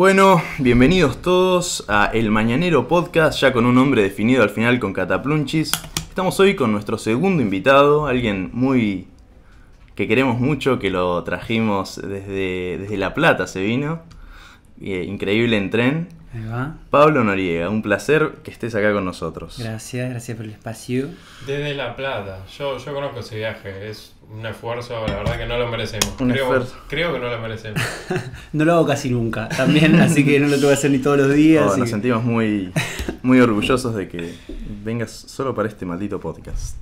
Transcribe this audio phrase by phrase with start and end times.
[0.00, 4.94] Bueno, bienvenidos todos a El Mañanero Podcast, ya con un nombre definido al final con
[4.94, 5.70] Cataplunchis.
[6.08, 9.08] Estamos hoy con nuestro segundo invitado, alguien muy
[9.94, 14.00] que queremos mucho, que lo trajimos desde, desde La Plata, se vino.
[14.80, 16.08] Eh, increíble en tren.
[16.32, 16.76] Ahí va.
[16.90, 19.56] Pablo Noriega, un placer que estés acá con nosotros.
[19.58, 21.08] Gracias, gracias por el espacio.
[21.46, 22.44] Desde La Plata.
[22.56, 23.90] Yo, yo conozco ese viaje.
[23.90, 26.14] Es un esfuerzo, la verdad que no lo merecemos.
[26.20, 26.76] Un creo, esfuerzo.
[26.88, 27.80] creo que no lo merecemos.
[28.52, 31.18] No lo hago casi nunca, también, así que no lo tengo que hacer ni todos
[31.18, 31.64] los días.
[31.66, 32.72] Oh, nos que- sentimos muy,
[33.22, 34.34] muy orgullosos de que
[34.84, 36.76] vengas solo para este maldito podcast.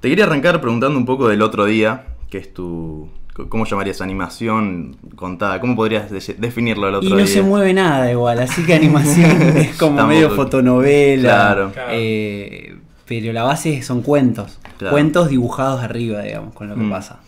[0.00, 3.10] Te quería arrancar preguntando un poco del otro día, que es tu...
[3.48, 5.60] ¿Cómo llamarías animación contada?
[5.60, 7.26] ¿Cómo podrías de- definirlo el otro Y no día?
[7.26, 11.22] se mueve nada igual, así que animación es como Tampoco- medio fotonovela.
[11.30, 11.72] Claro.
[11.72, 11.88] Claro.
[11.92, 14.58] eh, pero la base son cuentos.
[14.78, 14.92] Claro.
[14.92, 16.90] Cuentos dibujados arriba, digamos, con lo que Mm.
[16.90, 17.20] pasa.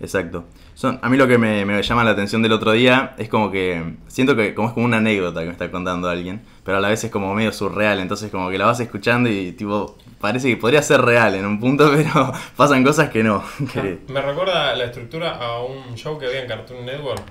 [0.00, 0.44] Exacto.
[0.84, 4.34] A mí lo que me, llama la atención del otro día es como que siento
[4.34, 7.04] que como es como una anécdota que me está contando alguien, pero a la vez
[7.04, 10.82] es como medio surreal, entonces como que la vas escuchando y tipo parece que podría
[10.82, 13.44] ser real en un punto, pero pasan cosas que no.
[14.08, 17.22] Me recuerda la estructura a un show que había en Cartoon Network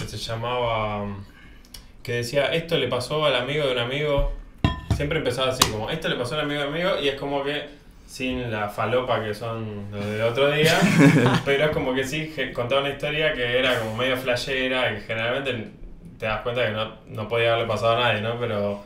[0.00, 1.04] que se llamaba.
[2.02, 4.32] que decía: Esto le pasó al amigo de un amigo.
[4.96, 7.42] Siempre empezaba así, como: Esto le pasó al amigo de un amigo, y es como
[7.44, 7.78] que.
[8.08, 10.72] Sin la falopa que son los del otro día,
[11.44, 15.02] pero es como que sí que contaba una historia que era como medio flashera, que
[15.02, 15.72] generalmente
[16.18, 18.40] te das cuenta que no, no podía haberle pasado a nadie, ¿no?
[18.40, 18.82] Pero,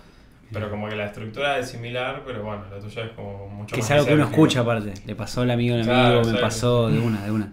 [0.52, 3.80] pero como que la estructura es similar, pero bueno, la tuya es como mucho Que
[3.80, 4.92] más es algo que uno escucha aparte.
[5.06, 7.48] Le pasó al amigo Claro, amigo, me pasó de una, de una.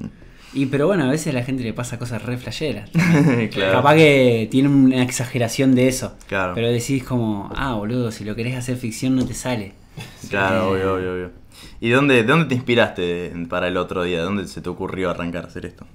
[0.54, 2.90] Y pero bueno, a veces a la gente le pasa cosas re flasheras.
[3.52, 3.74] claro.
[3.74, 6.18] Capaz que tiene una exageración de eso.
[6.28, 6.54] Claro.
[6.56, 9.74] Pero decís como, ah, boludo, si lo querés hacer ficción no te sale.
[10.30, 11.32] Claro, obvio, obvio, obvio.
[11.82, 14.18] ¿Y dónde, de dónde te inspiraste para el otro día?
[14.20, 15.86] ¿De dónde se te ocurrió arrancar a hacer esto?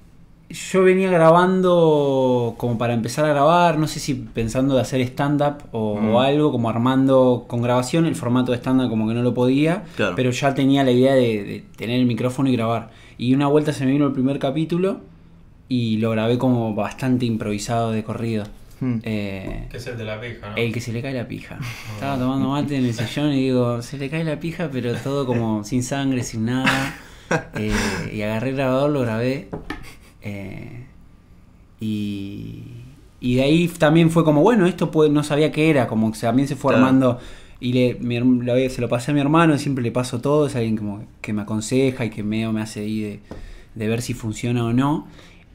[0.49, 5.63] Yo venía grabando como para empezar a grabar, no sé si pensando de hacer stand-up
[5.71, 6.09] o, Mm.
[6.13, 9.83] o algo, como armando con grabación, el formato de stand-up como que no lo podía,
[9.95, 10.13] Claro.
[10.15, 12.89] pero ya tenía la idea de, de tener el micrófono y grabar.
[13.17, 14.99] Y una vuelta se me vino el primer capítulo
[15.67, 18.45] y lo grabé como bastante improvisado de corrido.
[18.79, 18.97] Hmm.
[19.03, 20.55] Eh, Que es el de la pija, ¿no?
[20.57, 21.57] El que se le cae la pija.
[21.93, 25.25] Estaba tomando mate en el sillón y digo, se le cae la pija, pero todo
[25.25, 26.95] como sin sangre, sin nada.
[27.55, 27.71] Eh,
[28.13, 29.47] y agarré el grabador, lo grabé.
[30.21, 30.83] eh,
[31.79, 32.63] y,
[33.19, 36.19] y de ahí también fue como, bueno, esto puede- no sabía qué era, como que
[36.19, 36.85] también se fue Claro.
[36.85, 37.19] armando.
[37.59, 40.47] Y le, mi herm- lo- se lo pasé a mi hermano, siempre le paso todo,
[40.47, 43.19] es alguien como que me aconseja y que medio me hace ahí de,
[43.75, 45.07] de ver si funciona o no.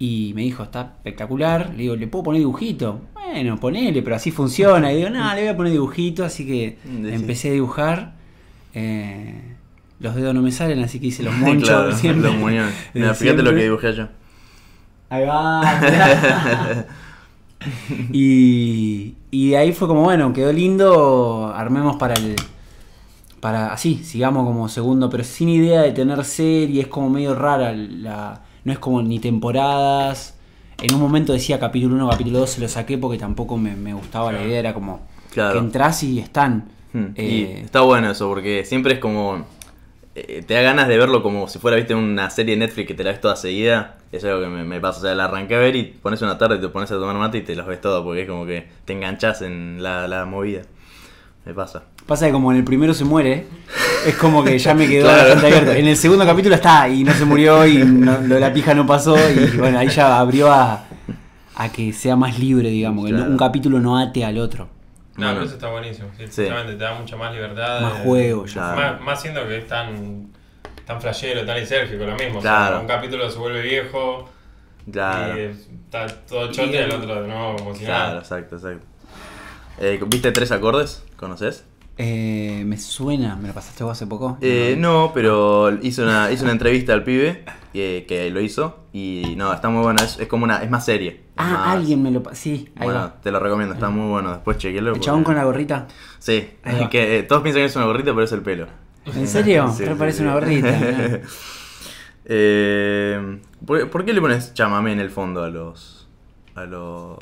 [0.03, 1.73] Y me dijo, está espectacular.
[1.77, 3.03] Le digo, ¿le puedo poner dibujito?
[3.13, 4.91] Bueno, ponele, pero así funciona.
[4.91, 6.25] Y digo, no, le voy a poner dibujito.
[6.25, 7.15] Así que Decí.
[7.15, 8.15] empecé a dibujar.
[8.73, 9.57] Eh,
[9.99, 11.69] los dedos no me salen, así que hice los monchos.
[11.69, 12.31] claro, siempre.
[12.31, 12.73] los muñones.
[12.95, 14.09] Mira, fíjate lo que dibujé yo.
[15.11, 15.61] Ahí va.
[18.11, 22.37] y, y de ahí fue como, bueno, quedó lindo, armemos para el...
[23.41, 27.73] Para así, sigamos como segundo, pero sin idea de tener serie, es como medio rara,
[27.73, 30.37] la, no es como ni temporadas.
[30.83, 33.93] En un momento decía capítulo 1, capítulo 2, se lo saqué porque tampoco me, me
[33.95, 35.53] gustaba la idea, era como Claro.
[35.53, 36.71] que entras y están.
[36.93, 39.45] Hmm, Eh, y está bueno eso, porque siempre es como.
[40.17, 42.95] eh, te da ganas de verlo como si fuera, viste, una serie de Netflix que
[42.95, 43.99] te la ves toda seguida.
[44.11, 44.99] Es algo que me, me pasa.
[44.99, 47.15] O sea, la arranqué a ver y pones una tarde y te pones a tomar
[47.17, 50.25] mate y te los ves todo, porque es como que te enganchas en la, la
[50.25, 50.63] movida.
[51.45, 51.85] Me pasa.
[52.11, 53.47] Pasa que como en el primero se muere,
[54.05, 55.19] es como que ya me quedó Claro.
[55.29, 55.71] bastante abierto.
[55.75, 58.75] En el segundo capítulo está y no se murió y no- lo de la pija
[58.75, 60.87] no pasó y bueno, ahí ya abrió a,
[61.55, 64.65] a que sea más libre, digamos, que un capítulo no ate al otro.
[65.15, 65.33] No, Bueno.
[65.35, 66.09] pero eso está buenísimo.
[66.19, 66.49] Sí, Sí.
[66.67, 67.81] Te da mucha más libertad.
[67.81, 68.75] Más de- juego, ya.
[68.75, 70.33] Más, más siendo que es tan,
[70.85, 72.41] tan flashero, tan lisérgico, lo mismo.
[72.41, 72.81] O sea, Claro.
[72.81, 74.29] un capítulo se vuelve viejo
[74.91, 75.39] Claro.
[75.39, 78.19] y está todo chote y el otro de nuevo como si Claro, nada.
[78.19, 78.85] exacto, exacto.
[79.79, 81.05] Eh, ¿Viste tres acordes?
[81.17, 81.65] ¿Conoces?
[82.03, 84.39] Eh, me suena, ¿me lo pasaste vos hace poco?
[84.41, 87.45] Eh, no, pero hizo una, hizo una entrevista al pibe
[87.75, 91.25] que lo hizo y no, está muy bueno, es, es como una, es más serie.
[91.37, 92.37] Ah, más- alguien me lo pasó.
[92.37, 93.21] Sí, ahí Bueno, va.
[93.23, 94.95] te lo recomiendo, está muy bueno, después chequelo.
[94.95, 95.89] El chabón porque- con la gorrita.
[96.19, 96.49] Sí,
[96.91, 98.67] que eh, todos piensan que es una gorrita, pero es el pelo.
[99.05, 99.71] ¿En serio?
[99.77, 100.25] Sí, Re sí, parece sí.
[100.25, 101.21] una gorrita.
[102.33, 106.07] Eh, ¿por, por qué le pones chamamé en el fondo a los.
[106.55, 107.19] a los.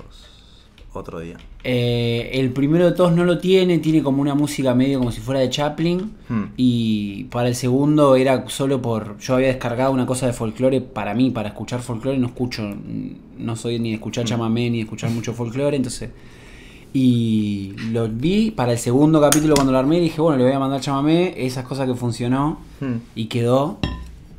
[0.93, 1.37] otro día?
[1.71, 5.21] Eh, el primero de todos no lo tiene, tiene como una música medio como si
[5.21, 6.13] fuera de Chaplin.
[6.27, 6.45] Hmm.
[6.57, 9.19] Y para el segundo era solo por.
[9.19, 12.17] Yo había descargado una cosa de folclore para mí, para escuchar folclore.
[12.17, 12.63] No escucho,
[13.37, 16.09] no soy ni de escuchar chamamé ni de escuchar mucho folclore, entonces.
[16.95, 20.01] Y lo vi para el segundo capítulo cuando lo armé.
[20.01, 22.95] Dije, bueno, le voy a mandar chamamé, esas cosas que funcionó Hmm.
[23.15, 23.79] y quedó.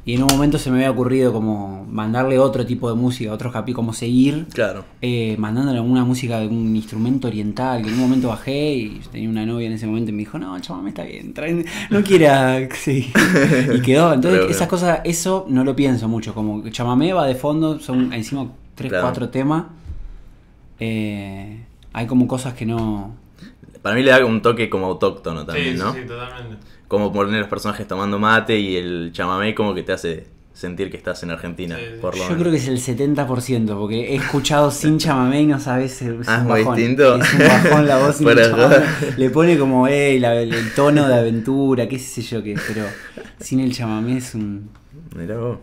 [0.09, 3.53] Y en un momento se me había ocurrido como mandarle otro tipo de música, otros
[3.53, 4.83] capítulos, como seguir Claro.
[5.01, 9.29] eh, mandándole una música de un instrumento oriental, que en un momento bajé y tenía
[9.29, 12.01] una novia en ese momento y me dijo, no, el chamamé está bien, trae- no
[12.01, 13.11] quiera, sí.
[13.75, 17.27] Y quedó, entonces Pero, esas cosas, eso no lo pienso mucho, como que chamamé va
[17.27, 19.05] de fondo, son encima tres, Claro.
[19.05, 19.65] cuatro temas,
[20.79, 23.13] Eh, hay como cosas que no...
[23.81, 25.93] Para mí le da un toque como autóctono Sí, también, sí, ¿no?
[25.93, 26.57] sí, totalmente.
[26.89, 30.97] Como poner los personajes tomando mate y el chamamé como que te hace sentir que
[30.97, 31.97] estás en Argentina, Sí, sí.
[32.01, 32.39] por lo Yo menos.
[32.41, 36.39] creo que es el 70%, porque he escuchado sin chamamé y no sabes, es Ah,
[36.41, 36.75] un muy bajón.
[36.75, 37.15] distinto.
[37.15, 38.75] Es un bajón la voz sin chamamé.
[39.15, 42.85] Le pone como eh, la- el tono de aventura, qué sé yo qué, pero
[43.39, 44.69] sin el chamamé es un...
[45.15, 45.59] Mirá vos.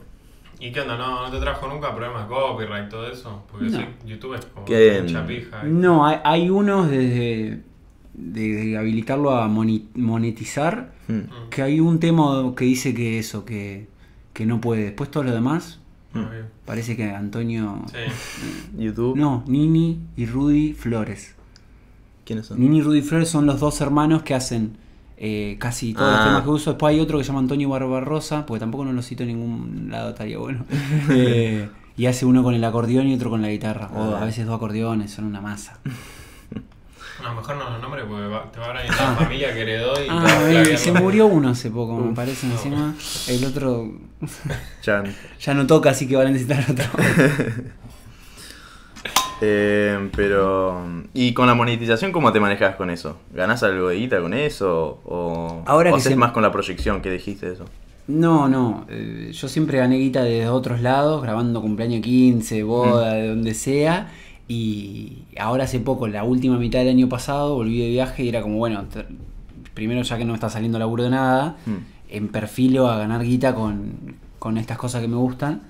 [0.59, 0.97] ¿Y qué onda?
[0.97, 3.43] ¿No, no te trajo nunca problemas de copyright y todo eso?
[3.51, 3.79] Porque No.
[3.79, 5.63] sí, YouTube es como mucha pija.
[5.65, 7.61] No, hay, hay unos de,
[8.19, 11.13] de, de habilitarlo a monetizar, Hmm.
[11.19, 11.51] Mm.
[11.51, 13.87] que hay un tema que dice que eso, que,
[14.33, 14.83] que no puede.
[14.85, 15.79] Después todo lo demás,
[16.15, 16.47] Ah, bien.
[16.65, 17.83] parece que Antonio...
[17.93, 18.79] Sí.
[18.83, 19.17] YouTube.
[19.17, 21.35] No, Nini y Rudy Flores.
[22.25, 22.59] ¿Quiénes son?
[22.61, 24.79] Nini y Rudy Flores son los dos hermanos que hacen
[25.19, 26.25] eh, casi todos los Ah.
[26.25, 26.71] temas que uso.
[26.71, 29.89] Después hay otro que se llama Antonio Barbarosa, porque tampoco no lo cito en ningún
[29.91, 30.65] lado, estaría bueno.
[31.11, 33.91] Eh, y hace uno con el acordeón y otro con la guitarra.
[33.95, 34.23] O Ah.
[34.23, 35.79] a veces dos acordeones, son una masa.
[37.29, 39.93] No, mejor no los nombres porque va- te va a hablar la familia que heredó
[40.05, 42.53] y a Ah, flaguear eh, se murió uno hace poco, me parece No.
[42.55, 42.95] encima.
[43.29, 43.91] El otro
[44.83, 45.15] Chan.
[45.41, 46.85] ya no toca, así que va a necesitar otro.
[49.43, 50.81] Eh, pero.
[51.13, 53.19] ¿Y con la monetización cómo te manejas con eso?
[53.35, 55.01] ¿Ganás algo de guita con eso?
[55.05, 57.67] ¿O, Ahora o que haces se- más con la proyección que dijiste eso?
[58.09, 58.87] No, no.
[58.89, 63.17] eh, yo siempre gané guita de otros lados, grabando cumpleaños 15, boda, Mm.
[63.17, 64.11] de donde sea.
[64.49, 68.43] Y ahora hace poco, la última mitad del año pasado, volví de viaje y era
[68.43, 68.85] como, bueno,
[69.75, 71.71] primero ya que no está saliendo laburo de nada, Mm.
[72.11, 75.63] en perfilo a ganar guita con, con estas cosas que me gustan.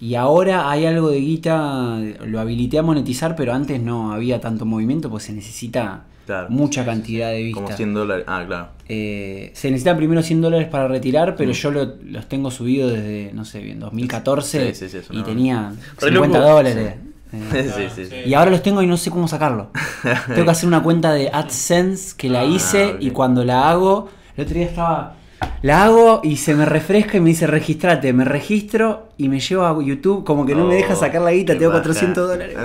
[0.00, 4.64] Y ahora hay algo de guita, lo habilité a monetizar, pero antes no había tanto
[4.64, 6.48] movimiento, pues se necesita Claro.
[6.48, 7.64] mucha cantidad de vistas.
[7.64, 8.24] Como 100 dólares.
[8.28, 8.68] Ah, claro.
[8.88, 11.54] Eh, se necesitan primero 100 dólares para retirar, pero Mm.
[11.54, 15.22] yo lo- los tengo subidos desde, no sé, bien 2014 Sí, sí, sí, es y
[15.22, 16.50] tenía Re 50 loco.
[16.52, 16.94] dólares.
[17.30, 17.36] Sí.
[17.52, 18.16] Eh, Sí, sí, sí.
[18.28, 19.70] y ahora los tengo y no sé cómo sacarlo.
[20.26, 24.08] tengo que hacer una cuenta de AdSense que la Ah, hice y cuando la hago,
[24.36, 25.14] el otro día estaba...
[25.62, 29.68] La hago y se me refresca y me dice registrate, me registro y me lleva
[29.68, 31.82] a YouTube como que no me deja Oh, sacar la guita, tengo paja.
[31.82, 32.56] 400 dólares.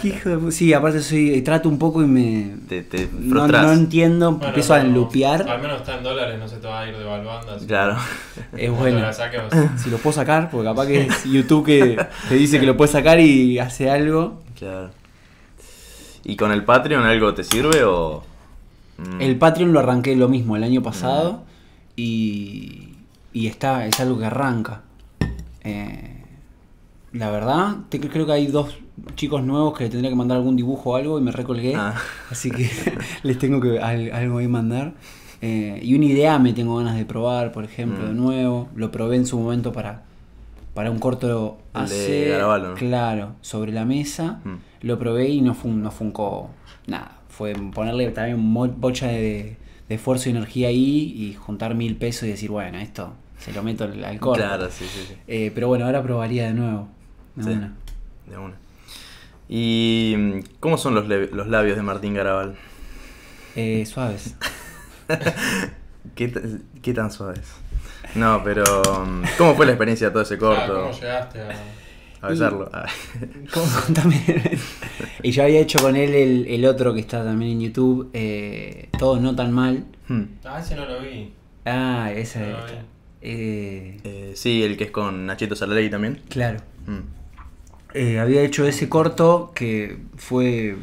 [0.00, 2.54] qué hijo de Sí, aparte soy, trato un poco y me...
[2.68, 5.48] Te, te No, entiendo, Bueno, empiezo a enlupear.
[5.48, 7.50] Al menos está en dólares, no se te va a ir devaluando.
[7.52, 7.96] así que Claro.
[8.56, 9.00] Es bueno.
[9.76, 11.98] Si lo puedo sacar, porque capaz que es YouTube que
[12.28, 14.42] te dice que lo puedes sacar y hace algo.
[14.56, 14.90] Claro.
[16.24, 18.22] ¿Y con el Patreon algo te sirve o.?
[18.98, 19.20] Mm.
[19.20, 21.44] El Patreon lo arranqué lo mismo el año pasado
[21.96, 22.94] y,
[23.32, 24.82] y está, es algo que arranca.
[25.64, 26.22] Eh,
[27.12, 28.76] la verdad, te- creo que hay dos
[29.14, 31.74] chicos nuevos que le tendría que mandar algún dibujo o algo y me recolgué.
[31.76, 31.94] Ah.
[32.30, 32.68] Así que
[33.22, 34.94] les tengo que al- algo ahí mandar.
[35.40, 38.08] Eh, y una idea me tengo ganas de probar, por ejemplo, Mm.
[38.08, 38.68] de nuevo.
[38.74, 40.02] Lo probé en su momento para,
[40.74, 42.26] para un corto hace.
[42.74, 44.40] Claro, sobre la mesa.
[44.44, 44.54] Mm.
[44.86, 46.50] Lo probé y no, fun, no funcó
[46.86, 47.17] nada.
[47.38, 49.56] Fue ponerle también mo- bocha de,
[49.88, 53.62] de esfuerzo y energía ahí y juntar mil pesos y decir, bueno, esto se lo
[53.62, 54.42] meto al, al corto.
[54.42, 55.14] Claro, sí, sí, sí.
[55.28, 56.88] Eh, pero bueno, ahora probaría de nuevo.
[57.36, 57.50] De Sí.
[57.50, 57.72] una.
[58.28, 58.54] De una.
[59.48, 62.56] ¿Y mm, cómo son los, los labios de Martín Garabal?
[63.54, 64.34] Eh, suaves.
[66.16, 66.32] ¿Qué,
[66.82, 67.46] qué tan suaves?
[68.16, 68.64] No, pero.
[69.06, 70.74] mm, ¿Cómo fue la experiencia de todo ese Ah, corto?
[70.82, 71.50] ¿Cómo llegaste a.?
[72.20, 72.70] A besarlo.
[73.52, 73.66] ¿Cómo?
[73.86, 74.20] Contame.
[75.22, 78.88] y yo había hecho con él el, el otro que está también en YouTube, eh,
[78.98, 79.84] Todo no tan mal.
[80.08, 80.22] Hmm.
[80.44, 81.32] Ah, ese no lo vi.
[81.64, 82.40] Ah, ese.
[82.40, 82.72] No vi.
[83.22, 86.20] eh, Eh, sí, el que es con Nachito Salaley también.
[86.28, 86.58] claro.
[86.86, 87.00] Hmm.
[87.94, 90.76] Eh, había hecho ese corto que fue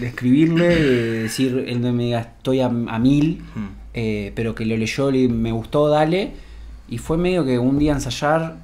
[0.00, 0.68] describirle,
[1.22, 3.66] decir, él me diga estoy a, a mil, Hmm.
[3.94, 6.32] eh, pero que lo leyó, le, me gustó, dale.
[6.88, 8.56] Y fue medio que un día ensayar,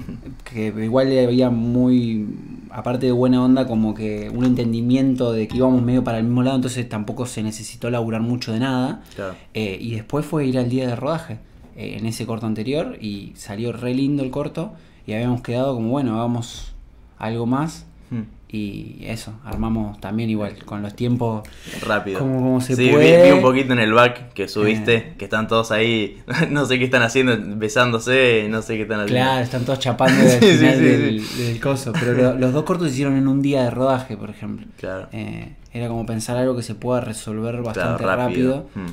[0.44, 2.26] que igual le había muy,
[2.70, 6.42] aparte de buena onda, como que un entendimiento de que íbamos medio para el mismo
[6.42, 9.02] lado, entonces tampoco se necesitó laburar mucho de nada.
[9.14, 9.34] Claro.
[9.54, 11.38] Eh, y después fue ir al día de rodaje
[11.76, 14.72] eh, en ese corto anterior y salió re lindo el corto
[15.06, 16.74] y habíamos quedado como bueno, hagamos
[17.18, 18.24] algo más Hmm.
[18.54, 21.48] Y eso, armamos también igual con los tiempos.
[21.86, 22.18] Rápido.
[22.18, 23.24] Como- como se sí, vi- puede.
[23.24, 25.14] Vi, un poquito en el back que subiste, Eh.
[25.16, 29.24] que están todos ahí, no sé qué están haciendo, besándose, no sé qué están haciendo.
[29.24, 32.52] Claro, están todos chapando al Sí, sí, final sí, del, del coso, pero lo- los
[32.52, 34.66] dos cortos se hicieron en un día de rodaje, por ejemplo.
[34.78, 35.08] Claro.
[35.12, 38.68] Eh, era como pensar algo que se pueda resolver bastante Claro, rápido.
[38.74, 38.86] Hmm.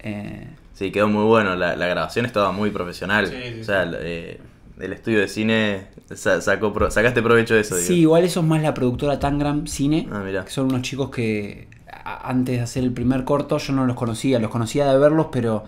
[0.00, 1.56] Eh, Sí, quedó muy bueno.
[1.56, 3.28] La, la grabación estaba muy profesional.
[3.28, 4.38] Sí, sí, o sea, eh,
[4.80, 7.76] el estudio de cine sa- sacó sacaste provecho de eso.
[7.76, 10.08] Sí, igual eso es más la productora Tangram Cine.
[10.12, 11.68] Ah, que son unos chicos que
[12.04, 15.64] antes de hacer el primer corto yo no los conocía, los conocía de verlos, pero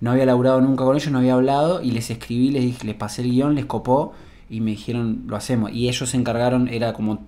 [0.00, 2.94] no había laburado nunca con ellos, no había hablado y les escribí, les dije, les
[2.96, 4.12] pasé el guion, les copó
[4.50, 5.72] y me dijeron, lo hacemos.
[5.72, 7.24] Y ellos se encargaron, era como,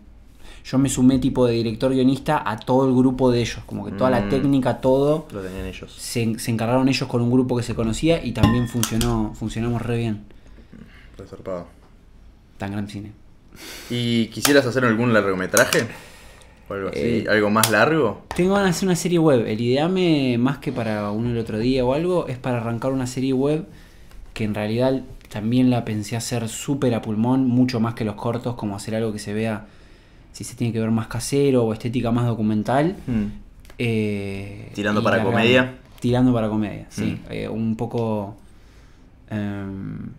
[0.65, 3.93] yo me sumé tipo de director guionista a todo el grupo de ellos, como que
[3.93, 4.29] toda la Mm.
[4.29, 5.93] técnica, todo, Lo tenían ellos.
[5.97, 9.99] se, se encargaron ellos con un grupo que se conocía y también funcionó, funcionamos re
[9.99, 10.25] bien.
[11.17, 11.67] Reservado.
[12.59, 13.13] Tangram Cine.
[13.91, 15.87] ¿Y quisieras hacer algún largometraje?
[16.69, 16.99] O algo así.
[16.99, 18.25] Eh, ¿Algo más largo?
[18.35, 19.47] Tengo ganas de hacer una serie web.
[19.47, 23.07] El ideame, más que para uno el otro día o algo, es para arrancar una
[23.07, 23.67] serie web
[24.33, 28.55] que en realidad también la pensé hacer súper a pulmón, mucho más que los cortos,
[28.55, 29.67] como hacer algo que se vea,
[30.33, 32.97] si se tiene que ver más casero o estética más documental.
[33.07, 33.27] Hmm.
[33.79, 35.79] Eh, ¿Tirando para comedia?
[36.01, 37.19] Tirando para comedia, sí.
[37.29, 37.33] Mm.
[37.33, 38.37] Eh, un poco...
[39.31, 40.11] em,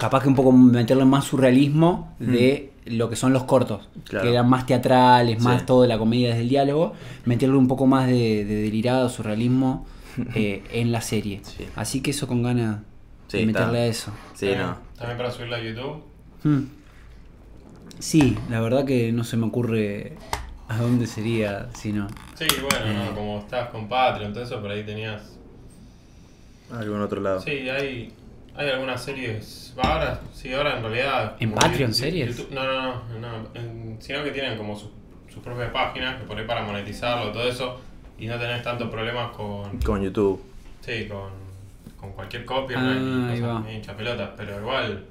[0.00, 3.88] capaz que un poco meterle más surrealismo de lo que son los cortos.
[4.04, 4.24] Claro.
[4.24, 5.66] que eran más teatrales, más Sí.
[5.66, 6.94] todo de la comedia desde el diálogo,
[7.26, 9.86] meterle un poco más de, de delirado, surrealismo
[10.34, 11.40] eh, en la serie.
[11.44, 11.66] Sí.
[11.76, 12.78] Así que eso con ganas
[13.28, 13.60] Sí, de está.
[13.60, 14.10] meterle a eso.
[14.34, 14.76] Sí, También- no.
[14.98, 16.02] También para subirlo a YouTube.
[16.42, 16.62] Hmm.
[17.98, 20.16] Sí, la verdad que no se me ocurre
[20.68, 22.08] a dónde sería si no.
[22.34, 23.04] Sí, bueno, Eh.
[23.10, 25.36] no, como estás con Patreon, todo eso, por ahí tenías.
[26.72, 27.40] Algo en otro lado.
[27.40, 28.12] Sí, hay,
[28.54, 29.74] hay algunas series.
[29.78, 31.36] va, Ahora, sí, ahora en realidad.
[31.40, 32.36] ¿En Patreon series?
[32.38, 34.90] YouTube- no, no, no, no, en- sino que tienen como su-
[35.32, 37.80] sus propias páginas, que ahí para monetizarlo, todo eso,
[38.18, 39.78] y no tenés tantos problemas con.
[39.78, 40.42] Con YouTube.
[40.80, 41.30] Sí, con,
[41.98, 45.04] con cualquier copia Ah, y cosas hincha pelotas, pero igual.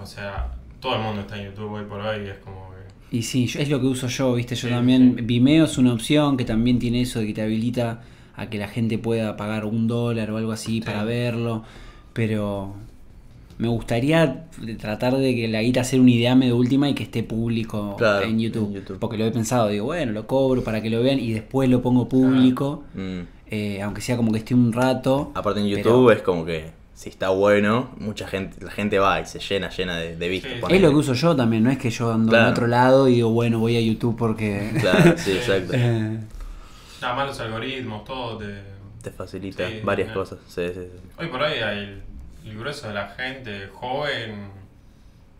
[0.00, 0.48] O sea,
[0.80, 3.16] todo el mundo está en YouTube hoy por hoy y es como que.
[3.16, 4.54] Y sí, es lo que uso yo, ¿viste?
[4.54, 5.22] Yo Sí, también, sí.
[5.22, 8.02] Vimeo es una opción que también tiene eso de que te habilita
[8.36, 11.64] a que la gente pueda pagar un dólar o algo así para verlo,
[12.26, 12.74] pero
[13.56, 14.44] me gustaría
[14.78, 18.26] tratar de que la guita hacer un ideame de última y que esté público Claro,
[18.26, 18.98] en, YouTube, en YouTube.
[18.98, 21.80] porque lo he pensado, digo, bueno, lo cobro para que lo vean y después lo
[21.80, 23.20] pongo público, Mm.
[23.50, 25.32] eh, aunque sea como que esté un rato.
[25.34, 29.18] Aparte en pero- YouTube es como que si está bueno, mucha gente, la gente va
[29.22, 30.52] y se llena, llena de, de vistas.
[30.68, 30.74] Sí.
[30.74, 33.14] Es lo que uso yo también, no es que yo ando en otro lado y
[33.14, 34.72] digo, bueno, voy a YouTube porque...
[34.78, 35.72] Claro, sí, exacto.
[35.74, 36.18] Eh,
[37.00, 38.78] Nada más los algoritmos, todo te.
[39.02, 40.12] Te facilita Sí, varias eh.
[40.12, 40.38] cosas.
[40.46, 41.08] Sí, sí, sí.
[41.18, 42.02] Hoy por hoy hay
[42.44, 44.48] el, grueso de la gente joven.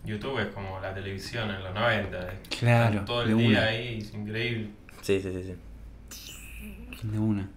[0.05, 2.19] YouTube es como la televisión en los 90.
[2.19, 2.33] eh.
[2.59, 3.65] Claro, Están Todo el día una.
[3.65, 4.69] ahí, es increíble.
[5.03, 7.07] Sí, sí, sí, sí.
[7.07, 7.49] De una.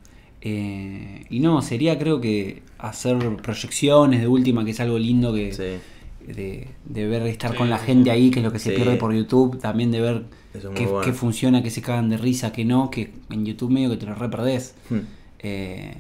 [0.42, 5.54] Eh, y no, sería creo que hacer proyecciones de última, que es algo lindo que
[5.54, 6.32] Sí.
[6.34, 7.86] de, de ver estar Sí, con la sí.
[7.86, 8.76] gente ahí, que es lo que se Sí.
[8.76, 10.24] pierde por YouTube, también de ver
[10.54, 11.00] es qué, bueno.
[11.02, 14.06] qué funciona, qué se cagan de risa, qué no, que en YouTube medio que te
[14.06, 14.76] lo re perdés.
[14.90, 15.00] Hmm.
[15.40, 15.96] Eh,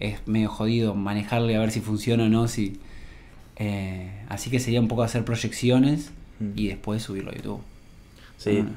[0.00, 2.78] es medio jodido manejarle a ver si funciona o no, si
[3.56, 6.50] eh, así que sería un poco hacer proyecciones Mm.
[6.54, 7.62] y después subirlo a YouTube.
[8.36, 8.62] Sí.
[8.62, 8.68] Ah.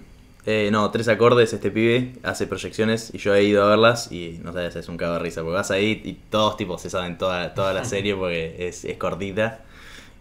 [0.45, 4.39] Eh, no, tres acordes, este pibe hace proyecciones y yo he ido a verlas y
[4.43, 7.17] no sabes, es un cago de risa, porque vas ahí y todos tipos se saben
[7.17, 9.59] toda, toda la serie porque es, es cortita.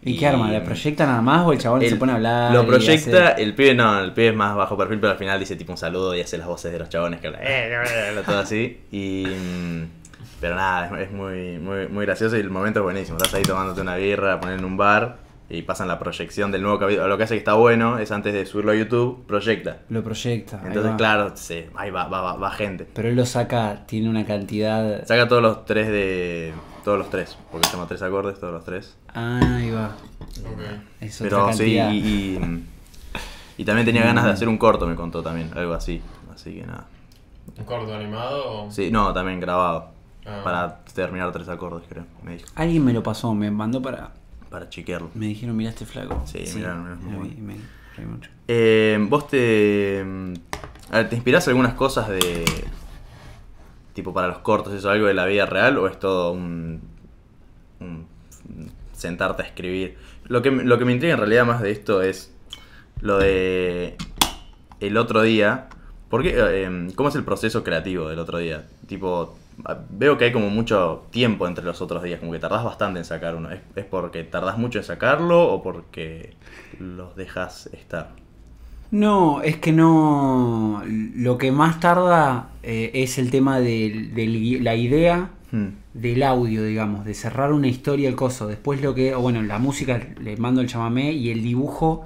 [0.03, 0.51] ¿Y, qué arma?
[0.51, 2.53] ¿La proyecta nada más o el chabón El- se pone a hablar?
[2.53, 5.39] Lo proyecta, hace- el pibe no, el pibe es más bajo perfil, pero al final
[5.39, 8.39] dice tipo un saludo y hace las voces de los chabones que hablan, eh, todo
[8.39, 8.79] así.
[8.91, 9.83] Y, mm,
[10.41, 13.17] pero nada, es, es muy, muy, muy gracioso y el momento es buenísimo.
[13.17, 15.17] Estás ahí tomándote una birra, poniendo en un bar
[15.49, 17.07] y pasan la proyección del nuevo capítulo.
[17.07, 19.79] Lo que hace que está bueno es antes de subirlo a YouTube, proyecta.
[19.89, 20.61] Lo proyecta.
[20.65, 22.87] Entonces, claro, sí, ahí va, va, va, va gente.
[22.93, 25.05] Pero él lo saca, tiene una cantidad.
[25.07, 26.53] Saca todos los tres de.
[26.83, 28.95] Todos los tres, porque se llama tres acordes, todos los tres.
[29.13, 29.95] Ah, ahí va.
[30.41, 30.61] Ok.
[31.01, 31.91] Es Pero otra sí, cantidad.
[31.91, 32.63] y, y,
[33.57, 36.01] y también tenía ganas de hacer un corto, me contó también, algo así.
[36.33, 36.85] Así que nada.
[37.57, 38.63] ¿Un corto animado?
[38.67, 39.89] o- Sí, no, también grabado.
[40.29, 40.41] Ah.
[40.43, 42.05] Para terminar tres acordes, creo.
[42.23, 42.47] Me dijo.
[42.55, 44.11] Alguien me lo pasó, me mandó para.
[44.49, 45.09] Para chequearlo.
[45.15, 46.21] Me dijeron, mira este flaco.
[46.25, 47.19] Sí, mirá, mirá, bueno.
[47.41, 47.55] me
[47.95, 48.29] reí mucho.
[48.47, 50.03] Eh, ¿Vos te.
[50.91, 52.45] ver, ¿Te inspirás algunas cosas de.
[53.93, 56.81] tipo para los cortos, eso, algo de la vida real o es todo un.
[57.79, 58.07] un
[58.93, 59.97] sentarte a escribir?
[60.25, 62.33] Lo que, me- lo que me intriga en realidad más de esto es
[63.01, 63.95] lo de.
[64.79, 65.67] el otro día.
[66.09, 68.65] ¿Por qué, eh, ¿Cómo es el proceso creativo del otro día?
[68.87, 69.37] Tipo,
[69.89, 73.05] veo que hay como mucho tiempo entre los otros días, como que tardás bastante en
[73.05, 73.51] sacar uno.
[73.51, 76.35] ¿Es, es porque tardás mucho en sacarlo o porque
[76.79, 78.11] los dejas estar?
[78.91, 80.81] No, es que no.
[80.87, 85.69] Lo que más tarda eh, es el tema de, la idea Hmm.
[85.95, 88.47] del audio, digamos, de cerrar una historia el coso.
[88.47, 89.15] Después lo que.
[89.15, 92.05] bueno, la música le mando el chamamé y el dibujo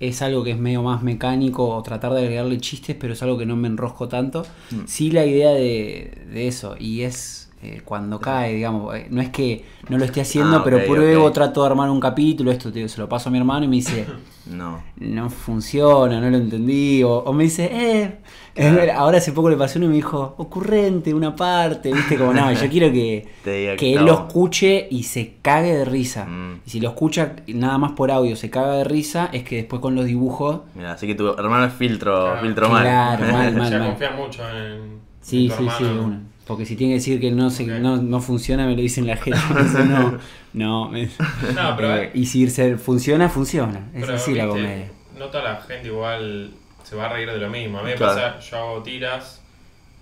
[0.00, 3.38] es algo que es medio más mecánico o tratar de agregarle chistes, pero es algo
[3.38, 4.44] que no me enrosco tanto.
[4.70, 4.86] Mm.
[4.86, 6.76] Sí, la idea de, de eso.
[6.78, 7.47] Y es.
[7.62, 8.94] Eh, cuando cae, digamos.
[8.96, 12.00] Eh, No es que no lo esté haciendo, Ah, pero pruebo, trato de armar un
[12.00, 14.06] capítulo, esto te- se lo paso a mi hermano y me dice,
[14.46, 14.82] No.
[14.96, 17.02] no funciona, no lo entendí.
[17.02, 18.18] O, o me dice, eh,
[18.54, 22.32] eh, ahora hace poco le pasó uno y me dijo, ocurrente, una parte, viste, como
[22.32, 26.24] no, yo quiero que, que él lo escuche y se cague de risa.
[26.26, 26.60] Mm.
[26.66, 29.82] Y si lo escucha nada más por audio, se caga de risa, es que después
[29.82, 32.40] con los dibujos Mira, así que tu hermano es filtro, Claro.
[32.40, 32.82] filtro mal.
[32.84, 33.70] Claro, mal, mal.
[33.70, 36.20] ya confía mucho en, Sí, sí, sí, una.
[36.46, 39.16] Porque si tiene que decir que no, se, no, no funciona, me lo dicen la
[39.16, 39.38] gente.
[39.86, 40.18] No,
[40.54, 40.88] no.
[40.88, 41.08] me-
[41.54, 43.88] No, pero, Eh, y si se funciona, funciona.
[43.94, 44.90] Es así la comedia.
[45.18, 46.52] No toda la gente igual
[46.84, 47.78] se va a reír de lo mismo.
[47.78, 48.14] A mí me Claro.
[48.14, 49.42] pasa, yo hago tiras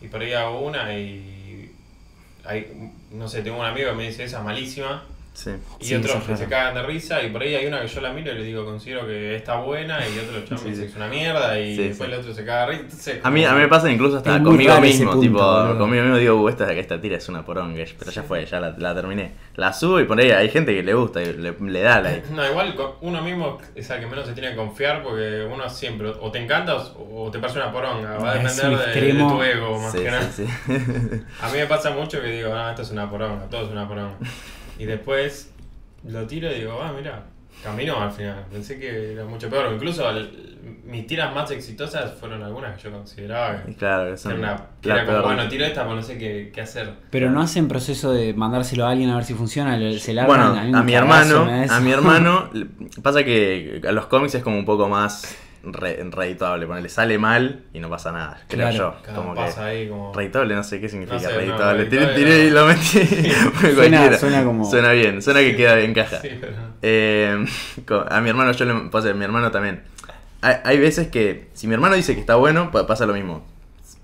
[0.01, 1.73] y por ahí hago una y.
[2.45, 5.03] Hay, no sé, tengo un amigo que me dice esa es malísima.
[5.37, 5.51] Sí.
[5.81, 8.01] Y Sí, otros que se cagan de risa y por ahí hay una que yo
[8.01, 10.75] la miro y le digo considero que está buena y otro chabón me Sí, dice
[10.77, 10.81] sí.
[10.87, 12.15] que es una mierda y Sí, después sí.
[12.15, 12.83] el otro se caga de risa.
[12.85, 15.39] Entonces, A mí, a mí me pasa incluso hasta conmigo mismo, punto, tipo,
[15.79, 18.75] conmigo mismo digo, "Uh, esta, esta tira es una poronga, pero ya fue, ya la,
[18.79, 19.33] la terminé.
[19.57, 22.29] La subo y por ahí hay gente que le gusta y le, le da like.
[22.31, 26.09] No, igual uno mismo es el que menos se tiene que confiar porque uno siempre
[26.19, 28.17] o te encanta o o te parece una poronga.
[28.19, 30.31] Va a depender de, tu ego más Sí, que nada.
[30.33, 30.73] sí, sí.
[31.43, 33.87] A mí me pasa mucho que digo, ah, esto es una poronga, todo es una
[33.87, 34.17] poronga.
[34.79, 35.53] Y después
[36.09, 37.25] lo tiro y digo, ah, mira,
[37.63, 38.45] caminó al final.
[38.51, 39.73] Pensé que era mucho peor.
[39.73, 44.33] Incluso el- mis tiras más exitosas fueron algunas que yo consideraba que claro, que son
[44.33, 46.93] era, una, que la era como, bueno, tiro esta, pero no sé qué, qué hacer.
[47.11, 49.79] Pero no hacen proceso de mandárselo a alguien a ver si funciona.
[49.99, 52.51] Se largan Bueno, mí un a mi hermano, a mi hermano,
[53.03, 57.65] pasa que a los cómics es como un poco más re, redituable, ponele, sale mal
[57.73, 58.97] y no pasa nada, creo Claro.
[59.07, 59.15] yo.
[59.15, 60.13] Como pasa que ahí como...
[60.15, 61.85] redituable, no sé qué significa No sé, no, redituable.
[62.15, 63.01] tiré, y lo metí.
[63.75, 64.19] Cualquiera.
[64.19, 66.21] suena como- Suena bien, suena que queda bien caja.
[66.21, 66.53] Sí, pero...
[66.83, 67.45] Eh,
[68.11, 69.83] a mi hermano yo le pasa, mi hermano también.
[70.43, 73.45] Hay, hay veces que si mi hermano dice que está bueno, pa- pasa lo mismo.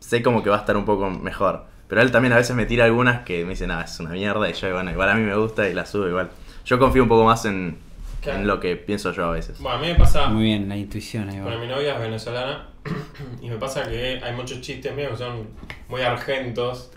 [0.01, 1.65] Sé como que va a estar un poco mejor.
[1.89, 4.49] Pero él también a veces me tira algunas que me dicen, ah, es una mierda
[4.49, 6.31] y yo, bueno, igual a mí me gusta y la subo igual.
[6.65, 7.77] Yo confío un poco más en,
[8.23, 8.39] Claro.
[8.41, 9.59] en lo que pienso yo a veces.
[9.59, 10.29] Bueno, a mí me pasa...
[10.29, 11.45] Muy bien, la intuición ahí va.
[11.45, 12.69] Bueno, mi novia es venezolana
[13.43, 15.49] y me pasa que hay muchos chistes míos que son
[15.89, 16.93] muy argentos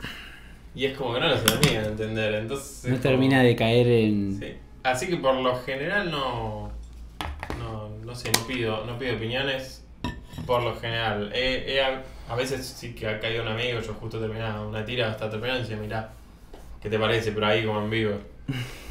[0.76, 2.34] y es como que no los termina de entender.
[2.36, 4.40] Entonces, No termina como- de caer en...
[4.40, 4.54] Sí.
[4.84, 6.70] Así que por lo general no.
[7.58, 9.84] No, no sé, no pido, no pido opiniones.
[10.46, 11.32] Por lo general.
[11.34, 14.86] He- he a, a veces sí que ha caído un amigo, yo justo terminaba una
[14.86, 16.12] tira hasta terminar y decía, mirá,
[16.82, 17.32] ¿qué te parece?
[17.32, 18.18] Pero ahí como en vivo.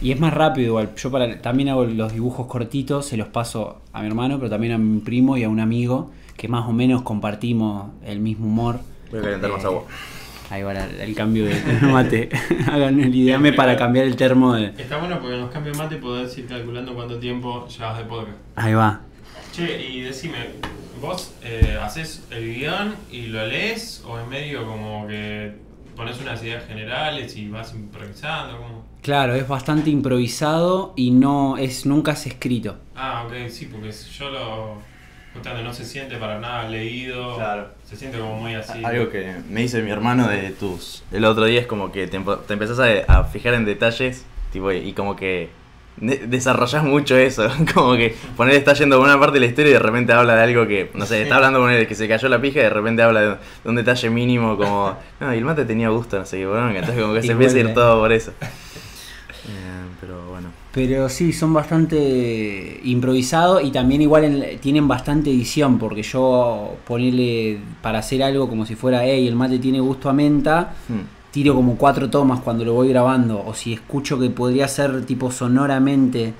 [0.00, 0.90] Y es más rápido igual.
[0.96, 4.72] Yo para, también hago los dibujos cortitos, se los paso a mi hermano, pero también
[4.74, 8.80] a mi primo y a un amigo que más o menos compartimos el mismo humor.
[9.10, 9.84] Voy a calentar más Eh, agua.
[10.50, 12.28] Ahí va el cambio de mate.
[12.70, 14.66] Hagan el ideame para cambiar el termo de.
[14.76, 18.36] Está bueno porque en los cambios mate podés ir calculando cuánto tiempo llevas de podcast.
[18.56, 19.00] Ahí va.
[19.52, 20.36] Che, y decime,
[21.00, 25.54] ¿vos eh, haces el guion y lo lees o en medio como que
[25.96, 28.58] pones unas ideas generales y vas improvisando?
[28.58, 28.84] ¿Cómo?
[29.02, 32.76] Claro, es bastante improvisado y no es nunca es escrito.
[32.96, 34.94] Ah, ok, sí, porque yo lo.
[35.34, 37.34] Justamente no se siente para nada leído.
[37.36, 37.68] Claro.
[37.84, 38.84] Se siente como muy así.
[38.84, 41.02] Algo que me dice mi hermano de tus.
[41.10, 44.24] El otro día es como que te, empo- te empezás a, a fijar en detalles
[44.52, 45.50] tipo, y como que
[45.96, 47.48] de- desarrollás mucho eso.
[47.74, 50.34] Como que poner está yendo por una parte de la historia y de repente habla
[50.36, 50.90] de algo que.
[50.94, 53.20] No sé, está hablando con él que se cayó la pija y de repente habla
[53.20, 54.96] de, un detalle mínimo como.
[55.20, 56.46] No, y el mate tenía gusto, no sé qué.
[56.46, 58.32] Bueno, entonces como que se empieza a ir todo por eso.
[59.46, 60.48] Eh, pero bueno.
[60.72, 67.58] Pero sí, son bastante improvisados y también igual en- tienen bastante edición, porque yo ponerle
[67.82, 71.00] para hacer algo como si fuera, hey, el mate tiene gusto a menta, Hmm.
[71.34, 75.30] Tiro como cuatro tomas cuando lo voy grabando, o si escucho que podría ser tipo
[75.32, 76.32] sonoramente, eh,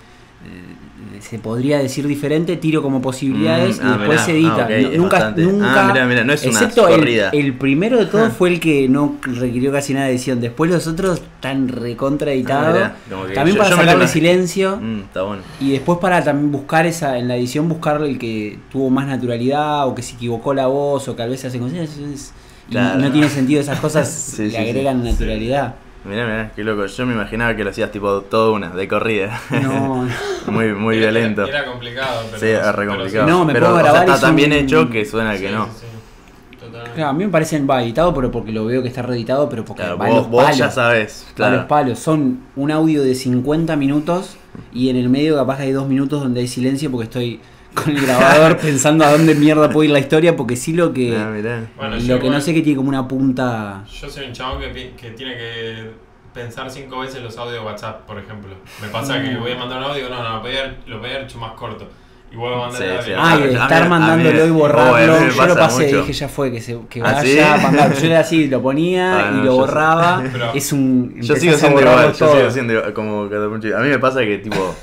[1.21, 4.67] se podría decir diferente, tiro como posibilidades Mm, y ah, después mirá, se edita.
[4.67, 6.87] ah, nunca, nunca, Ah, mirá, mirá, no es una excepto
[7.33, 10.41] el, primero de todos fue el que no requirió casi nada de edición.
[10.41, 12.75] Después los otros están recontra editados.
[12.75, 14.77] Mirá, como que también yo- para yo sacarle silencio.
[14.81, 15.43] Mm, está bueno.
[15.61, 19.89] Y después para también buscar esa, en la edición buscar el que tuvo más naturalidad
[19.89, 22.33] o que se equivocó la voz o que a veces hacen cosas.
[22.71, 22.99] Claro.
[23.01, 25.11] no tiene sentido esas cosas, Sí, le sí, agregan sí.
[25.13, 25.75] naturalidad.
[26.05, 26.85] Mirá, mirá, qué loco.
[26.85, 29.41] Yo me imaginaba que lo hacías tipo todo una, de corrida.
[29.63, 30.07] No,
[30.49, 31.47] muy, muy Era- violento.
[31.47, 32.39] Era, complicado, pero.
[32.41, 33.27] Sí, re pero complicado.
[33.27, 33.31] sí.
[33.33, 35.51] No, me pero puedo o sea, grabar y está tan bien hecho que suena que
[35.51, 35.65] no.
[35.67, 36.57] sí, sí.
[36.59, 36.91] Totalmente.
[36.95, 39.65] Claro, a mí me parecen va editado, pero porque lo veo que está reeditado, pero
[39.65, 40.59] porque Claro, va a vos, los vos palos.
[40.59, 41.27] ya sabes.
[41.35, 41.57] Claro.
[41.57, 41.99] los palos.
[41.99, 44.37] Son un audio de 50 minutos
[44.75, 47.41] y en el medio capaz hay dos minutos donde hay silencio porque estoy
[47.75, 51.17] con el grabador pensando a dónde mierda puede ir la historia porque sí lo que...
[51.17, 51.67] Ah, mirá.
[51.77, 53.85] Bueno, lo que no sé que tiene como una punta...
[54.01, 55.91] Yo soy un chabón que, pi- que tiene que
[56.33, 58.55] pensar cinco veces los audios de WhatsApp, por ejemplo.
[58.83, 61.15] Me pasa que voy a mandar un audio no, no, lo podía, haber- lo podía
[61.17, 61.89] haber hecho más corto.
[62.33, 63.17] y vuelvo a mandar Sí, el sí, audio.
[63.21, 65.29] Ah, Ah, y a de estar a mandándolo y a borrarlo.
[65.29, 65.97] Yo lo pasé, mucho.
[66.01, 67.39] dije ya fue, que, se, que ¿Ah, vaya sí?
[67.39, 67.95] a mandar.
[67.97, 70.23] Yo era así, lo ponía Ah, y no, lo borraba.
[70.33, 71.15] Pero- es un.
[71.21, 72.37] Yo sigo a siendo igual, yo todo.
[72.37, 73.23] sigo siendo igual, como.
[73.25, 74.75] A mí me pasa que tipo,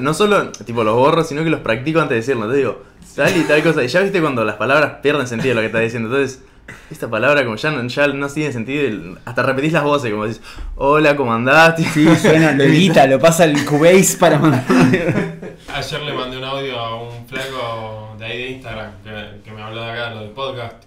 [0.00, 2.50] no solo tipo los borro, sino que los practico antes de decirlo.
[2.50, 2.82] Te digo,
[3.16, 3.82] tal y tal cosa.
[3.82, 6.08] Y ya viste cuando las palabras pierden sentido lo que estás diciendo.
[6.08, 6.42] Entonces,
[6.90, 10.24] esta palabra como ya no, ya no tiene sentido, y hasta repetís las voces, como
[10.24, 10.40] decís,
[10.76, 11.74] hola, ¿cómo andás?
[11.92, 14.64] Sí, suena, lo edita, lo pasa al Cubase para mandar.
[15.74, 19.62] Ayer le mandé un audio a un flaco de ahí de Instagram que, que me
[19.62, 20.84] habló de acá, lo del podcast.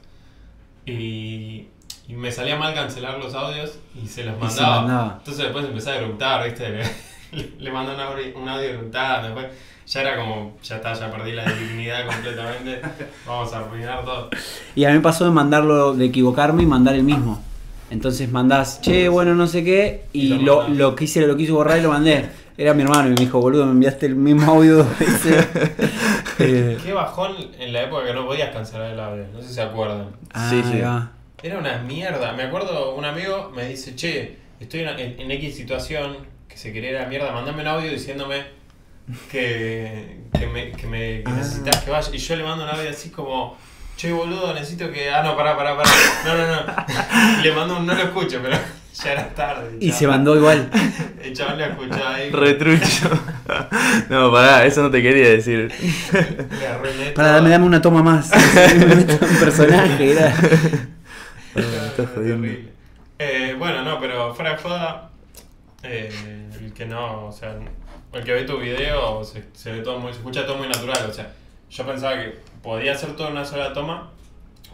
[0.86, 1.68] Y,
[2.08, 4.82] y me salía mal cancelar los audios y se los Y se mandaba.
[4.82, 5.16] mandaba.
[5.20, 6.82] Entonces después empecé a eructar, ¿viste?
[7.60, 9.28] Le, mandé un audio, un audio eructando.
[9.30, 9.48] Después
[9.86, 12.82] ya era como, ya está, ya perdí la dignidad completamente.
[13.26, 14.30] Vamos a arruinar todo.
[14.76, 17.41] Y a mí me pasó de mandarlo, de equivocarme y mandar el mismo.
[17.89, 21.52] Entonces mandás, che, bueno, no sé qué, y Y lo lo, lo quise, lo quise
[21.52, 22.28] borrar y lo mandé.
[22.58, 25.48] Era mi hermano y me dijo, boludo, me enviaste el mismo audio dos veces.
[26.39, 29.26] Eh, Qué bajón en la época que no podías cancelar el audio.
[29.34, 30.08] No sé si se acuerdan.
[30.34, 30.62] Ah, sí.
[30.74, 31.12] ahí va.
[31.41, 32.32] Era una mierda.
[32.34, 36.17] Me acuerdo, un amigo me dice, che, estoy en, en- en X situación
[36.54, 38.44] que se quería ir a la mierda, mandame un audio diciéndome
[39.32, 41.34] que, que, me, que, me, que Ah.
[41.36, 42.10] necesitas que vaya.
[42.13, 43.58] Y yo le mando un audio así como,
[43.98, 45.10] che, boludo, necesito que...
[45.10, 45.89] Ah, no, pará, pará, pará.
[46.26, 47.42] No, no, no.
[47.42, 48.56] Le mando un, no lo escucho, pero
[49.04, 49.78] ya era tarde.
[49.80, 49.98] Y chaval.
[50.00, 50.70] se mandó igual.
[51.24, 52.30] El chaval lo escuchaba ahí.
[52.30, 53.10] Retrucho.
[54.10, 55.72] no, pará, eso no te quería decir.
[56.60, 57.26] Le arruiné todo.
[57.26, 58.30] dame, dame una toma más.
[58.78, 60.34] Me meto un personaje, era.
[61.56, 62.44] Me estás jodiendo.
[62.48, 62.74] Terrible.
[63.20, 65.10] Eh, bueno, no, pero fuera de joda,
[65.84, 67.56] eh, el que no, o sea,
[68.13, 71.10] el que ve tu video se, se ve todo muy, se escucha todo muy natural,
[71.10, 71.32] o sea,
[71.69, 74.10] yo pensaba que podía hacer todo en una sola toma,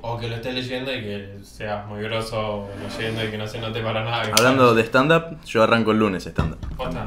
[0.01, 2.67] o que lo estés leyendo y que seas muy grosso
[2.97, 4.31] leyendo y que no se note para nada.
[4.37, 6.59] Hablando de stand-up, yo arranco el lunes stand-up.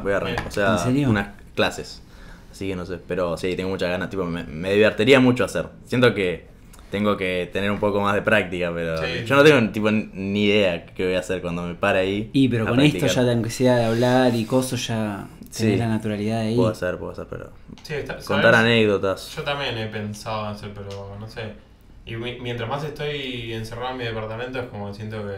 [0.02, 1.08] Voy a arrancar, o sea, ¿En serio?
[1.08, 2.02] unas clases.
[2.50, 4.10] Así que no sé, pero sí, tengo muchas ganas.
[4.10, 5.68] Tipo, me, me divertiría mucho hacer.
[5.86, 6.51] Siento que
[6.92, 9.24] tengo que tener un poco más de práctica, pero Sí.
[9.24, 12.30] yo no tengo tipo ni idea qué voy a hacer cuando me pare ahí.
[12.34, 15.64] Y pero con esto ya, aunque sea de hablar y cosas, ya Sí.
[15.64, 16.54] tenés la naturalidad ahí.
[16.54, 17.50] Puedo hacer, puedo hacer, pero.
[17.82, 18.60] Sí, está- Contar ¿sabes?
[18.60, 19.34] anécdotas.
[19.34, 21.54] Yo también he pensado en hacer, pero no sé.
[22.04, 25.36] Y mi- mientras más estoy encerrado en mi departamento es como siento que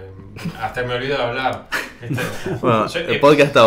[0.61, 1.69] hasta me olvido de hablar.
[2.61, 3.63] Bueno, Yo el he, podcast está.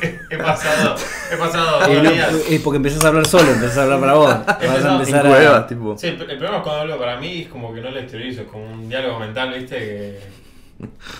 [0.30, 0.94] he pasado,
[1.32, 2.10] he pasado no,
[2.48, 4.28] eh, porque empezás a hablar solo, empezás a hablar para vos.
[4.46, 5.66] Vas a empezar cuevas, a.
[5.66, 5.98] tipo.
[5.98, 8.46] Sí, el problema es cuando hablo para mí es como que no lo exteriorizo, es
[8.48, 9.76] como un diálogo mental, ¿viste?
[9.78, 10.18] Que...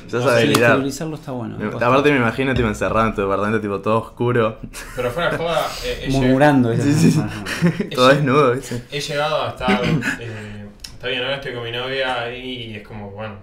[0.09, 1.57] Ya No sabes exteriorizarlo está bueno.
[1.59, 4.59] Me- Aparte me imagino tipo encerrado en tu departamento, tipo todo oscuro,
[4.97, 6.75] Pero fuera de joda, eh, Murmurando.
[6.75, 7.23] Sí, sí, sí.
[7.95, 8.83] todo desnudo, ¿viste?
[8.91, 9.81] he llegado a estar...
[10.21, 10.62] eh,
[11.03, 13.35] está bien, ahora estoy con mi novia ahí y es como, bueno,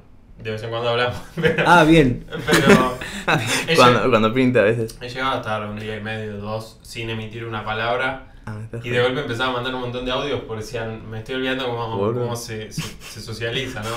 [0.41, 1.62] de vez en cuando hablamos, pero...
[1.67, 2.26] Ah, bien.
[2.30, 2.98] pero
[3.67, 4.98] he, Cuando, cuando pinta a veces.
[5.02, 8.32] he llegado a estar un día y medio, dos, sin emitir una palabra.
[8.45, 11.36] Ah, Y de golpe empezaba a mandar un montón de audios porque decían, me estoy
[11.36, 13.89] olvidando cómo, cómo se, se, se socializa, ¿no?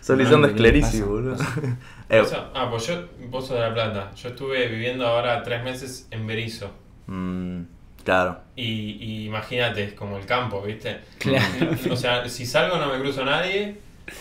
[0.00, 1.36] Solizando Ah, es ¿qué le clarísimo, boludo.
[2.08, 4.10] Eh, O sea, ah, pues yo, vos sos de La Plata.
[4.16, 6.70] Yo estuve viviendo ahora tres meses en Berizo.
[7.06, 7.62] mm,
[8.04, 8.38] claro.
[8.56, 8.62] Y,
[9.00, 11.00] y imagínate, es como el campo, ¿viste?
[11.18, 11.44] Claro.
[11.90, 13.76] O sea, si salgo no me cruzo a nadie.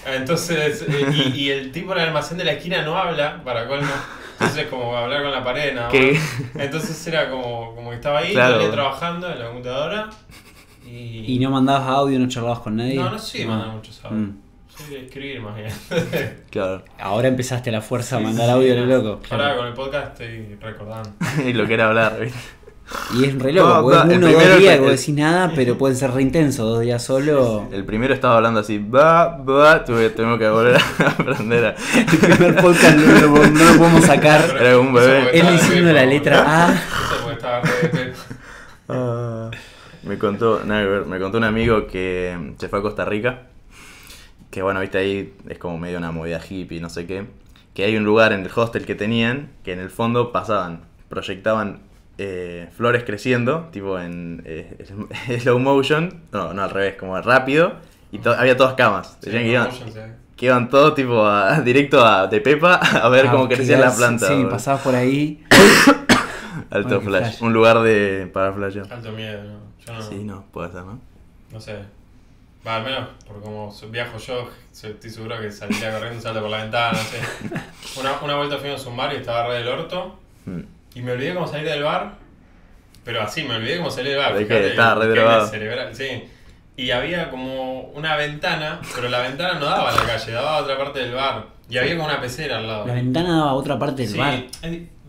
[0.06, 3.67] Entonces, eh, y, y el tipo en el almacén de la esquina no habla, para
[3.67, 3.91] colmo.
[4.39, 5.91] Entonces, como hablar con la pared, nada más.
[5.91, 6.19] ¿Qué?
[6.56, 8.54] Entonces era como, como que estaba ahí, Claro.
[8.54, 10.10] todo el día trabajando en la computadora.
[10.86, 12.96] Y, Y no mandabas audio, no charlabas con nadie.
[12.96, 14.22] No, no sé si mandar muchos audios.
[14.30, 14.38] Mm.
[14.76, 15.69] Soy de escribir más bien.
[16.50, 16.84] Claro.
[17.00, 18.80] Ahora empezaste a la fuerza a Sí, mandar sí, audio, sí.
[18.80, 19.10] lo loco.
[19.30, 19.58] Ahora claro.
[19.58, 21.10] con el podcast estoy recordando.
[21.46, 22.39] y lo que era hablar, ¿viste?
[23.15, 25.78] Y es re loco, No, no, uno o primero dos días vos decís nada, pero
[25.78, 27.67] pueden ser re intensos, dos días solo.
[27.72, 31.76] El primero estaba hablando así, va, va, tuve, tengo que volver a aprender a.
[31.98, 34.58] El primer podcast no lo, no lo podemos sacar.
[34.60, 35.39] Era un bebé.
[35.39, 36.50] Él diciendo la letra ¿no?
[36.50, 36.82] A.
[38.89, 39.52] Ah,
[40.04, 43.43] me contó, nada me contó un amigo que se fue a Costa Rica.
[44.52, 47.26] Que bueno, viste ahí es como medio una movida hippie, no sé qué.
[47.74, 51.80] Que hay un lugar en el hostel que tenían que en el fondo pasaban, proyectaban
[52.17, 54.86] eh, flores creciendo, tipo en eh,
[55.39, 57.73] slow motion, no, no al revés, como rápido.
[58.12, 59.17] Y to- había todas camas.
[59.21, 59.80] Sí, Decían que iban, sí.
[60.38, 63.93] que iban todos tipo a- directo a, de Pepa a ver Ah, cómo crecía la
[63.95, 64.28] planta.
[64.28, 64.49] Sí, boludo.
[64.52, 65.43] pasabas por ahí.
[66.69, 67.21] Alto flash.
[67.38, 67.41] flash.
[67.41, 68.91] Un lugar de para flashear.
[68.91, 69.60] Alto miedo, ¿no?
[69.86, 70.99] Yo no, Sí, no, puede ser, ¿no?
[71.52, 71.78] no sé.
[72.65, 76.62] Va, al menos, por como viajo yo, estoy seguro que saldría corriendo, salto por la
[76.62, 77.99] ventana, no sé.
[77.99, 80.17] Una, una vuelta fuimos a un bar y estaba re del orto.
[80.45, 80.62] Mm.
[80.96, 82.16] Y me olvidé cómo salir del bar.
[83.04, 84.34] Pero así, me olvidé cómo salir del bar.
[84.34, 86.24] De que fíjate, estaba re cerebral, sí.
[86.76, 90.62] Y había como una ventana, pero la ventana no daba a la calle, daba a
[90.64, 91.46] otra parte del bar.
[91.70, 92.88] Y había como una pecera al lado.
[92.88, 94.44] La ventana daba a otra parte del Sí, bar.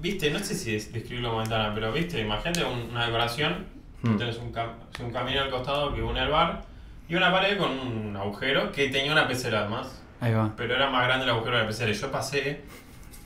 [0.01, 4.19] viste, no sé si es- describirlo como ventana, pero viste, imagínate un- una decoración Mm.
[4.19, 6.61] Tenés un, cam- un camino al costado que une al bar
[7.09, 9.99] y una pared con un agujero que tenía una pecera además.
[10.21, 10.53] Ahí va.
[10.59, 11.91] Pero era más grande el agujero de la pecera.
[11.91, 12.61] Y yo pasé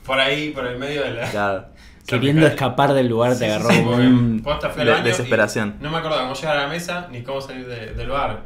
[0.05, 1.29] por ahí, por el medio de la.
[1.29, 1.65] Claro.
[2.09, 4.41] Queriendo escapar del lugar Sí, te agarró sí, como porque un...
[4.43, 5.75] posta fui al De- baño y desesperación.
[5.81, 8.41] No me acuerdo cómo llegar a la mesa ni cómo salir de- del bar.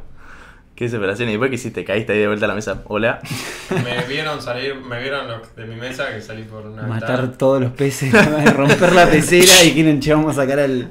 [0.74, 1.28] Qué desesperación.
[1.28, 1.84] ¿Y después qué hiciste?
[1.84, 2.82] ¿Caíste ahí de vuelta a la mesa?
[2.86, 3.20] Hola.
[3.70, 7.38] Me vieron salir, me vieron los de mi mesa que salí por una Matar ventana
[7.38, 8.12] todos los peces,
[8.56, 10.90] romper la pecera y quieren, che, vamos a sacar al...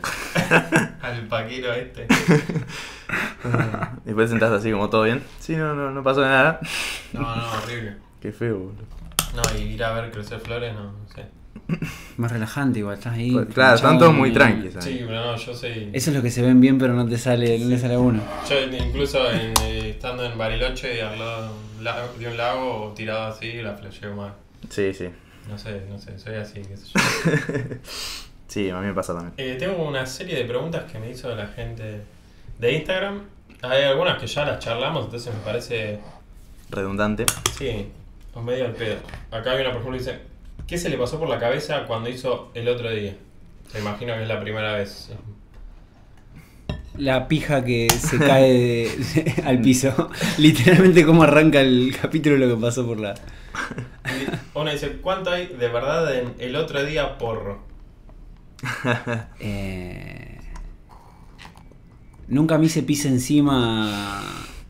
[1.01, 2.07] al paquero este.
[4.05, 5.21] Después sentaste así como todo bien.
[5.39, 6.59] Sí, no, no, no pasó nada.
[7.11, 7.97] No, no, horrible.
[8.21, 8.83] Qué feo, boludo.
[9.35, 11.25] No, y ir a ver crecer flores, no, no sé.
[12.17, 13.31] Más relajante igual, estás ahí.
[13.31, 14.85] Pues, Claro, están todos muy tranquilos.
[14.85, 14.93] ahí.
[14.99, 15.89] Sí, pero no, yo soy.
[15.93, 17.99] Eso es lo que se ven bien pero no te sale, no le sale a
[17.99, 18.21] uno.
[18.49, 23.73] Yo incluso en, eh, estando en Bariloche al lado de un lago, tirado así, la
[23.73, 24.33] flasheo más.
[24.69, 25.09] Sí, sí.
[25.49, 27.75] No sé, no sé, soy así, qué sé yo.
[28.47, 29.33] Sí, a mí me pasa también.
[29.37, 32.01] Eh, tengo una serie de preguntas que me hizo la gente
[32.59, 33.21] de Instagram.
[33.63, 35.97] Hay algunas que ya las charlamos, entonces me parece.
[36.69, 37.25] Redundante.
[37.57, 37.87] Sí,
[38.35, 38.97] o medio al pedo.
[39.31, 40.19] Acá hay una, por ejemplo, dice:
[40.67, 43.15] ¿Qué se le pasó por la cabeza cuando hizo el otro día?
[43.73, 45.11] Me imagino que es la primera vez.
[46.97, 50.09] La pija que se cae de- al piso.
[50.37, 53.15] Literalmente como arranca el capítulo lo que pasó por la...
[54.53, 57.61] Una dice: ¿Cuánto hay de verdad en el otro día porro?
[59.39, 60.37] Eh,
[62.27, 64.21] Nunca me hice pis encima.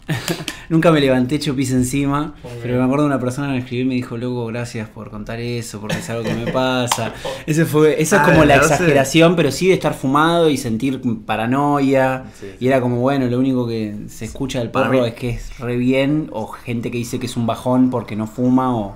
[0.69, 2.33] Nunca me levanté hecho pis encima.
[2.61, 5.09] Pero me acuerdo de una persona que me escribió y me dijo, loco, gracias por
[5.09, 7.13] contar eso, porque es algo que me pasa.
[7.45, 8.73] Ese fue, esa es Ah, como la sé.
[8.73, 12.25] exageración, pero sí de estar fumado y sentir paranoia.
[12.39, 15.59] Sí, Y era como, bueno, lo único que se escucha del mí- es que es
[15.59, 18.95] re bien, o gente que dice que es un bajón porque no fuma, o,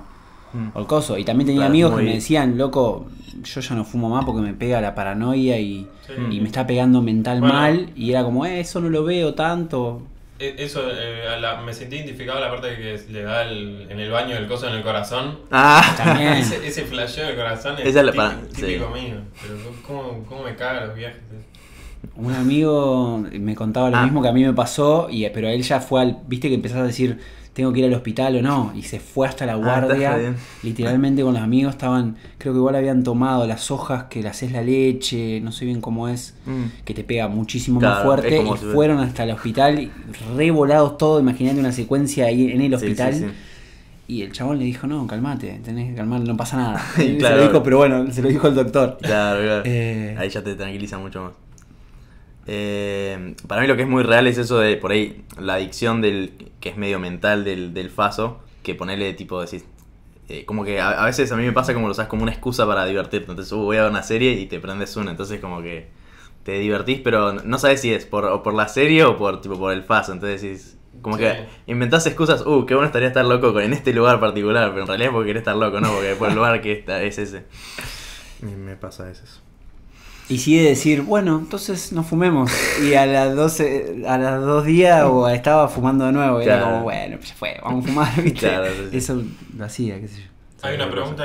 [0.52, 0.68] Mm.
[0.74, 1.18] o el coso.
[1.18, 3.06] Y también tenía Claro, amigos que me decían, loco,
[3.44, 6.12] yo ya no fumo más porque me pega la paranoia y, Sí.
[6.30, 7.54] y me está pegando mental Bueno.
[7.54, 7.90] mal.
[7.94, 10.00] Y era como, eh, eso no lo veo tanto.
[10.38, 13.86] E- Eso, eh, a la- me sentí identificado a la parte que le da el-
[13.90, 15.38] en el baño el coso en el corazón.
[15.50, 16.34] Ah, También.
[16.34, 19.00] Ese, ese flasheo del corazón es Esa es la típico, típico sí.
[19.02, 19.16] mío.
[19.42, 19.54] Pero
[19.86, 21.18] ¿cómo, cómo me cagan los viajes?
[22.14, 24.04] Un amigo me contaba lo Ah.
[24.04, 26.18] mismo que a mí me pasó, y, pero él ya fue al.
[26.28, 27.18] Viste que empezás a decir,
[27.52, 30.34] tengo que ir al hospital o no, y se fue hasta la Ah, guardia.
[30.62, 32.16] literalmente con los amigos estaban.
[32.38, 35.80] Creo que igual habían tomado las hojas que le haces la leche, no sé bien
[35.80, 36.84] cómo es, Mm.
[36.84, 38.36] que te pega muchísimo más Claro, fuerte.
[38.38, 39.90] es Y si- fueron hasta el hospital, y
[40.36, 43.14] re volados todo, imaginate una secuencia ahí en el hospital.
[43.14, 43.26] sí, sí.
[44.10, 46.80] Y el chabón le dijo, no, calmate, tenés que calmar, no pasa nada.
[46.96, 47.36] Y Y Se claro.
[47.36, 48.96] lo dijo, pero bueno, se lo dijo el doctor.
[49.02, 49.62] Claro, claro.
[49.66, 50.16] Eh.
[50.18, 51.32] Ahí ya te tranquiliza mucho más.
[52.50, 56.00] Eh, para mí lo que es muy real es eso de por ahí la adicción
[56.00, 59.64] del que es medio mental del, del faso, que ponerle tipo decís,
[60.30, 62.32] eh, como que a, a veces a mí me pasa como lo usas como una
[62.32, 63.30] excusa para divertirte.
[63.30, 65.88] Entonces uh, voy a ver una serie y te prendes una, entonces como que
[66.42, 69.58] te divertís, pero no sabes si es por, o por la serie o por tipo
[69.58, 70.12] por el faso.
[70.14, 71.24] Entonces decís, como Sí.
[71.24, 74.82] que inventás excusas, uh, qué bueno estaría estar loco con- en este lugar particular, pero
[74.82, 77.18] en realidad es porque querés estar loco, no, porque por el lugar que está, es
[77.18, 77.44] ese.
[78.40, 79.42] Me, me pasa a veces.
[80.28, 82.52] Y sigue decir, bueno, entonces no fumemos.
[82.76, 86.42] Y a las 12, a las dos días o estaba fumando de nuevo.
[86.42, 88.40] Y Era como, bueno, pues ya fue, vamos a fumar, ¿viste?
[88.40, 88.96] Claro, sí, sí.
[88.96, 89.22] Eso
[89.56, 90.28] lo hacía, qué sé yo.
[90.62, 91.24] Hay Sí, una pregunta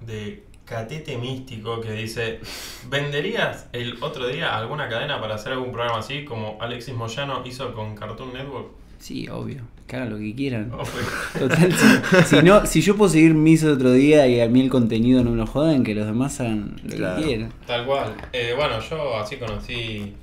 [0.00, 2.40] de Catete Místico que dice:
[2.82, 7.72] ¿Venderías el otro día alguna cadena para hacer algún programa así como Alexis Moyano hizo
[7.74, 8.68] con Cartoon Network?
[9.00, 9.62] Sí, obvio.
[9.88, 10.70] Que hagan lo que quieran.
[11.38, 14.70] Total, si, si no, si yo puedo seguir mis otro día y a mí el
[14.70, 17.16] contenido no me lo joden, que los demás hagan lo Claro.
[17.20, 17.52] que quieran.
[17.66, 18.14] Tal cual.
[18.32, 20.14] Eh, bueno, yo así conocí.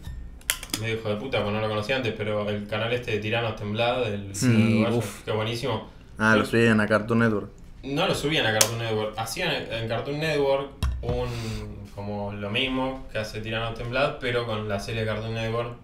[0.79, 3.55] Me hijo de puta, porque no lo conocía antes, pero el canal este de Tiranos
[3.57, 5.23] Temblad, del Sí, uf.
[5.25, 5.89] que buenísimo.
[6.19, 7.49] Ah, lo subían a Cartoon Network.
[7.83, 10.69] No lo subían a Cartoon Network, hacían en Cartoon Network
[11.01, 11.27] un
[11.95, 15.77] como lo mismo que hace Tiranos Temblad, pero con la serie de Cartoon Network.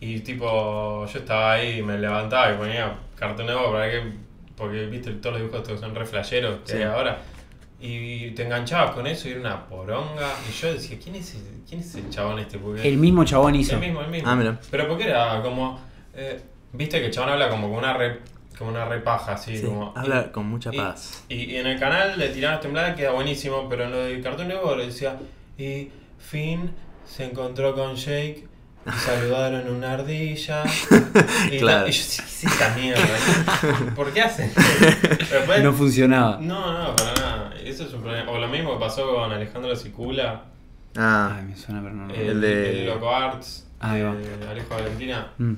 [0.00, 4.02] Y tipo, yo estaba ahí y me levantaba y ponía Cartoon Network para que,
[4.56, 6.78] porque viste todos los dibujos estos son re flasheros que Sí.
[6.78, 7.18] hay ahora.
[7.80, 10.28] Y te enganchabas con eso y era una poronga.
[10.48, 12.58] Y yo decía, ¿quién es, el- quién es el chabón este?
[12.58, 13.74] Porque El mismo chabón hizo.
[13.74, 14.28] el mismo, el mismo.
[14.28, 14.58] Ah, mira.
[14.70, 15.80] Pero porque era como.
[16.14, 16.40] eh,
[16.72, 18.18] Viste que el chabón habla como con una re,
[18.58, 19.56] como una repaja, así.
[19.56, 21.24] Sí, como, habla y- con mucha paz.
[21.28, 24.48] Y, y en el canal de Tiranas Tembladas queda buenísimo, pero en lo de Cartoon
[24.48, 25.16] Network decía.
[25.56, 26.70] Y Finn
[27.06, 28.46] se encontró con Jake
[28.88, 30.64] y saludaron una ardilla.
[31.50, 31.88] Y, Claro.
[31.88, 33.02] y yo, ¿qué es esta mierda?
[33.96, 34.52] ¿Por qué hacen?
[34.54, 36.38] Después- No funcionaba.
[36.40, 37.54] no, no, para nada.
[37.64, 38.30] Eso es un problema.
[38.30, 40.42] O lo mismo que pasó con Alejandro Sicula.
[40.96, 42.12] Ah, Ay, me suena, pero no.
[42.12, 44.14] El, El de- el Loco Arts, Ahí va.
[44.14, 45.54] de Alejo Valentina, Mm.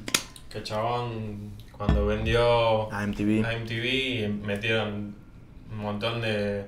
[0.52, 3.44] que chabón cuando vendió a MTV.
[3.46, 5.14] a MTV metieron
[5.72, 6.64] un montón de,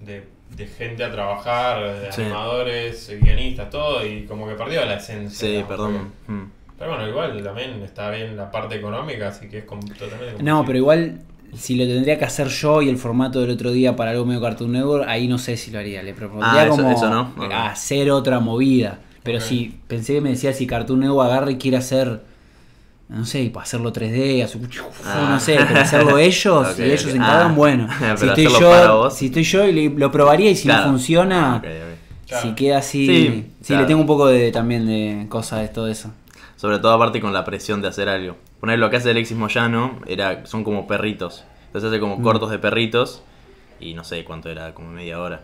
[0.00, 2.22] de de gente a trabajar, de Sí.
[2.22, 5.48] animadores, guionistas, todo, y como que perdió la esencia.
[5.48, 6.12] Sí, perdón.
[6.26, 6.42] Mm.
[6.78, 10.78] Pero bueno, igual también está bien la parte económica, así que es totalmente No, pero
[10.78, 11.20] igual,
[11.54, 14.40] si lo tendría que hacer yo y el formato del otro día para algo medio
[14.42, 16.02] Cartoon Network, ahí no sé si lo haría.
[16.02, 17.32] Le propondría Ah, eso- como eso no.
[17.36, 17.50] Ok.
[17.52, 18.98] hacer otra movida.
[19.22, 19.44] Pero Ok.
[19.44, 22.20] si pensé que me decía si Cartoon Network agarra y quiere hacer,
[23.08, 24.60] no sé, y para hacerlo 3D, hacer-
[25.04, 25.28] Ah.
[25.30, 27.10] no sé, pero hacerlo ellos y ellos ok.
[27.10, 27.54] se encargan, Ah.
[27.54, 27.88] bueno.
[28.00, 29.14] Pero si, estoy yo, vos.
[29.16, 30.84] si estoy yo, y lo probaría y si Claro.
[30.86, 31.62] no funciona.
[31.62, 32.42] Claro.
[32.42, 33.26] si queda así, Sí,
[33.60, 33.82] sí, claro.
[33.82, 36.10] le tengo un poco de también de cosas de todo eso.
[36.56, 38.36] Sobre todo aparte con la presión de hacer algo.
[38.60, 41.44] Poner lo que hace Alexis Moyano era, son como perritos.
[41.66, 42.22] Entonces hace como Mm.
[42.22, 43.22] cortos de perritos.
[43.78, 45.42] Y no sé cuánto era, como media hora.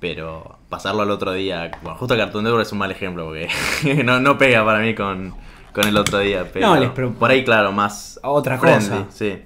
[0.00, 1.70] Pero pasarlo al otro día.
[1.82, 3.48] Bueno, justo Cartoon Network es un mal ejemplo porque
[4.04, 5.34] no, no pega para mí con,
[5.74, 6.48] con el otro día.
[6.52, 8.18] Pero No, les por ahí, claro, más.
[8.22, 9.06] Otra friendly, cosa.
[9.10, 9.38] Sí.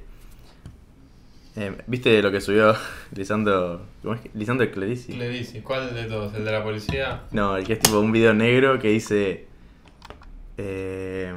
[1.57, 2.77] Eh, ¿Viste lo que subió
[3.17, 3.81] Lisandro.
[4.03, 4.31] ¿Cómo es que?
[4.35, 5.13] Lisandro Clerici?
[5.13, 6.33] Clerici, ¿cuál de todos?
[6.35, 7.23] ¿El de la policía?
[7.33, 9.47] No, el que es tipo un video negro que dice.
[10.57, 11.33] eh,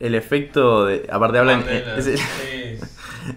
[0.00, 1.06] el efecto de.
[1.10, 1.60] Aparte hablan.
[1.60, 2.78] Mandela, Es, sí.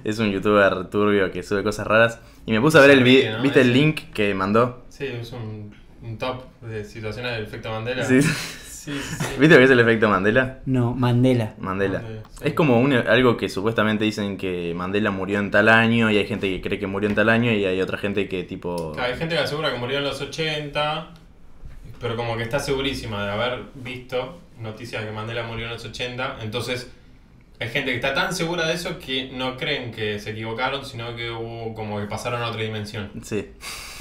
[0.03, 2.19] es un youtuber turbio que sube cosas raras.
[2.45, 3.41] Y me puse a ver el video.
[3.41, 4.83] ¿Viste el link que mandó?
[4.89, 8.03] Sí, es un, un top de situaciones del efecto Mandela.
[8.05, 8.19] Sí.
[8.85, 9.15] Sí, sí.
[9.19, 9.25] sí.
[9.39, 10.59] ¿Viste lo que es el efecto Mandela?
[10.65, 11.53] No, Mandela.
[11.57, 11.99] Mandela.
[12.01, 12.45] Mandela, sí.
[12.45, 16.27] Es como un- algo que supuestamente dicen que Mandela murió en tal año y hay
[16.27, 18.91] gente que cree que murió en tal año y hay otra gente que tipo...
[18.93, 21.09] Claro, Hay gente que asegura que murió en los 80,
[21.99, 25.83] pero como que está segurísima de haber visto noticias de que Mandela murió en los
[25.85, 26.37] 80.
[26.41, 26.89] Entonces,
[27.59, 31.15] hay gente que está tan segura de eso que no creen que se equivocaron, sino
[31.15, 33.11] que hubo como que pasaron a otra dimensión.
[33.23, 33.45] Sí.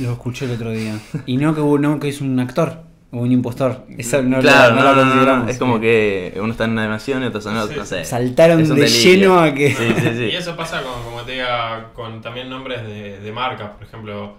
[0.01, 0.99] Lo escuché el otro día.
[1.27, 2.83] Y no que, hubo- no que es un actor
[3.21, 3.85] un impostor.
[3.99, 5.51] Eso no, claro, lo, no, no lo no, no, no, consideramos.
[5.51, 7.79] Es como que uno está en una dimensión y otro está en otra, Sí.
[7.81, 8.05] no sé.
[8.05, 9.03] Saltaron de delirio.
[9.13, 9.71] lleno a que.
[9.75, 10.25] Sí, sí, sí.
[10.25, 13.71] Y eso pasa con, como te diga, con también nombres de, de marcas.
[13.73, 14.35] Por ejemplo,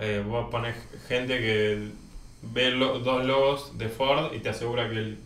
[0.00, 0.74] eh, vos pones
[1.08, 1.88] gente que
[2.42, 5.18] ve lo- dos logos de Ford y te asegura que, el-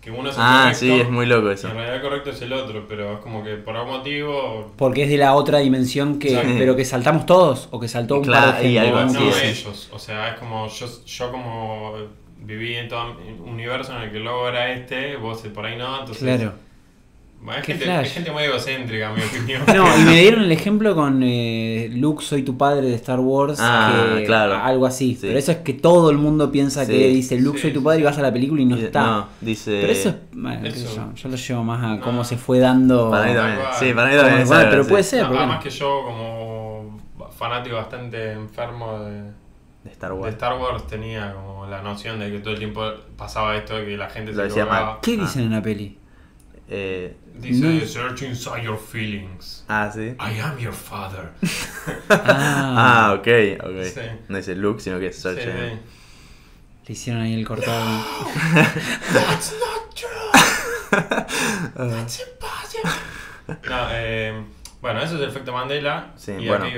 [0.00, 0.78] que uno es el Ah, correcto.
[0.80, 1.66] sí, es muy loco eso.
[1.68, 4.72] en realidad el correcto es el otro, pero es como que por algún motivo.
[4.76, 6.38] Porque es de la otra dimensión que.
[6.58, 7.68] Pero que saltamos todos.
[7.72, 8.88] O que saltó un Claro, par de y gente.
[8.88, 9.06] algo ¿no?
[9.06, 9.42] así no es.
[9.60, 9.88] ellos.
[9.92, 11.94] O sea, es como yo, yo como
[12.40, 16.22] viví en todo un universo en el que era este, vos por ahí no, entonces.
[16.22, 16.52] Claro.
[17.40, 18.06] Bueno, es, Qué gente, flash.
[18.06, 19.62] es gente muy egocéntrica, en mi opinión.
[19.68, 23.60] No, y me dieron el ejemplo con eh, Luke, soy tu padre de Star Wars.
[23.62, 24.56] Ah, que- claro.
[24.56, 25.14] Algo así.
[25.14, 25.20] Sí.
[25.28, 26.90] Pero eso es que todo el mundo piensa Sí.
[26.92, 28.74] que dice Luke, Sí, soy tu sí, padre y vas a la película y no
[28.74, 29.02] Dice- está.
[29.06, 29.78] No, dice...
[29.80, 30.14] Pero eso es.
[30.32, 30.96] bueno, Eso.
[30.96, 32.00] yo, yo lo llevo más a No.
[32.00, 33.08] cómo se fue dando.
[33.08, 33.58] Para mí también.
[33.78, 34.48] Sí, para mí también.
[34.48, 35.22] bueno, pero puede ser.
[35.22, 35.44] No, ¿por qué no?
[35.52, 37.00] además que yo como
[37.38, 39.30] fanático bastante enfermo de,
[39.88, 40.32] De Star de Wars.
[40.34, 42.82] Star Wars tenía como la noción de que todo el tiempo
[43.16, 44.98] pasaba esto de que la gente Lo se decía mal.
[45.02, 45.98] ¿Qué dicen en la peli?
[46.70, 47.86] Eh, Dice, No.
[47.86, 49.64] search inside your feelings.
[49.68, 50.14] ah, sí.
[50.20, 51.30] I am your father.
[52.10, 53.26] Ah, ok,
[53.64, 53.82] ok.
[53.84, 54.00] Sí.
[54.28, 55.38] No dice Luke, sino que es Search.
[55.40, 55.78] Sí, sí.
[56.86, 58.04] Le hicieron ahí el cortado.
[59.12, 60.90] That's not true.
[61.76, 62.90] That's impossible.
[63.68, 64.44] No, eh,
[64.80, 66.12] bueno, eso es el efecto Mandela.
[66.16, 66.64] Sí, y bueno.
[66.64, 66.74] aquí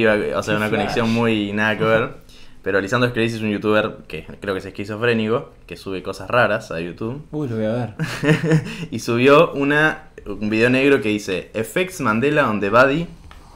[0.00, 0.80] iba y o sea, Qué una flash.
[0.80, 2.14] conexión muy nada que ver.
[2.62, 6.70] Pero Lisandro Scalisi es un youtuber que creo que es esquizofrénico, que sube cosas raras
[6.70, 7.22] a YouTube.
[7.32, 7.94] Uy, lo voy a ver.
[8.90, 13.08] y subió una, un video negro que dice Effects Mandela on the body,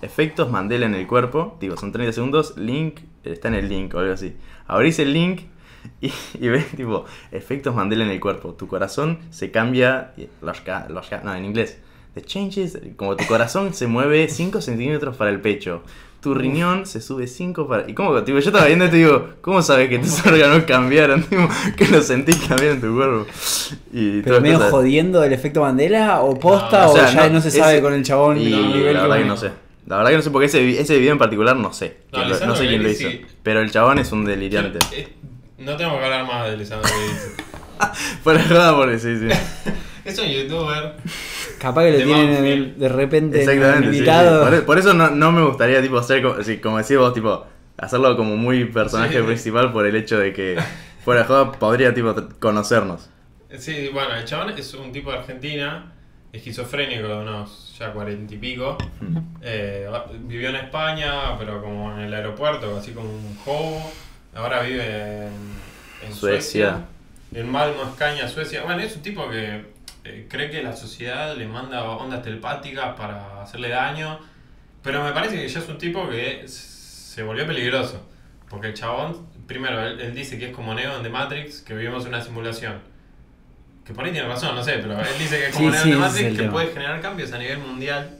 [0.02, 1.56] efectos Mandela en el cuerpo.
[1.60, 4.34] Digo, son 30 segundos, link, está en el link o algo así.
[4.66, 5.42] Abrís el link
[6.00, 8.54] y, y ves tipo, efectos Mandela en el cuerpo.
[8.54, 11.78] Tu corazón se cambia, los, los no, en inglés.
[12.14, 15.82] The changes, como tu corazón se mueve 5 centímetros para el pecho.
[16.20, 17.88] Tu riñón se sube 5 para...
[17.88, 21.22] Y como, tipo, yo estaba viendo y te digo, ¿cómo sabes que tus órganos cambiaron?
[21.28, 23.26] Tipo, que lo sentís cambiar en tu cuerpo.
[23.92, 27.28] Y ¿Pero medio cosas- jodiendo el efecto Mandela o posta No, o, o sea, ya
[27.28, 28.38] no, no, se ese- sabe con el chabón?
[28.40, 29.50] Y el no, nivel la que verdad que no sé.
[29.86, 31.98] La verdad que no sé, porque ese, ese video en particular no sé.
[32.12, 33.08] No, lo- sé quién lo hizo.
[33.44, 34.80] Pero el chabón es un delirante.
[34.92, 35.08] Eh,
[35.58, 37.42] no tenemos que hablar más de Lisandro Scalisi.
[38.24, 39.28] Fuera de joda, porque sí, sí.
[40.04, 40.94] Es un youtuber.
[41.58, 43.96] Capaz que lo tienen de, de repente Exactamente, sí, sí.
[43.98, 44.44] invitado.
[44.44, 47.14] Por, e, por eso no, no me gustaría, tipo, hacer, como, sí, como decís vos,
[47.14, 47.46] tipo,
[47.78, 49.22] hacerlo como muy personaje Sí.
[49.24, 50.58] principal por el hecho de que
[51.04, 53.08] fuera de joda podría, tipo, conocernos.
[53.58, 55.92] Sí, bueno, el chabón es un tipo de Argentina,
[56.32, 58.76] esquizofrénico de unos ya cuarenta y pico.
[59.40, 59.88] Eh,
[60.20, 63.92] vivió en España, pero como en el aeropuerto, así como un hobo.
[64.34, 64.84] Ahora vive
[65.26, 65.32] en,
[66.06, 66.70] en Suecia.
[66.70, 66.84] Suecia.
[67.34, 68.62] En Malmo, Escaña, Suecia.
[68.64, 69.64] Bueno, es un tipo que
[70.06, 74.18] eh, cree que la sociedad le manda ondas telepáticas para hacerle daño.
[74.82, 78.06] Pero me parece que ya es un tipo que se volvió peligroso.
[78.48, 81.74] Porque el chabón, primero, él, él dice que es como Neo en The Matrix, que
[81.74, 82.80] vivimos una simulación.
[83.84, 85.82] Que por ahí tiene razón, no sé, pero él dice que es como Sí, Neo
[85.82, 88.18] sí, en The Matrix, que puede generar cambios a nivel mundial.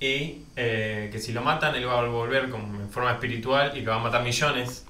[0.00, 3.80] y eh, que si lo matan él va a volver como en forma espiritual y
[3.80, 4.86] que va a matar millones.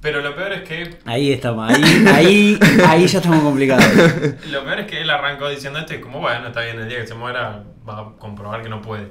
[0.00, 1.82] Pero lo peor es que Ahí estamos, ahí,
[2.14, 3.84] ahí, ahí ya estamos complicados.
[4.50, 7.00] lo peor es que él arrancó diciendo esto y como bueno, está bien, el día
[7.00, 9.08] que se muera va a comprobar que no puede.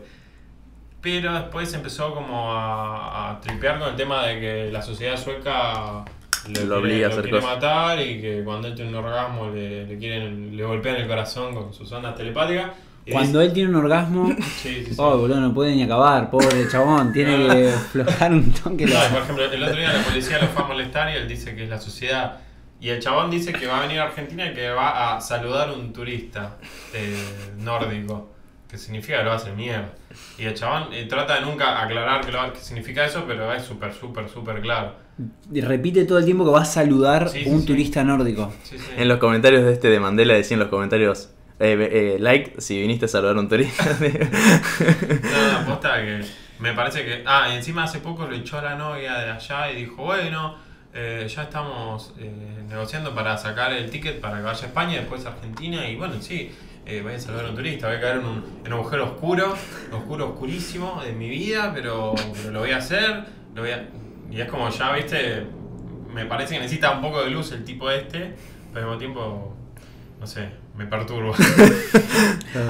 [1.02, 6.06] Pero después empezó como a, a tripear con el tema de que la sociedad sueca
[6.48, 7.56] le Lo quiere- obliga a lo hacer quiere cosas.
[7.56, 11.54] matar y que cuando él tiene un orgasmo le, le quieren le golpean el corazón
[11.54, 12.72] con sus ondas telepáticas.
[13.12, 14.96] Cuando él tiene un orgasmo, dice- sí, sí, sí.
[14.98, 18.86] oh, boludo, no puede ni acabar, pobre chabón, tiene que aflojar un toque.
[18.86, 21.28] No, la- por ejemplo, el otro día la policía lo fue a molestar y él
[21.28, 22.40] dice que es la sociedad.
[22.80, 25.70] Y el chabón dice que va a venir a Argentina y que va a saludar
[25.70, 26.58] a un turista
[26.94, 27.16] eh,
[27.58, 28.30] nórdico.
[28.70, 29.94] Que significa que lo hace mierda.
[30.38, 33.64] Y el chabón eh, trata de nunca aclarar que, lo, que significa eso, pero es
[33.64, 34.92] súper, súper, súper claro.
[35.52, 37.66] Y repite todo el tiempo que va a saludar Sí, a sí, un sí.
[37.68, 38.52] turista nórdico.
[38.64, 38.86] Sí, sí.
[38.98, 41.30] En los comentarios de este de Mandela decían en los comentarios,
[41.60, 43.84] eh, eh, like si viniste a saludar a un turista.
[45.66, 46.26] No, no, que
[46.60, 47.24] me parece que.
[47.26, 50.58] Ah, y encima hace poco lo echó a la novia de allá y dijo, bueno,
[50.94, 54.98] eh, ya estamos eh, negociando para sacar el ticket para que vaya a España y
[54.98, 55.88] después a Argentina.
[55.88, 56.52] Y bueno, sí,
[56.86, 59.06] eh, voy a saludar a un turista, voy a caer en un, en un agujero
[59.06, 59.56] oscuro,
[59.92, 63.26] oscuro, oscurísimo de mi vida, pero, pero lo voy a hacer.
[63.54, 63.88] Lo voy a...
[64.32, 65.46] Y es como ya, viste,
[66.12, 68.34] me parece que necesita un poco de luz el tipo este,
[68.74, 69.57] pero al mismo tiempo,
[70.20, 71.36] no sé, me perturba.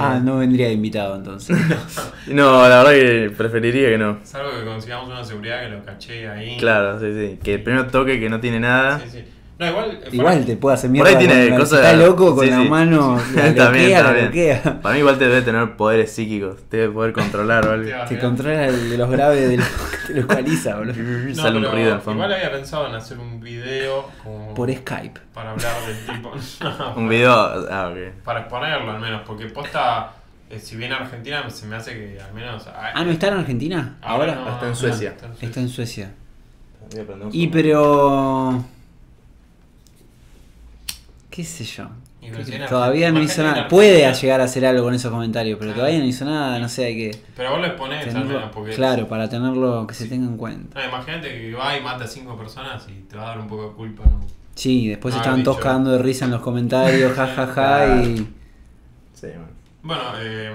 [0.00, 1.56] Ah, no vendría de invitado entonces.
[2.26, 4.18] no, la verdad que preferiría que no.
[4.22, 6.58] Salvo que consigamos una seguridad que lo caché ahí.
[6.58, 7.38] Claro, sí, sí.
[7.42, 9.00] Que el primero toque que no tiene nada.
[9.00, 9.24] Sí, sí.
[9.58, 10.00] No, igual.
[10.04, 11.10] eh, Igual te puede hacer Por mierda.
[11.10, 11.80] ahí tiene cosas.
[11.80, 12.68] Está loco con sí, la sí.
[12.68, 13.16] mano.
[13.34, 14.26] La También, bloquea, la también.
[14.26, 14.80] bloquea.
[14.80, 16.62] Para mí igual te debe tener poderes psíquicos.
[16.68, 17.90] Te debe poder controlar o algo.
[18.08, 19.66] Te controla el de los graves, de los,
[20.06, 20.94] te los ecualiza, boludo.
[20.96, 22.22] No, Sale un ruido al fondo.
[22.24, 25.20] Igual había pensado en hacer un video como Por Skype.
[25.34, 26.32] para hablar del tipo.
[26.62, 27.32] No, Un video.
[27.32, 28.22] Ah, ok.
[28.24, 30.12] Para exponerlo al menos, porque posta,
[30.50, 32.64] eh, si viene a Argentina, se me hace que al menos.
[32.68, 33.96] Ah, ¿no está en Argentina?
[34.02, 34.36] Ahora.
[34.36, 35.10] no, Está en no, Suecia.
[35.10, 36.10] está en Está en Suecia.
[37.32, 38.64] Y pero.
[41.38, 41.88] ¿Qué sé yo?
[42.68, 43.68] Todavía no hizo nada.
[43.68, 46.58] Puede llegar a hacer algo con esos comentarios, pero todavía no hizo nada.
[46.58, 47.18] No sé, hay que.
[47.36, 48.74] Pero vos lo exponés al menos, tenerlo- porque.
[48.74, 50.80] Claro, para tenerlo que se tenga en cuenta.
[50.80, 53.46] No, imagínate que va y mata a cinco personas y te va a dar un
[53.46, 54.20] poco de culpa, ¿no?
[54.56, 58.02] Sí, después Ah, estaban todos cagando de risa en los comentarios, jajaja, Claro.
[58.02, 58.16] y.
[59.14, 59.50] Sí, man.
[59.84, 60.52] Bueno, eh,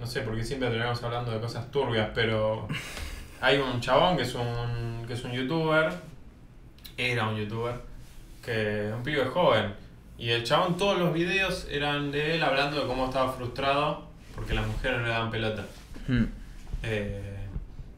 [0.00, 2.66] no sé, porque siempre terminamos hablando de cosas turbias, pero
[3.40, 5.92] hay un chabón que es un, que es un youtuber,
[6.96, 7.88] era un youtuber,
[8.50, 9.74] que es un pibe joven.
[10.18, 14.54] Y el chabón, todos los videos eran de él hablando de cómo estaba frustrado porque
[14.54, 15.64] las mujeres no le daban pelota.
[16.08, 16.24] Hmm.
[16.82, 17.36] Eh,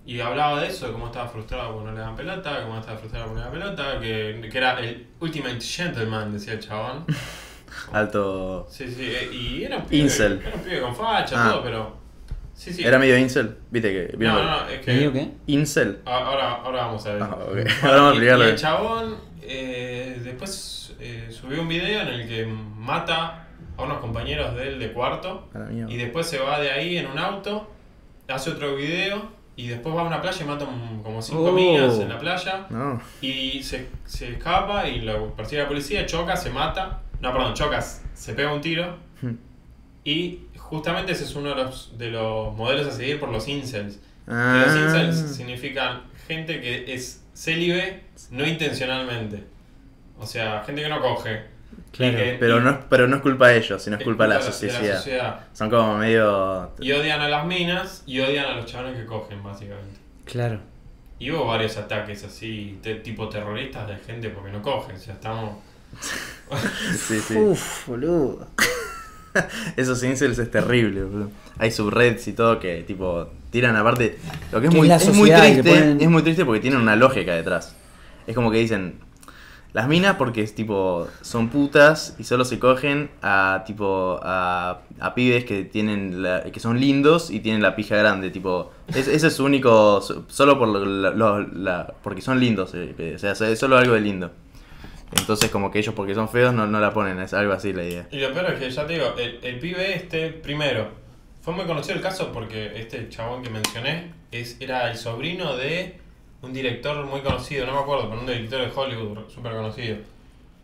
[0.05, 2.99] y hablaba de eso, de cómo estaba frustrado porque no le daban pelota, cómo estaba
[2.99, 7.05] frustrado porque no le daban pelota, que, que era el ultimate gentleman, decía el chabón.
[7.93, 8.67] Alto.
[8.71, 10.41] Sí, sí, eh, y era un pibe, Incel.
[10.45, 11.51] era un pibe con facha, Ah.
[11.53, 12.03] todo, pero...
[12.55, 12.85] Sí, sí.
[12.85, 13.57] Era medio incel.
[13.71, 14.17] Viste que.
[14.17, 15.21] ¿vieron No, lo- no, es ¿Te digo que...
[15.21, 15.31] qué?
[15.49, 15.99] Incel.
[16.05, 17.23] Ahora, ahora vamos a ver.
[17.23, 17.31] Ah.
[17.83, 18.45] Ahora vamos a Y- explicarlo.
[18.45, 23.99] Y el chabón eh, después eh, subió un video en el que mata a unos
[23.99, 25.49] compañeros de él de cuarto
[25.89, 27.71] y después se va de ahí en un auto,
[28.29, 30.65] hace otro video y después va a una playa y mata
[31.03, 31.53] como cinco Oh.
[31.53, 33.01] minas en la playa No.
[33.21, 37.03] y se, se escapa y lo persigue la policía, choca, se mata.
[37.21, 39.37] No, perdón, chocas, se pega un tiro Hmm.
[40.05, 44.01] y justamente ese es uno de los, de los modelos a seguir por los incels.
[44.27, 44.65] Ah.
[44.67, 48.02] Los incels significan gente que es célibe
[48.33, 49.45] no intencionalmente.
[50.19, 51.43] O sea, gente que no coge.
[51.93, 54.25] Claro, que- Pero y- no, es- pero no es culpa de ellos, sino es culpa
[54.25, 54.97] de la de sociedad.
[54.97, 55.41] sociedad.
[55.53, 56.71] Son como medio.
[56.81, 59.99] Y odian a las minas y odian a los chavales que cogen, básicamente.
[60.25, 60.59] Claro.
[61.19, 64.97] Y hubo varios ataques así, de tipo terroristas de gente porque no cogen.
[64.97, 65.59] O sea, estamos.
[66.99, 67.37] Sí, sí.
[67.37, 68.47] Uf, boludo.
[69.77, 71.31] Esos incels es terrible, boludo.
[71.59, 74.19] Hay subreddits y todo que, tipo, tiran aparte.
[74.51, 75.63] Lo que es Que muy, es triste.
[75.63, 77.75] ponen- Es muy triste porque tienen una lógica detrás.
[78.27, 79.01] Es como que dicen.
[79.73, 81.09] Las minas porque es tipo.
[81.23, 84.21] son putas y solo se cogen a tipo.
[84.23, 88.31] a, a pibes que tienen la- que son lindos y tienen la pija grande.
[88.31, 88.71] Tipo.
[88.89, 90.03] es- ese es su único.
[90.03, 92.73] so- solo por lo- lo- la- porque son lindos.
[92.75, 94.31] eh, o sea, es solo algo de lindo.
[95.19, 97.85] Entonces como que ellos porque son feos no, no la ponen, es algo así la
[97.85, 98.09] idea.
[98.11, 100.89] Y lo peor es que ya te digo, el, el pibe este, primero,
[101.43, 105.99] fue muy conocido el caso porque este chabón que mencioné es, era el sobrino de
[106.43, 109.97] un director muy conocido, no me acuerdo, pero un director de Hollywood súper conocido.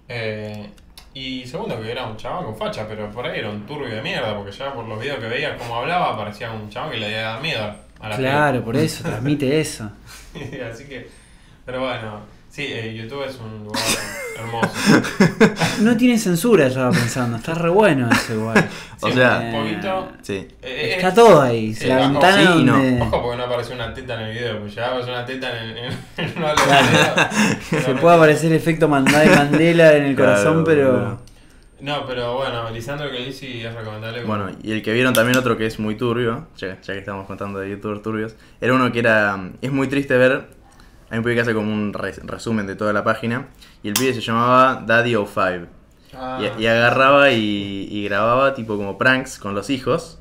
[0.08, 0.70] Eh,
[1.14, 4.02] y segundo, que era un chabón con facha, pero por ahí era un turbio de
[4.02, 7.06] mierda, porque ya por los videos que veía cómo hablaba, parecía un chabón que le
[7.06, 9.90] había dado miedo a la Claro, por eso, transmite eso.
[10.70, 11.08] Así que,
[11.64, 12.20] pero bueno,
[12.58, 13.80] Sí, eh, YouTube es un lugar
[14.36, 15.80] hermoso.
[15.80, 17.36] No tiene censura, estaba pensando.
[17.36, 18.68] Está re bueno eso igual.
[19.00, 20.08] O Sí, sea- un poquito.
[20.22, 20.48] Sí.
[20.60, 21.72] eh, Está es- todo ahí.
[21.72, 22.72] sí, la ojo, ventana sí y no.
[22.72, 25.24] donde Ojo porque no apareció una teta en el video, pues llegaba a aparecer una
[25.24, 25.84] teta en, en,
[26.16, 26.86] en uno de los Claro.
[27.70, 27.84] videos.
[27.84, 30.92] se puede aparecer efecto Mandela Mandela en el Claro, corazón, pero.
[30.92, 31.20] boludo.
[31.80, 34.24] No, pero bueno, Lisandro Kelisi es recomendable.
[34.24, 37.24] Bueno, y el que vieron también otro que es muy turbio, ya, ya que estamos
[37.28, 39.38] contando de youtubers turbios, era uno que era.
[39.62, 40.57] Es muy triste ver.
[41.10, 43.48] Hay un pibe que hace como un res- resumen de toda la página.
[43.82, 45.66] Y el pibe se llamaba Daddy05.
[46.14, 50.18] Ah, Y, y agarraba y, y grababa tipo como pranks con los hijos.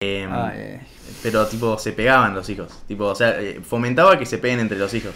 [0.00, 0.80] Em, Ah, eh.
[1.22, 2.82] pero tipo se pegaban los hijos.
[2.88, 5.12] Tipo, o sea, eh, fomentaba que se peguen entre los hijos.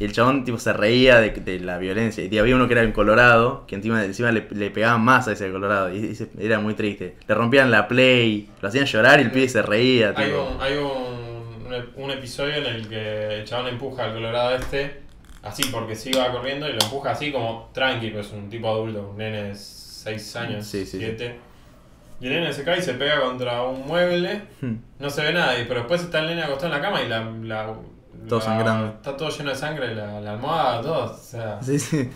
[0.00, 2.24] Y el chabón tipo se reía de, de la violencia.
[2.24, 5.32] Y había uno que era en Colorado, que encima, encima le, le pegaban más a
[5.32, 5.92] ese Colorado.
[5.94, 7.16] Y, y se- era muy triste.
[7.28, 10.12] Le rompían la play, lo hacían llorar y el pibe se reía.
[10.16, 10.44] hay tipo.
[10.56, 11.33] un, hay un,
[11.76, 15.02] un, ep- un episodio en el que el chabón empuja al Colorado este,
[15.42, 19.10] así porque se iba corriendo y lo empuja así como tranqui, pues un tipo adulto,
[19.10, 21.38] un nene de 6 años, Sí, sí, 7.
[22.20, 24.74] Y el nene se cae y se pega contra un mueble, Hmm.
[24.98, 27.08] no se ve nada, y- pero después está el nene acostado en la cama y
[27.08, 27.20] la...
[27.42, 27.74] la
[28.28, 28.86] Todo la- sangrando.
[28.94, 31.12] Está todo lleno de sangre, la, la almohada, todo.
[31.12, 32.08] O sea, Sí, sí.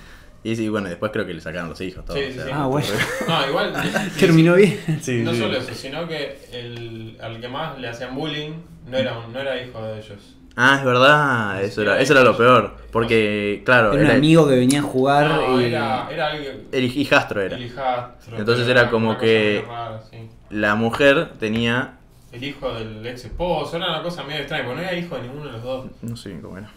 [0.45, 2.05] Y sí, bueno, después creo que le sacaron los hijos.
[2.05, 2.51] Todo, Sí, o sí, sea, sí.
[2.55, 2.87] Ah, bueno.
[3.27, 3.73] No, igual.
[4.21, 4.79] Terminó bien.
[5.03, 5.41] Sí, no sí.
[5.41, 8.53] solo eso, sino que el, al que más le hacían bullying
[8.91, 10.35] no era, un- no era hijo de ellos.
[10.61, 12.77] Ah, es verdad, eso era, eso era lo peor.
[12.91, 15.67] Porque, claro, Era un era amigo que venía a jugar No, y.
[15.67, 16.67] era, era alguien.
[16.73, 17.57] el hijastro era.
[17.57, 18.37] El hijastro.
[18.39, 20.29] Entonces era como que- rara, sí.
[20.51, 21.95] La mujer tenía.
[22.33, 25.23] El hijo del ex esposo, era una cosa medio extraña, porque no era hijo de
[25.23, 25.87] ninguno de los dos.
[26.03, 26.69] No sé cómo era.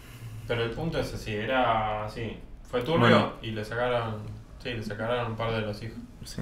[0.46, 2.36] Pero el punto es así, era así.
[2.70, 3.32] Fue turbio Bueno.
[3.42, 4.16] y le sacaron.
[4.62, 5.98] Sí, le sacaron un par de los hijos.
[6.24, 6.40] Sí.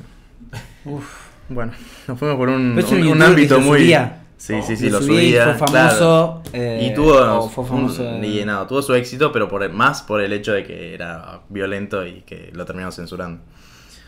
[0.85, 1.29] Uf.
[1.49, 1.73] Bueno,
[2.07, 3.81] nos fuimos por un, un, un ámbito muy.
[3.81, 4.20] subía.
[4.41, 4.63] Sí, Oh.
[4.67, 5.53] sí, sí, Lo lo subí, subía.
[5.55, 5.89] fue claro.
[5.91, 6.43] famoso.
[6.55, 10.33] eh, Y tuvo, fue un- y nada, tuvo su éxito, pero por más por el
[10.33, 13.43] hecho de que era violento y que lo terminaron censurando.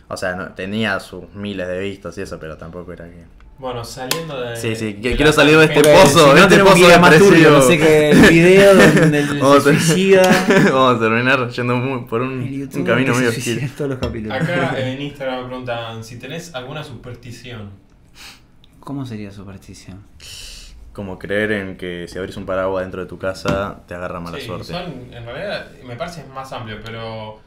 [0.09, 3.25] O sea, no- tenía sus miles de vistas y eso, pero tampoco era que.
[3.59, 4.57] Bueno, saliendo de.
[4.57, 6.99] Sí, sí, que de quiero salir de este pozo, si no este que pozo a
[6.99, 8.73] más turbio, no sé qué, el video
[9.39, 10.23] Vamos a- suicida.
[10.73, 13.45] Vamos a terminar yendo muy- por un, El un camino que muy se oscuro.
[13.45, 14.41] suicida en todos los capítulos.
[14.41, 17.71] Acá en Instagram me preguntan si tenés alguna superstición.
[18.85, 20.03] ¿Cómo sería superstición?
[20.93, 24.39] Como creer en que si abrís un paraguas dentro de tu casa te agarra mala
[24.39, 24.65] sí, suerte.
[24.73, 27.41] son, en realidad me parece más amplio, pero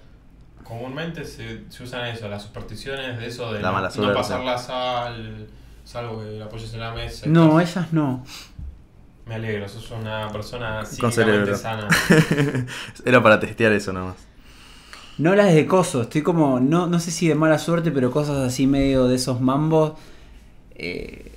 [0.63, 4.13] comúnmente se, se usan eso, las supersticiones de eso de La no, mala no suerte.
[4.15, 5.47] pasar la sal,
[5.83, 7.27] salvo que la apoyes en la mesa.
[7.27, 7.59] No, todo.
[7.59, 8.23] esas no.
[9.27, 11.87] Me alegro, sos una persona psíquicamente sana.
[13.05, 14.15] Era para testear eso nomás.
[15.17, 18.37] No las de coso, estoy como, no, no sé si de mala suerte, pero cosas
[18.37, 19.93] así medio de esos mambos.
[20.75, 21.31] Eh,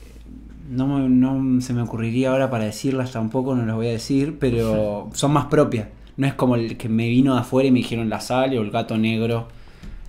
[0.71, 4.37] no, me- no se me ocurriría ahora para decirlas tampoco, no las voy a decir,
[4.39, 5.89] pero son más propias.
[6.17, 8.63] No es como el que me vino de afuera y me dijeron la sal o
[8.63, 9.47] el gato negro.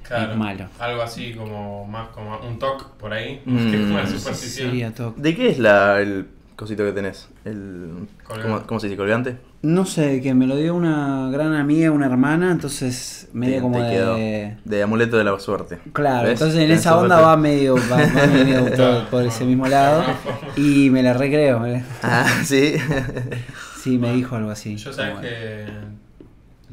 [0.08, 0.66] Claro, Es malo.
[0.80, 5.14] Algo así como más como un toque por ahí, Mm, que es una sí, superstición.
[5.18, 7.30] ¿De qué es la, el cosito que tenés?
[7.46, 8.42] El, Colgante.
[8.50, 8.98] ¿cómo, cómo se dice?
[8.98, 9.38] ¿Colgante?
[9.62, 13.78] No sé, que me lo dio una gran amiga, una hermana, entonces medio Te- como
[13.84, 14.16] te quedó.
[14.16, 14.58] de...
[14.64, 15.80] De amuleto de la suerte.
[15.92, 16.40] Claro, ¿Ves?
[16.40, 17.26] entonces en esa onda suerte.
[17.28, 20.04] va medio, va, va medio todo Claro, por ese mismo lado.
[20.56, 21.66] Y me la recreo.
[21.66, 21.84] ¿eh?
[22.04, 22.76] Ah, sí.
[23.82, 24.76] Sí, me dijo algo así.
[24.76, 25.66] Yo sabes que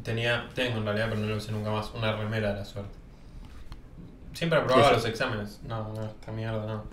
[0.03, 2.91] tenía, tengo en realidad, pero no lo usé nunca más, una remera de la suerte.
[4.33, 5.59] Siempre aprobaba ¿Qué es los exámenes.
[5.65, 6.83] No, no, esta mierda no.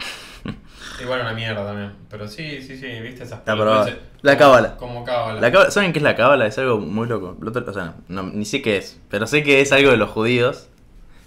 [1.03, 1.93] Igual una mierda también.
[2.09, 3.97] Pero sí, sí, sí, viste esas pelotudeces?
[4.23, 4.77] La cábala.
[4.77, 5.41] Como cábala.
[5.41, 6.47] La cábala- ¿Saben qué es la cábala?
[6.47, 7.37] Es algo muy loco.
[7.41, 9.97] Lo otro- o sea, no, ni sé qué es, pero sé que es algo de
[9.97, 10.69] los judíos,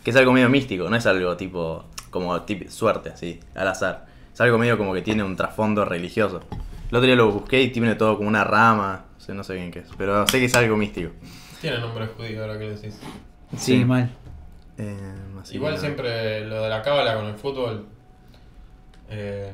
[0.03, 4.05] que es algo medio místico, no es algo tipo, como tipo, suerte, así, al azar.
[4.34, 6.41] Es algo medio como que tiene un trasfondo religioso.
[6.89, 9.55] El otro día lo busqué y tiene todo como una rama, o sea, no sé
[9.55, 11.12] bien qué es, pero sé que es algo místico.
[11.60, 12.97] Tiene nombre judío ahora que lo decís.
[13.58, 13.86] Sí, Sí.
[13.86, 14.10] mal.
[14.78, 14.95] Eh,
[15.51, 17.86] Igual siempre lo de la cábala con el fútbol.
[19.10, 19.51] Eh,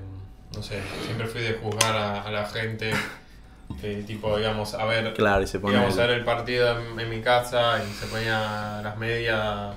[0.56, 2.91] no sé, siempre fui de juzgar a, a la gente.
[3.82, 5.14] Que tipo, íbamos a ver.
[5.14, 5.74] Claro, y se pone...
[5.76, 9.74] Íbamos a el- ver el partido en, en mi casa y se ponía las medias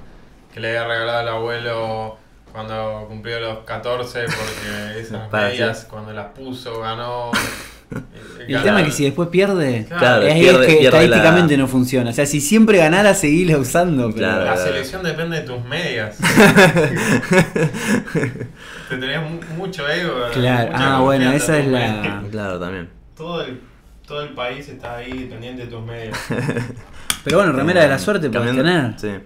[0.53, 2.19] que le había regalado el abuelo
[2.53, 7.31] cuando cumplió los 14 porque esas medias cuando las puso ganó.
[8.49, 11.05] el tema es que si después pierde, Claro, es ahí pierde- es que pierde la-
[11.05, 12.11] estadísticamente no funciona.
[12.11, 14.07] O sea, si siempre ganara, seguirla usando.
[14.07, 14.17] Pero...
[14.19, 14.45] Claro.
[14.45, 16.17] La selección depende de tus medias.
[18.89, 20.13] Te tenés mu- mucho ego.
[20.33, 22.25] Claro, ah, bueno, esa es la- medias.
[22.31, 22.89] Claro, también.
[23.17, 23.61] Todo el,
[24.07, 26.17] todo el país está ahí dependiente de tus medias.
[27.25, 29.19] Pero bueno, remera de la suerte puedes Cambiando- tener.
[29.21, 29.25] Sí.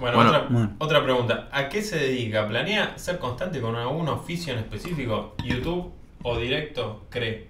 [0.00, 0.30] Bueno, Bueno.
[0.30, 0.70] otra, Bueno.
[0.78, 1.48] otra pregunta.
[1.52, 2.46] ¿A qué se dedica?
[2.48, 5.36] ¿Planea ser constante con algún oficio en específico?
[5.44, 7.04] ¿YouTube o directo?
[7.10, 7.46] ¿Cree?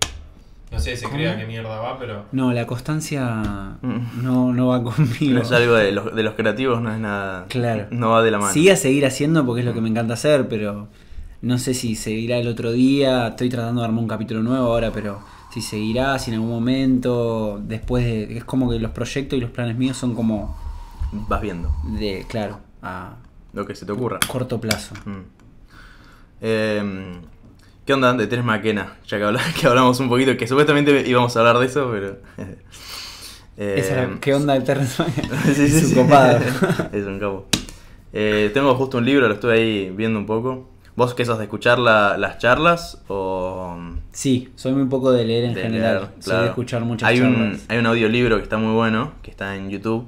[0.71, 1.17] No sé si se ¿Cómo?
[1.17, 2.27] crea qué mierda va, pero.
[2.33, 4.23] No, la constancia Mm.
[4.23, 5.35] no, no va conmigo.
[5.35, 7.47] No es algo de los, de los creativos, no es nada.
[7.49, 7.87] Claro.
[7.91, 8.53] No va de la mano.
[8.53, 10.89] Sí a seguir haciendo porque es lo que me encanta hacer, pero
[11.41, 13.29] no sé si seguirá el otro día.
[13.29, 15.21] Estoy tratando de armar un capítulo nuevo ahora, pero
[15.53, 18.37] si seguirá, si en algún momento, después de...
[18.37, 20.55] Es como que los proyectos y los planes míos son como
[21.11, 23.15] Vas viendo de, claro, a
[23.55, 24.19] lo que se te ocurra.
[24.31, 24.95] corto plazo.
[25.07, 25.21] Mm.
[26.43, 27.13] Eh,
[27.89, 28.99] ¿Qué onda de Tres Maquena?
[29.07, 32.19] Ya que, habla- que hablamos un poquito, que supuestamente íbamos a hablar de eso, pero.
[33.57, 35.11] eh, Esa era- ¿Qué onda de Terrence Mann?
[35.47, 35.95] Sí, sí, Es un sí.
[35.95, 36.39] copado.
[36.93, 37.47] es un capo.
[38.13, 40.69] Eh, tengo justo un libro, lo estuve ahí viendo un poco.
[40.97, 43.79] ¿Vos qué sos de escuchar la- las charlas o
[44.13, 45.95] Sí, soy muy poco de leer en de general.
[45.95, 46.09] leer?
[46.19, 46.43] Soy Claro.
[46.43, 47.65] de escuchar muchas hay un, charlas.
[47.71, 50.07] hay un audiolibro que está muy bueno, que está en YouTube.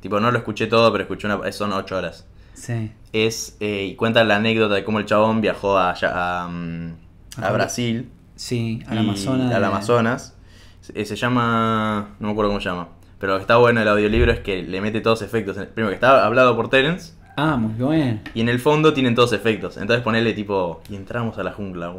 [0.00, 1.50] Tipo, no lo escuché todo, pero escuché una...
[1.52, 2.26] Son ocho horas.
[2.52, 2.92] Sí.
[3.14, 7.03] Es, eh, y cuenta la anécdota de cómo el chabón viajó a, a, mm,
[7.40, 7.50] a.
[7.52, 8.10] Brasil.
[8.36, 9.52] Sí, al Amazonas.
[9.54, 10.36] Al de- Amazonas.
[10.80, 12.16] Se, se llama.
[12.20, 12.88] No me acuerdo cómo se llama.
[13.18, 15.56] Pero lo que está bueno del audiolibro es que le mete todos efectos.
[15.56, 17.12] Primero que está hablado por Terence.
[17.36, 18.20] Ah, muy bien.
[18.34, 19.76] Y en el fondo tienen todos efectos.
[19.76, 20.82] Entonces ponele tipo.
[20.88, 21.92] Y entramos a la jungla.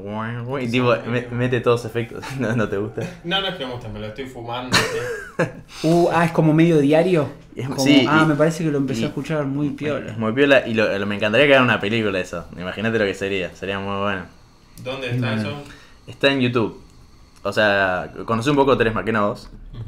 [0.62, 2.24] Y tipo, me- mete todos efectos.
[2.40, 3.02] ¿No, no te gusta?
[3.24, 4.76] No, no es que me gusta, me lo estoy fumando.
[4.78, 5.44] ¿sí?
[5.84, 7.28] Uh, ah, es como medio diario.
[7.56, 10.12] Es- Como- sí, ah, y- me parece que lo empecé y- a escuchar muy piola.
[10.12, 10.66] Es muy piola.
[10.68, 12.46] Y lo- lo- me encantaría que hagan una película eso.
[12.58, 13.54] Imagínate lo que sería.
[13.56, 14.22] Sería muy bueno.
[14.84, 15.64] ¿Dónde está eso?
[16.08, 16.82] Está en YouTube.
[17.44, 19.50] O sea, conocí un poco Terence McKenna vos.
[19.74, 19.84] Ujú.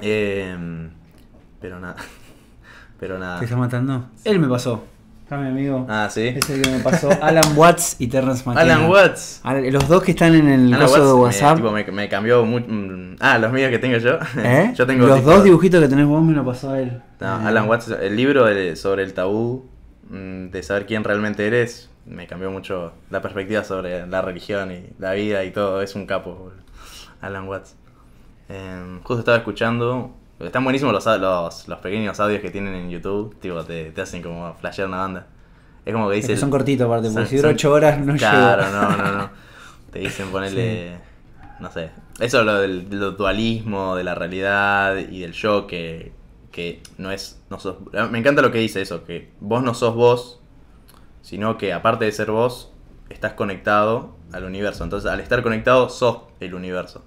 [0.00, 0.88] Eh,
[1.60, 1.96] pero nada.
[2.98, 3.38] Pero nada.
[3.38, 4.04] ¿Te está matando?
[4.24, 4.84] Él me pasó.
[5.24, 5.86] Acá mi amigo.
[5.88, 6.28] Ah, sí.
[6.36, 7.08] Es el que me pasó.
[7.22, 8.74] Alan Watts y Terrence McKenna.
[8.74, 9.40] Alan Watts.
[9.42, 11.56] Ah, Los dos que están en el Alan coso de WhatsApp.
[11.60, 12.66] Me, tipo, me, me cambió mucho.
[12.68, 14.18] mm, Ah, los míos que tengo yo.
[14.36, 14.72] ¿Eh?
[14.76, 17.00] yo tengo Los tipo- dos dibujitos que tenés vos me lo pasó él.
[17.20, 18.44] No, Eh, Alan Watts, el libro
[18.76, 19.64] sobre el tabú
[20.10, 24.86] mm, de saber quién realmente eres, me cambió mucho la perspectiva sobre la religión y
[24.98, 25.82] la vida y todo.
[25.82, 26.52] Es un capo.
[27.20, 27.76] Alan Watts.
[28.48, 30.14] Eh, justo estaba escuchando.
[30.38, 33.38] Están buenísimos los, los, los pequeños audios que tienen en YouTube.
[33.40, 35.26] Tipo, te, te hacen como flashear una banda.
[35.84, 36.34] Es como que es dice.
[36.34, 38.74] que son cortitos aparte, porque si dura son- 8 horas no Claro, llego.
[38.80, 39.30] no, no, no.
[39.92, 40.98] Te dicen ponerle.
[41.58, 41.90] No sé.
[42.18, 46.12] Eso lo del lo dualismo de la realidad y del yo que,
[46.52, 47.42] que no es.
[47.50, 47.76] No sos,
[48.10, 50.39] me encanta lo que dice eso, que vos no sos vos,
[51.22, 52.72] sino que aparte de ser vos,
[53.08, 54.84] estás conectado al universo.
[54.84, 57.04] Entonces, al estar conectado, sos el universo.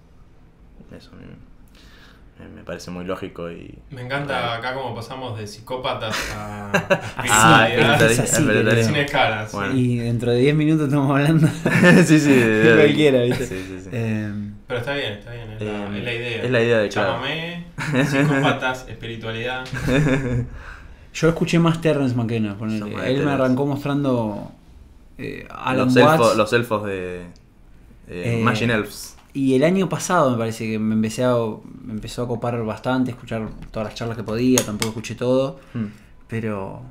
[0.96, 3.78] Eso me, parece muy lógico y.
[3.90, 6.72] Me encanta acá como pasamos de psicópatas a
[7.18, 8.12] Ah, espiritualidad.
[8.12, 8.86] es así, espiritualidad.
[8.88, 9.52] sin escalas.
[9.52, 9.58] sí.
[9.58, 9.76] Bueno.
[9.76, 11.48] Y dentro de 10 minutos estamos hablando.
[12.06, 12.34] sí, sí.
[12.34, 13.46] de- Cualquiera, ¿viste?
[13.48, 13.90] Sí, sí, sí.
[13.94, 14.32] Eh,
[14.68, 16.44] Pero está bien, está bien, es, la, Eh, es la idea.
[16.44, 17.08] es la idea de- claro.
[17.14, 17.66] Chamamé,
[18.06, 19.64] psicópatas, espiritualidad.
[21.14, 22.58] Yo escuché más Terrence McKenna.
[22.58, 23.12] ponele.
[23.12, 24.52] Él me arrancó mostrando
[25.18, 26.14] eh, Alan los, Watts.
[26.14, 27.22] elfos, los elfos de.
[27.22, 27.28] eh,
[28.08, 29.16] Eh, Machine Elves.
[29.34, 31.36] Y el año pasado me parece que me empecé a,
[31.84, 35.86] me empezó a copar bastante, escuchar todas las charlas que podía, tampoco escuché todo, Hmm,
[36.28, 36.82] pero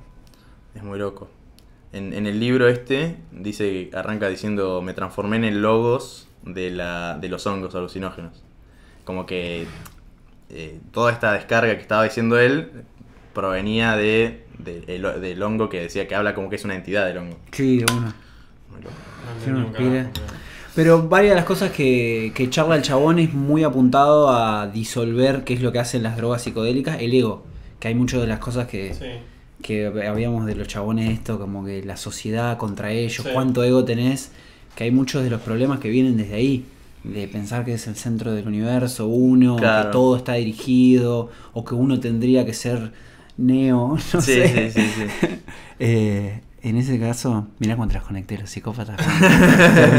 [0.74, 1.28] Es muy loco.
[1.92, 7.18] En, en el libro este dice arranca diciendo me transformé en el logos de, la,
[7.20, 8.42] de los hongos alucinógenos.
[9.04, 9.66] Como que
[10.50, 12.70] eh, toda esta descarga que estaba diciendo él
[13.34, 17.06] provenía de, de- el- del hongo que decía que habla como que es una entidad
[17.06, 17.36] del hongo.
[17.52, 18.10] sí, de una.
[19.44, 20.08] Sí, pero-
[20.74, 25.44] Pero varias de las cosas que, que charla el chabón es muy apuntado a disolver
[25.44, 27.44] qué es lo que hacen las drogas psicodélicas, el ego,
[27.78, 29.04] que hay muchas de las cosas que, Sí.
[29.62, 33.30] que habíamos de los chabones esto, como que la sociedad contra ellos, Sí.
[33.34, 34.32] cuánto ego tenés,
[34.74, 36.64] que hay muchos de los problemas que vienen desde ahí,
[37.04, 39.88] de pensar que es el centro del universo uno, Claro.
[39.88, 42.92] que todo está dirigido, o que uno tendría que ser
[43.36, 44.70] neo, no Sí, sé.
[44.70, 45.26] sí, sí, sí.
[45.84, 48.96] Eh, en ese caso, mirá cuánto las conecté, los psicópatas.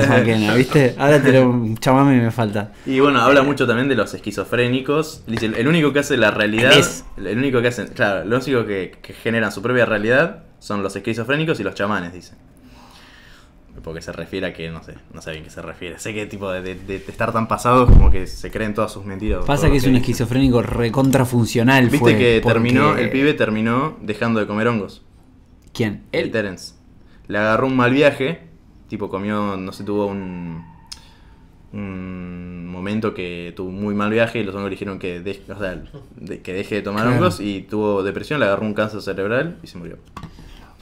[0.10, 0.96] McKenna, ¿viste?
[0.98, 2.72] Ahora te lo chamame me falta.
[2.86, 5.24] Y bueno, habla mucho también de los esquizofrénicos.
[5.28, 7.04] Dice, el único que hace la realidad, Es.
[7.18, 10.96] el único que hacen, claro, los únicos que, que generan su propia realidad son los
[10.96, 12.34] esquizofrénicos y los chamanes, dice.
[13.84, 16.00] Porque se refiere a que, no sé, no sé bien qué se refiere.
[16.00, 19.04] Sé que tipo de, de- de estar tan pasados como que se creen todas sus
[19.04, 19.44] mentiras.
[19.46, 20.02] Pasa que es un dice.
[20.02, 21.84] esquizofrénico recontrafuncional.
[21.86, 25.02] Viste fue, que porque- terminó, el pibe terminó dejando de comer hongos.
[25.74, 26.04] ¿Quién?
[26.14, 26.32] El.
[26.32, 26.76] Terence.
[27.28, 28.42] Le agarró un mal viaje,
[28.88, 30.64] tipo comió, no sé, tuvo un,
[31.74, 35.52] un momento que tuvo un muy mal viaje y los hongos le dijeron que, deje,
[35.52, 35.82] o sea,
[36.16, 37.18] de- que deje de tomar Claro.
[37.18, 39.98] hongos y tuvo depresión, le agarró un cáncer cerebral y se murió.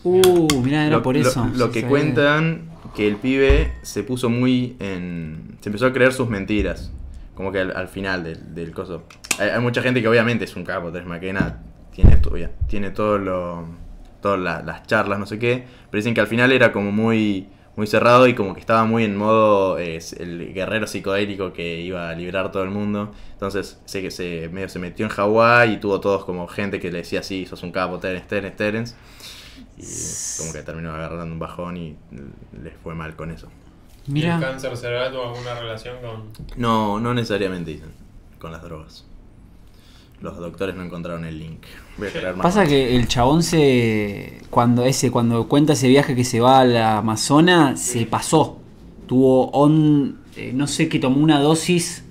[0.03, 1.47] Uh, mirá, era lo, por eso.
[1.55, 1.85] Lo, que sí.
[1.87, 5.57] cuentan que el pibe se puso muy en...
[5.61, 6.91] Se empezó a creer sus mentiras.
[7.35, 9.03] Como que al, al final del, del coso.
[9.39, 11.63] Hay, hay mucha gente que obviamente es un capo, Tres McKenna
[11.93, 12.35] tiene, todo,
[12.67, 13.65] tiene todo lo...
[14.21, 15.63] Todas la- las charlas, no sé qué.
[15.89, 17.47] Pero dicen que al final era como muy...
[17.75, 22.13] muy cerrado y como que estaba muy en modo el guerrero psicodélico que iba a
[22.13, 23.13] liberar todo el mundo.
[23.31, 26.91] Entonces sé que se medio se metió en Hawái y tuvo todos como gente que
[26.91, 28.95] le decía sí, sos un capo, Terence, Terence, Terence.
[29.81, 31.95] Y como que terminó agarrando un bajón y
[32.63, 33.47] les fue mal con eso.
[34.07, 36.23] ¿Y el Mira, cáncer cerebral tuvo alguna relación con.?
[36.57, 37.89] No, no necesariamente dicen,
[38.39, 39.05] con las drogas.
[40.21, 41.63] Los doctores no encontraron el link.
[41.97, 42.69] Voy a traer más pasa mates.
[42.73, 44.41] que el chabón se.
[44.51, 48.59] Cuando ese, cuando cuenta ese viaje que se va a la Amazona, se pasó.
[49.07, 50.19] Tuvo on.
[50.37, 52.03] eh, no sé que tomó una dosis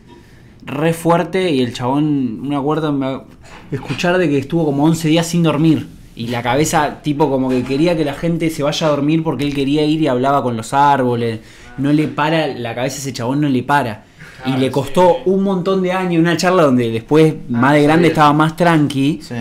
[0.64, 3.22] re fuerte y el chabón, una acuerdo me-
[3.70, 5.86] escuchar de que estuvo como 11 días sin dormir.
[6.20, 9.42] Y la cabeza, tipo, como que quería que la gente se vaya a dormir porque
[9.42, 11.40] él quería ir y hablaba con los árboles.
[11.78, 14.04] No le para, la cabeza a ese chabón no le para.
[14.44, 15.30] y le costó sí.
[15.30, 19.20] un montón de años, una charla donde después, más de grande, estaba más tranqui.
[19.22, 19.34] Sí.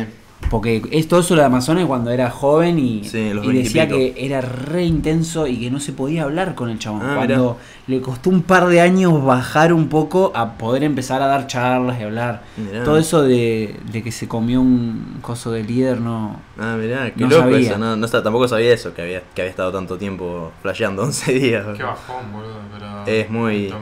[0.50, 3.88] Porque es todo eso lo de Amazonas cuando era joven y, Sí, los y decía
[3.88, 7.02] que era re intenso y que no se podía hablar con el chabón.
[7.04, 11.28] Ah, cuando le costó un par de años bajar un poco a poder empezar a
[11.28, 12.42] dar charlas y hablar.
[12.58, 12.84] Mirá.
[12.84, 16.40] Todo eso de, de que se comió un coso de líder, no.
[16.58, 17.60] Ah, mirá, qué No loco sabía.
[17.70, 17.78] eso.
[17.78, 21.66] No, no tampoco sabía eso, que había, que había estado tanto tiempo flasheando 11 días.
[21.78, 22.58] Qué bajón, boludo.
[22.74, 23.74] Pero Es muy-.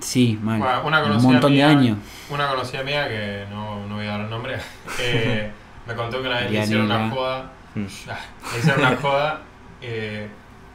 [0.00, 0.58] Sí, mal.
[0.58, 1.98] Bueno, una un montón mía, de años.
[2.30, 4.54] Una conocida mía que no, no voy a dar el nombre.
[5.00, 5.50] eh,
[5.86, 7.52] me contó que una vez le hicieron una joda.
[7.74, 7.84] Mm.
[8.10, 8.18] Ah,
[8.52, 9.42] le hicieron una joda
[9.82, 10.28] eh,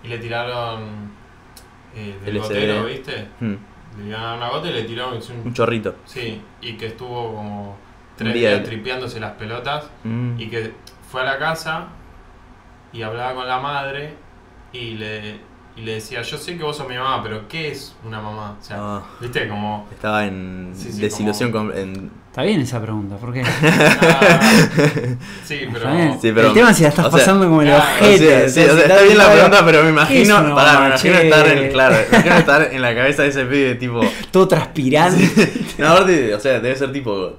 [0.03, 1.09] y le tiraron
[1.95, 2.41] eh, del LSD.
[2.47, 3.27] gotero, ¿viste?
[3.39, 3.55] Hmm,
[3.99, 5.95] Le iban una gota y le tiraron Un un, chorrito.
[6.05, 7.77] Sí, y que estuvo como
[8.15, 10.39] tres día días de- tripeándose las pelotas Mm.
[10.39, 10.73] y que
[11.09, 11.87] fue a la casa
[12.93, 14.13] y hablaba con la madre
[14.73, 15.39] y le,
[15.75, 18.57] y le decía, yo sé que vos sos mi mamá, pero ¿qué es una mamá?
[18.59, 19.03] O sea, Ah.
[19.19, 19.87] viste, como...
[19.91, 23.43] Estaba en Sí, sí, desilusión como- en- Está bien esa pregunta, ¿por qué?
[24.01, 24.39] ah,
[25.43, 26.13] sí, pero...
[26.21, 28.17] Sí, pero- el tema es si la estás o sea, pasando como el O ojete.
[28.17, 30.87] sea, sí, o sea, está bien la pregunta, pero me ¿Qué es imagino, pará, me
[30.87, 33.99] imagino estar en, claro, me imagino estar en la cabeza de ese pibe tipo,
[34.31, 35.19] Todo transpirando.
[35.79, 37.33] no, aparte, o sea, debe ser tipo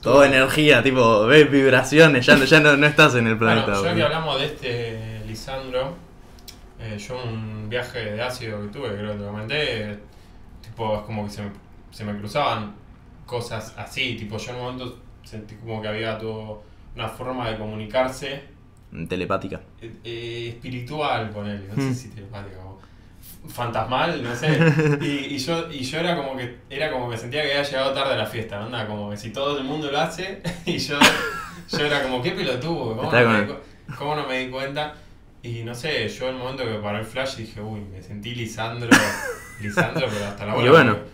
[0.00, 3.86] todo energía, tipo, ves vibraciones, ya, no- ya no, no estás en el Bueno, planeta.
[3.86, 5.94] ya que hablamos de este Lisandro,
[6.80, 9.98] eh, yo un viaje de ácido que tuve, creo que te comenté,
[10.62, 11.48] tipo, es como que se me,
[11.90, 12.85] se me cruzaban
[13.26, 16.62] cosas así, tipo, yo en un momento sentí como que había todo
[16.94, 18.42] una forma de comunicarse
[19.08, 19.60] Telepática.
[19.82, 21.88] eh, eh, espiritual con él, no Hmm.
[21.88, 22.80] sé si telepática o
[23.48, 24.48] fantasmal, no sé.
[25.00, 27.92] Y, y yo, y yo era como que era como que sentía que había llegado
[27.92, 28.66] tarde a la fiesta, ¿no?
[28.66, 30.98] Onda, como que si todo el mundo lo hace, y yo,
[31.70, 34.94] yo era como, qué pelotudo, ¿cómo no, me di, cu- cómo no me di cuenta?
[35.42, 38.34] Y no sé, yo en el momento que paró el flash dije, uy, me sentí
[38.34, 38.88] Lisandro,
[39.60, 40.70] Lisandro, pero hasta la Y bola.
[40.70, 41.10] bueno, porque-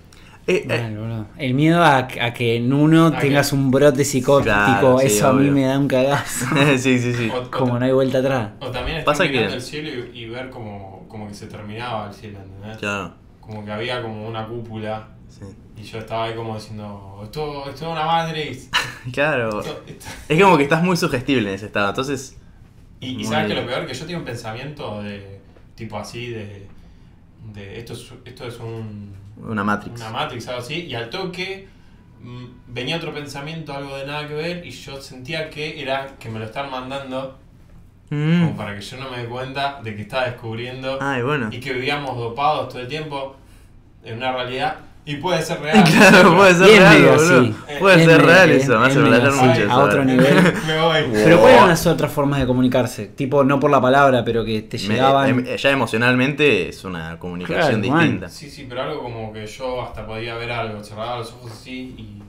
[0.47, 1.27] Eh, eh, Mal.
[1.39, 5.07] El miedo a, a que en uno A tengas que- un brote psicótico, Claro, sí,
[5.07, 6.47] eso a mí me da un cagazo.
[6.79, 7.31] sí, sí, sí.
[7.33, 8.51] o- Como no hay vuelta atrás.
[8.61, 11.47] O también estar Pasa que- mirando el cielo y, y ver como, como que se
[11.47, 12.79] terminaba el cielo, ¿entendés?
[12.79, 13.15] Claro.
[13.41, 15.45] Como que había como una cúpula Sí.
[15.77, 18.69] y yo estaba ahí como diciendo, esto, esto es una Matrix.
[19.13, 19.61] Claro.
[19.61, 21.89] Esto- esto- Es como que estás muy sugestible en ese estado.
[21.91, 22.37] Entonces,
[23.01, 25.41] Y, sabes que lo peor, que yo tenía un pensamiento de
[25.77, 26.67] tipo así de,
[27.55, 29.15] de esto es, esto es un,
[29.47, 30.01] una Matrix.
[30.01, 31.69] una Matrix, algo así, y al toque
[32.21, 36.29] mm, venía otro pensamiento, algo de nada que ver, y yo sentía que era que
[36.31, 37.39] me lo estaban mandando
[38.11, 38.41] Mm.
[38.45, 41.49] como para que yo no me dé cuenta de que estaba descubriendo Ay, bueno.
[41.51, 43.37] y que vivíamos dopados todo el tiempo
[44.05, 45.83] en una realidad y puede ser real.
[45.93, 47.55] Claro, puede ser real, así.
[47.81, 50.35] Puede Es ser medio- real es- eso, me hace así, mucho a otro nivel.
[50.67, 50.99] me voy.
[51.13, 51.41] Pero Wow.
[51.41, 53.07] ¿cuáles eran las otras formas de comunicarse?
[53.09, 55.29] Tipo, no por la palabra, pero que te Me- llegaban.
[55.29, 58.01] em- ya emocionalmente es una comunicación Claro, man.
[58.03, 58.29] distinta.
[58.29, 61.95] Sí, sí, pero algo como que yo hasta podía ver algo, cerraba los ojos así
[61.99, 62.23] y,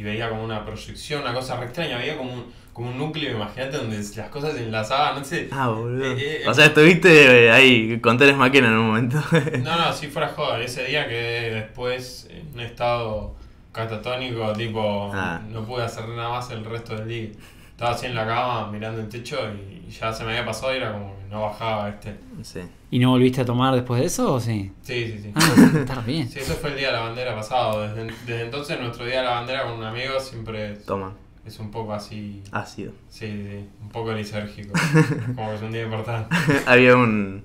[0.00, 2.44] y veía como una proyección, una cosa re extraña, veía como un,
[2.78, 5.48] como un núcleo, imagínate, donde las cosas se enlazaban, no sé.
[5.50, 6.04] Ah, boludo.
[6.16, 9.22] Eh, eh, o sea, estuviste eh, ahí con Teres Maquena en un momento.
[9.62, 11.14] No, no, si fuera joda, ese día que
[11.52, 13.34] después en un estado
[13.72, 15.40] catatónico, tipo, Ah.
[15.50, 17.28] no pude hacer nada más el resto del día.
[17.70, 20.78] Estaba así en la cama mirando el techo y ya se me había pasado y
[20.78, 22.16] era como que no bajaba, este.
[22.42, 22.60] sí.
[22.90, 24.72] ¿Y no volviste a tomar después de eso o sí?
[24.82, 25.32] Sí, sí, sí.
[25.34, 26.26] Ah, bien.
[26.28, 27.82] Sí, eso fue el día de la bandera pasado.
[27.86, 31.12] Desde, desde entonces nuestro día de la bandera con un amigo siempre es, Toma,
[31.48, 32.92] es un poco así, ácido.
[33.08, 34.72] sí, sí, un poco lisérgico.
[35.34, 36.34] como que es un día importante.
[36.66, 37.42] Había un,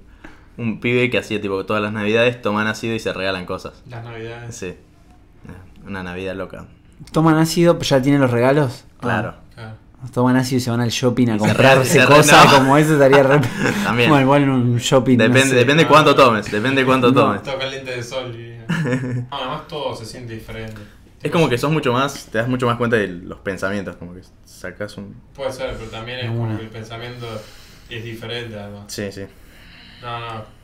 [0.58, 3.82] un pibe que hacía tipo que todas las navidades toman ácido y se regalan cosas.
[3.90, 4.56] Las navidades.
[4.56, 4.76] Sí.
[5.86, 6.66] Una navidad loca.
[7.12, 7.78] ¿Toman ácido?
[7.80, 8.86] ¿Ya tienen los regalos?
[9.00, 9.34] Claro.
[9.56, 9.74] Claro.
[10.02, 12.58] Ah, Toman ácido y se van al shopping a comprarse cosas no.
[12.60, 13.40] como eso estaría re...
[13.84, 14.10] También.
[14.10, 15.18] Bueno, igual en un shopping.
[15.18, 15.56] no Depende, sé.
[15.56, 15.88] depende Ah.
[15.90, 17.14] cuánto tomes, depende cuánto No.
[17.22, 17.44] tomes.
[17.44, 18.54] Toca el lente de sol y...
[18.68, 20.82] No, además todo se siente diferente.
[21.24, 24.14] Es como que sos mucho más, te das mucho más cuenta de los pensamientos, como
[24.14, 25.16] que sacas un...
[25.34, 27.26] Puede ser, pero también es como que el pensamiento
[27.90, 28.86] es diferente además.
[28.88, 29.26] Sí, sí.
[30.02, 30.64] No, no.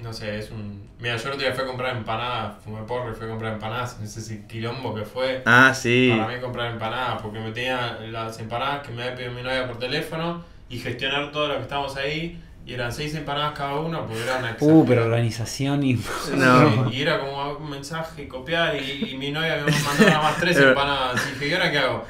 [0.00, 0.88] No sé, es un.
[0.98, 3.54] Mira, yo el otro día fui a comprar empanadas, fumé porro y fui a comprar
[3.54, 4.00] empanadas.
[4.00, 5.42] No sé si quilombo que fue.
[5.46, 6.12] Ah, sí.
[6.14, 9.66] Para mí comprar empanadas, porque me tenía las empanadas que me había pedido mi novia
[9.68, 12.42] por teléfono y gestionar todo lo que estábamos ahí.
[12.66, 16.00] Y eran seis empanadas cada uno, porque era una Uh, pero organización y.
[16.34, 16.90] No.
[16.90, 20.56] Y era como un mensaje, copiar, y, y mi novia me mandó nada más tres
[20.58, 21.20] empanadas.
[21.26, 22.06] Y dije, ¿y ahora qué hago?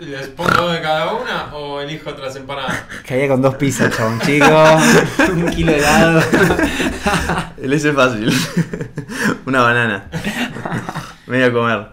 [0.00, 2.84] ¿Les pongo dos de cada una o elijo otras empanadas?
[3.06, 4.46] Caía con dos pizzas, chabón, chico.
[5.32, 6.22] Un kilo de helado.
[7.62, 8.32] El ese es fácil.
[9.46, 10.10] Una banana.
[11.26, 11.88] Me voy a comer.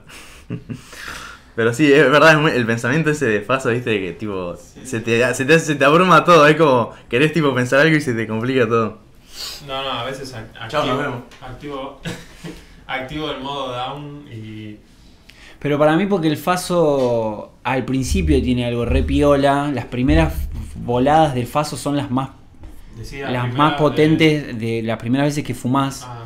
[1.55, 4.99] Pero sí, es verdad, es muy- el pensamiento ese de Faso, viste, que tipo, se,
[4.99, 8.13] te, se, te, se te abruma todo, es como, querés tipo pensar algo y se
[8.13, 8.97] te complica todo.
[9.67, 12.01] No, no, a veces activo, activo,
[12.87, 14.77] activo el modo down y
[15.59, 19.71] Pero para mí, porque el Faso al principio tiene algo re piola.
[19.73, 20.33] Las primeras
[20.75, 22.29] voladas del Faso son las más,
[22.97, 26.03] decía las primera más potentes de las primeras veces que fumás.
[26.05, 26.24] Ah.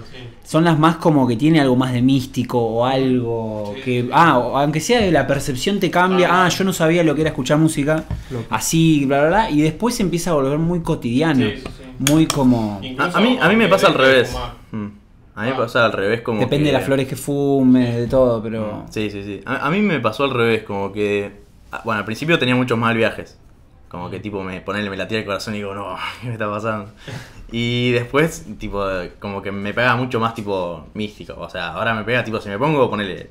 [0.49, 4.09] Son las más como que tiene algo más de místico o algo Sí, que.
[4.11, 6.27] Ah, aunque sea de la percepción te cambia.
[6.31, 6.45] Ah.
[6.45, 8.05] Ah, yo no sabía lo que era escuchar música.
[8.49, 9.51] Así, bla, bla, bla.
[9.51, 11.45] Y después se empieza a volver muy cotidiano.
[11.45, 12.11] Sí, sí, sí.
[12.11, 12.81] Muy como.
[12.97, 14.35] A, mí, a mí me pasa al revés.
[14.71, 14.85] Mm.
[15.35, 15.57] A mí me Ah.
[15.57, 18.85] pasa al revés como Depende que- de las flores que fumes, de todo, pero.
[18.89, 19.41] Sí, sí, sí.
[19.45, 21.31] A, a mí me pasó al revés, como que...
[21.85, 23.37] Bueno, al principio tenía muchos mal viajes.
[23.89, 26.49] Como que tipo me ponele, me latía el corazón y digo, no, ¿qué me está
[26.49, 26.91] pasando?
[27.51, 28.85] Y después, tipo,
[29.19, 31.33] como que me pega mucho más tipo místico.
[31.37, 33.29] O sea, ahora me pega tipo, si me pongo, ponele...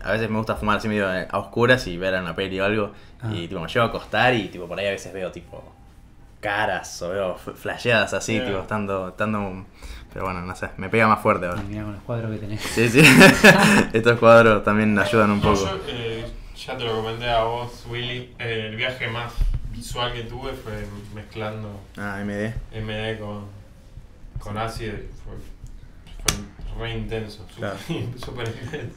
[0.00, 2.92] A veces me gusta fumar así medio a oscuras y ver una peli o algo.
[3.20, 3.30] Ah.
[3.34, 5.74] Y tipo, me llevo a acostar y tipo, por ahí a veces veo tipo
[6.40, 8.46] caras o veo flasheadas así, Yeah.
[8.46, 9.64] tipo, estando, estando...
[10.12, 11.60] Pero bueno, no sé, me pega más fuerte ahora.
[11.60, 12.62] Ah, mirá con los cuadros que tenés.
[12.62, 13.00] Sí, sí.
[13.92, 15.66] Estos cuadros también ayudan un No, poco.
[15.66, 16.24] yo, eh,
[16.56, 18.32] ya te lo comenté a vos, Willy.
[18.38, 19.32] eh, el viaje más
[19.78, 22.52] visual que tuve fue mezclando Ah, MD.
[22.74, 23.44] MD con,
[24.38, 24.94] con ácido.
[25.24, 25.34] Fue,
[26.76, 27.78] fue re intenso, súper Claro.
[28.24, 28.96] súper intenso.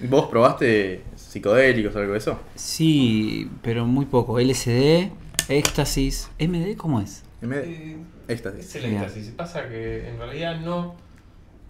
[0.00, 2.40] ¿Vos probaste psicodélicos o algo de eso?
[2.54, 4.38] Sí, pero muy poco.
[4.40, 5.10] LSD,
[5.48, 6.30] éxtasis.
[6.38, 7.22] ¿MD cómo es?
[7.42, 7.54] MD.
[7.64, 7.96] Eh,
[8.28, 8.60] Éxtasis.
[8.66, 9.30] Es el éxtasis.
[9.30, 10.94] Pasa que en realidad no,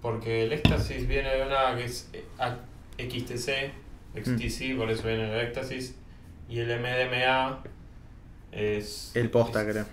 [0.03, 2.25] porque el éxtasis viene de una que es eh,
[2.99, 3.73] XTC,
[4.23, 5.95] XTC, por eso viene el éxtasis,
[6.51, 7.63] y el MDMA
[8.53, 9.13] es...
[9.15, 9.85] El posta, es- creo.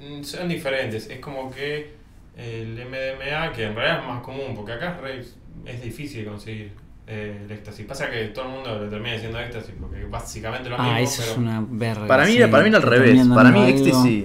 [0.00, 1.94] Mm, Son diferentes, es como que
[2.36, 5.24] el MDMA, que en realidad es más común, porque acá es, re-
[5.72, 6.72] es difícil conseguir
[7.06, 7.86] eh, el éxtasis.
[7.86, 11.22] Pasa que todo el mundo le termina diciendo éxtasis, porque básicamente lo mismo, Ah, eso
[11.22, 11.32] pero...
[11.32, 12.06] es una verga.
[12.06, 13.26] Para mí, sí, para mí era al revés.
[13.34, 14.24] Para mí, éxtasis.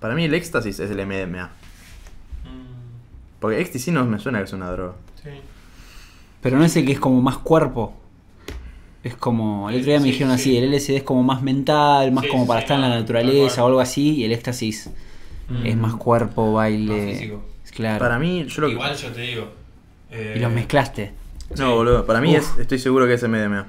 [0.00, 1.46] Para mí, el éxtasis es el MDMA.
[2.44, 4.94] Mm, Porque éxtasis no me suena que es una droga.
[5.22, 5.30] sí.
[6.42, 7.98] Pero no es el que es como más cuerpo.
[9.06, 9.68] Es como.
[9.70, 10.56] El otro día me Sí, dijeron así: sí.
[10.58, 13.62] el LSD es como más mental, más Sí, como para sí, estar en la naturaleza
[13.62, 14.16] o algo así.
[14.16, 14.90] Y el éxtasis
[15.48, 15.64] Mm.
[15.66, 16.92] es más cuerpo, baile.
[17.06, 17.44] Más físico.
[17.74, 17.98] Claro.
[18.00, 18.72] Para mí, yo lo que.
[18.72, 19.48] Igual yo te digo.
[20.10, 21.12] eh, Y los mezclaste.
[21.56, 22.04] No, boludo.
[22.06, 22.38] Para mí, Uf.
[22.54, 23.66] es, estoy seguro que es MDMA.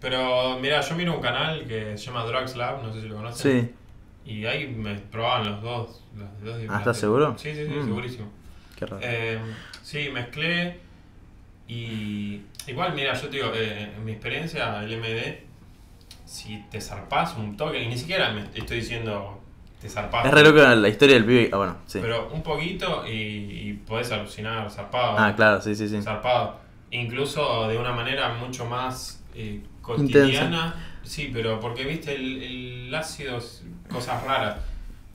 [0.00, 3.16] Pero mira, yo miro un canal que se llama Drugs Lab, no sé si lo
[3.16, 3.70] conocen.
[4.24, 4.30] Sí.
[4.32, 6.02] Y ahí me probaban los dos.
[6.16, 7.34] Los dos Ah, ¿estás seguro?
[7.38, 7.84] Sí, sí, sí, Mm.
[7.86, 8.26] segurísimo.
[8.78, 9.00] Qué raro.
[9.02, 9.38] Eh,
[9.82, 10.78] sí, mezclé.
[11.68, 15.40] Y igual, mira, yo te digo, eh, en mi experiencia, el MD,
[16.24, 19.40] si te zarpás un toque, y ni siquiera me estoy diciendo
[19.80, 20.26] te zarpás.
[20.26, 21.50] es re loca la historia del pibe.
[21.52, 21.98] Ah, bueno, sí.
[22.00, 25.18] Pero un poquito y, y podés alucinar, zarpado.
[25.18, 26.00] Ah, claro, sí, sí, sí.
[26.00, 26.58] zarpado.
[26.90, 30.74] Incluso de una manera mucho más eh, cotidiana.
[31.02, 33.38] Sí, pero porque viste el, el ácido,
[33.90, 34.56] cosas raras.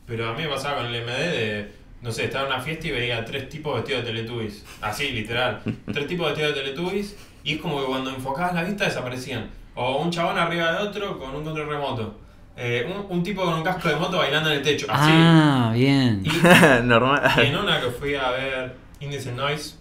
[0.05, 1.71] Pero a mí me pasaba con el MD de,
[2.01, 4.65] no sé, estaba en una fiesta y veía tres tipos vestidos de Teletubbies.
[4.81, 5.61] Así, literal.
[5.93, 9.49] tres tipos vestidos de Teletubbies y es como que cuando enfocabas la vista desaparecían.
[9.75, 12.17] O un chabón arriba de otro con un control remoto.
[12.57, 14.85] Eh, un, un tipo con un casco de moto bailando en el techo.
[14.89, 15.11] Así.
[15.13, 16.21] Ah, bien.
[16.25, 16.29] Y
[16.83, 17.21] Normal.
[17.37, 19.75] y en una que fui a ver Indecent Noise,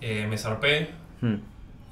[0.00, 1.36] eh, me zarpé Hmm.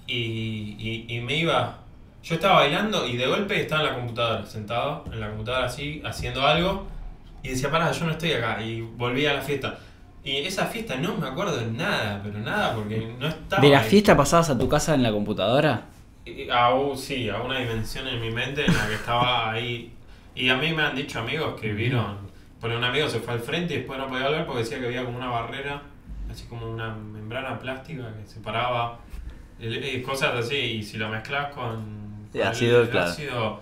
[0.06, 1.78] y, y, y me iba.
[2.22, 6.00] Yo estaba bailando y de golpe estaba en la computadora, sentado en la computadora así,
[6.04, 6.86] haciendo algo.
[7.42, 8.62] Y decía, pará, yo no estoy acá.
[8.62, 9.78] Y volví a la fiesta.
[10.24, 13.60] Y esa fiesta no me acuerdo de nada, pero nada, porque no estaba.
[13.60, 13.88] ¿De la ahí.
[13.90, 15.86] fiesta pasabas a tu casa en la computadora?
[16.24, 19.92] Y- A, sí, a una dimensión en mi mente en la que estaba ahí.
[20.36, 22.18] Y a mí me han dicho amigos que vieron.
[22.60, 24.86] Porque un amigo se fue al frente y después no podía volver porque decía que
[24.86, 25.82] había como una barrera,
[26.30, 29.00] así como una membrana plástica que separaba
[29.58, 30.54] el- eh, cosas así.
[30.56, 32.28] Y si lo mezclas con.
[32.32, 33.10] Sí, con ácido, el claro.
[33.10, 33.60] ácido,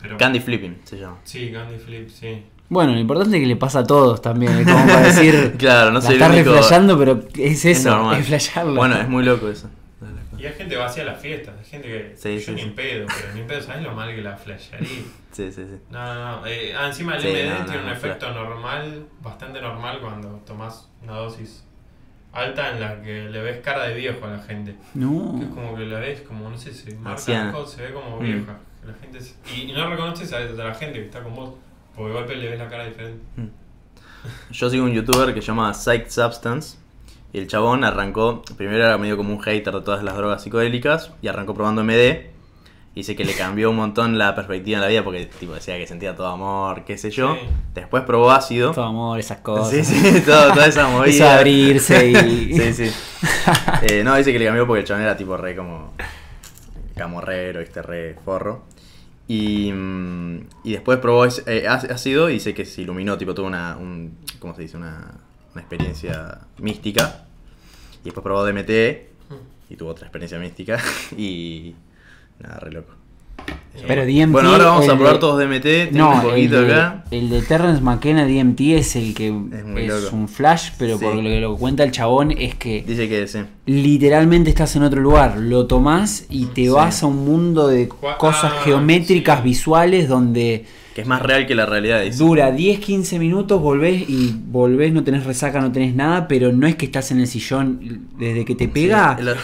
[0.00, 1.18] pero, Candy flipping se llama.
[1.24, 2.44] Sí, Candy Flip, sí.
[2.70, 4.52] Bueno, lo importante es que le pasa a todos también.
[4.58, 5.54] Es como para decir.
[5.58, 8.20] Claro, no único- reflejando, pero es Es eso, normal.
[8.20, 8.74] es flashearlo.
[8.74, 9.68] Bueno, es muy loco eso.
[10.38, 12.14] Y hay gente que va hacia las fiestas, hay gente que.
[12.16, 12.66] Sí, yo sí, ni sí.
[12.68, 14.88] en pedo, pero ni en pedo, ¿sabes lo mal que la flashearía?
[15.32, 15.80] Sí, sí, sí.
[15.90, 16.46] No, no, no.
[16.46, 19.98] Eh, ah, encima el Sí, MD no, no, tiene un no, efecto normal, bastante normal
[20.00, 21.64] cuando tomas una dosis
[22.32, 24.76] alta en la que le ves cara de viejo a la gente.
[24.94, 25.34] No.
[25.40, 27.20] Que es como que la ves como, no sé, se marca
[27.66, 28.22] se ve como Mm.
[28.22, 28.58] vieja.
[28.86, 31.54] La gente se- y, y no reconoces a, a la gente que está con vos,
[31.98, 33.20] porque de golpe le ves la cara diferente.
[34.50, 36.78] Yo sigo un youtuber que se llama Psych Substance.
[37.32, 41.10] Y el chabón arrancó, primero era medio como un hater de todas las drogas psicodélicas.
[41.20, 42.26] Y arrancó probando MD.
[42.94, 45.76] Y dice que le cambió un montón la perspectiva en la vida porque tipo decía
[45.76, 47.34] que sentía todo amor, qué sé yo.
[47.34, 47.40] Sí.
[47.74, 48.72] Después probó ácido.
[48.72, 49.70] Todo amor, esas cosas.
[49.70, 51.10] Sí, sí, todo- toda esa movida.
[51.12, 52.14] Eso abrirse y.
[52.58, 52.92] Sí, sí.
[53.82, 55.92] Eh, no, dice que le cambió porque el chabón era tipo re como
[56.96, 58.64] camorrero, este re forro.
[59.28, 63.76] Y, mm, y después probó eh, ácido y dice que se iluminó, tipo tuvo una,
[63.76, 64.78] un, ¿cómo se dice?
[64.78, 65.20] Una,
[65.52, 67.26] una experiencia mística.
[68.00, 68.70] Y después probó DMT
[69.70, 70.78] y tuvo otra experiencia mística.
[71.16, 71.76] Y
[72.40, 72.97] nada, re loco.
[73.86, 74.32] Pero DMT.
[74.32, 75.62] bueno, ahora vamos a probar de- todos DMT.
[75.92, 77.04] Tengo No, un el de, acá.
[77.12, 81.04] el de Terrence McKenna DMT es el que es, un flash, pero Sí.
[81.04, 83.38] por lo que lo cuenta el chabón es que Dice que sí.
[83.66, 86.68] literalmente estás en otro lugar, lo tomás y te Sí.
[86.68, 89.44] vas a un mundo de Gua- cosas ah, geométricas, sí.
[89.44, 92.02] visuales, donde Que es más real que la realidad.
[92.02, 92.18] Dice.
[92.18, 96.74] dura 10-15 minutos, volvés y volvés, no tenés resaca, no tenés nada, pero no es
[96.74, 99.16] que estás en el sillón desde que te pega.
[99.16, 99.36] Sí, el-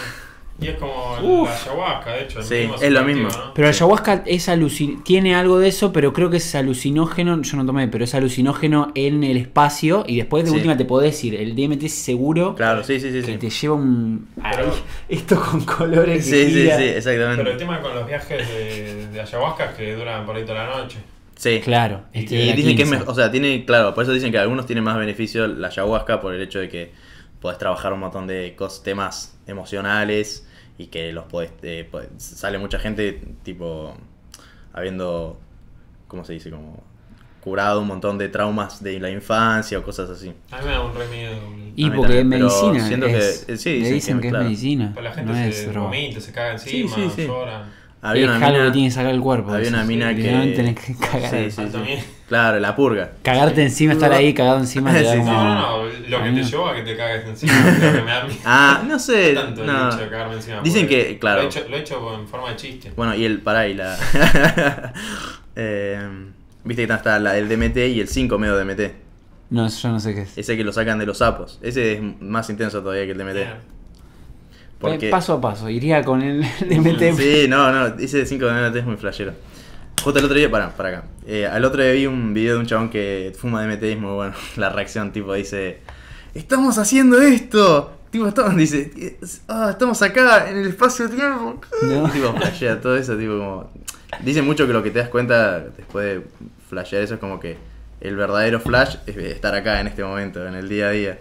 [0.60, 1.48] Y es como Uf.
[1.48, 2.40] la ayahuasca, de hecho.
[2.42, 3.28] Sí, mismo es lo mismo.
[3.28, 3.54] ¿no?
[3.54, 3.78] Pero el Sí.
[3.82, 7.88] ayahuasca es alucin tiene algo de eso, pero creo que es alucinógeno, yo no tomé,
[7.88, 10.56] pero es alucinógeno en el espacio y después de Sí.
[10.56, 11.34] última te podés ir.
[11.34, 13.20] El DMT es seguro Claro, sí, sí, sí.
[13.26, 13.38] que sí.
[13.38, 14.28] te lleva un...
[14.36, 16.24] Pero- Ay, esto con colores.
[16.24, 16.78] que Sí, sí, gira.
[16.78, 17.36] sí, exactamente.
[17.42, 20.66] Pero el tema con los viajes de, de ayahuasca es que duran por ahí toda
[20.68, 20.98] la noche.
[21.36, 21.60] Sí.
[21.64, 22.02] Claro.
[22.12, 22.90] Y este Y la dicen que es 15.
[22.98, 26.20] mejor, o sea, tiene, claro, por eso dicen que algunos tienen más beneficio la ayahuasca
[26.20, 26.92] por el hecho de que
[27.40, 30.46] podés trabajar un montón de cos- temas emocionales
[30.78, 33.94] y que los podés, eh, podés- sale mucha gente tipo
[34.72, 35.38] habiendo,
[36.08, 36.50] ¿cómo se dice?
[36.50, 36.82] Como
[37.40, 40.32] curado un montón de traumas de la infancia o cosas así.
[40.50, 41.36] A mí me da un re miedo.
[41.76, 42.86] Y porque es también, pero medicina.
[42.88, 44.44] siento es- que- eh, sí, le dicen que, que, claro.
[44.44, 44.90] es medicina.
[44.94, 47.26] Pues la gente no es se vomita, se caga encima, Sí, sí, sí.
[47.26, 47.70] lloran.
[48.06, 49.52] Había es una algo mina, que tiene que sacar el cuerpo.
[49.52, 50.22] había una sí, mina que
[50.56, 51.30] tenés que cagar.
[51.30, 51.62] Sí, sí.
[52.28, 53.12] Claro, la purga.
[53.22, 54.92] Cagarte encima, estar ahí cagado encima.
[54.92, 55.24] te da Sí, sí.
[55.24, 56.42] como- No, no, no, lo que te no.
[56.48, 58.38] llevó a que te cagues encima, es lo que me da miedo.
[58.44, 59.34] Ah, no sé.
[59.34, 59.88] tanto el no.
[59.88, 60.60] hecho de cagarme encima.
[60.62, 61.42] Dicen que, claro.
[61.42, 62.92] Lo he, hecho, lo he hecho en forma de chiste.
[62.96, 63.96] Bueno, y el, pará, y la...
[65.56, 66.08] Eh,
[66.64, 68.80] Viste que está la del DMT y el 5 medio DMT.
[69.50, 70.38] No, yo no sé qué es.
[70.38, 71.58] Ese que lo sacan de los sapos.
[71.62, 73.34] Ese es más intenso todavía que el DMT.
[73.34, 73.73] Bien.
[74.90, 75.08] Porque...
[75.08, 77.16] Eh, Paso a paso, iría con el DMT.
[77.16, 79.32] Sí, no, no, ese 5 DMT es muy flashero.
[80.02, 81.04] Justo el otro día, para, para acá.
[81.26, 83.98] Eh, al otro día vi un video de un chabón que fuma DMT y es
[83.98, 84.34] muy bueno.
[84.56, 85.78] La reacción, tipo, dice:
[86.34, 87.90] ¡Estamos haciendo esto!
[88.10, 89.16] Tipo, estamos, dice:
[89.48, 91.60] "Ah, Estamos acá en el espacio-tiempo.
[91.82, 92.08] No.
[92.12, 93.70] Tipo, flashea todo eso, tipo, como.
[94.22, 96.22] Dice mucho que lo que te das cuenta después de
[96.68, 97.56] flashear eso es como que
[98.00, 101.18] el verdadero flash es estar acá en este momento, en el día a día.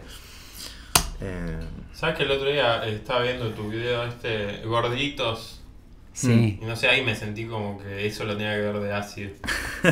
[1.22, 1.57] Eh,
[2.04, 5.62] ¿Sabes que el otro día eh, estaba viendo tu video este gorditos?
[6.12, 6.60] Sí.
[6.62, 9.30] Y no sé, ahí me sentí como que eso lo tenía que ver de ácido.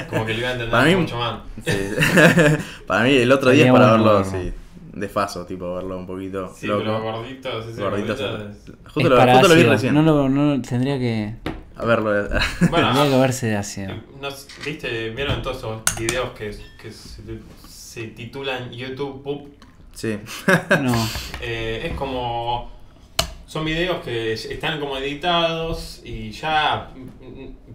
[0.09, 1.39] Como que lo iba a entender Para mí- mucho más.
[1.65, 1.71] Sí.
[2.85, 4.29] para mí el otro día es para verlo verlo.
[4.29, 4.51] sí,
[4.91, 6.79] de faso, tipo verlo un poquito Sí, loco.
[6.83, 8.19] pero gorditos, ese Gorditos.
[8.19, 8.57] gordito es-
[8.93, 9.93] Justo, Es lo, para justo lo vi recién.
[9.93, 11.35] No, lo- no lo- tendría que,
[11.77, 12.11] A verlo.
[12.69, 13.93] Bueno, tendría que verse de ácido.
[14.21, 15.09] no sé, ¿Viste?
[15.11, 16.51] ¿Vieron todos esos videos que,
[16.81, 17.21] que se,
[17.69, 19.47] se titulan YouTube Poop?
[19.93, 20.19] Sí.
[20.81, 20.93] No.
[21.41, 22.69] Eh, es como.
[23.47, 26.91] Son videos que están como editados y ya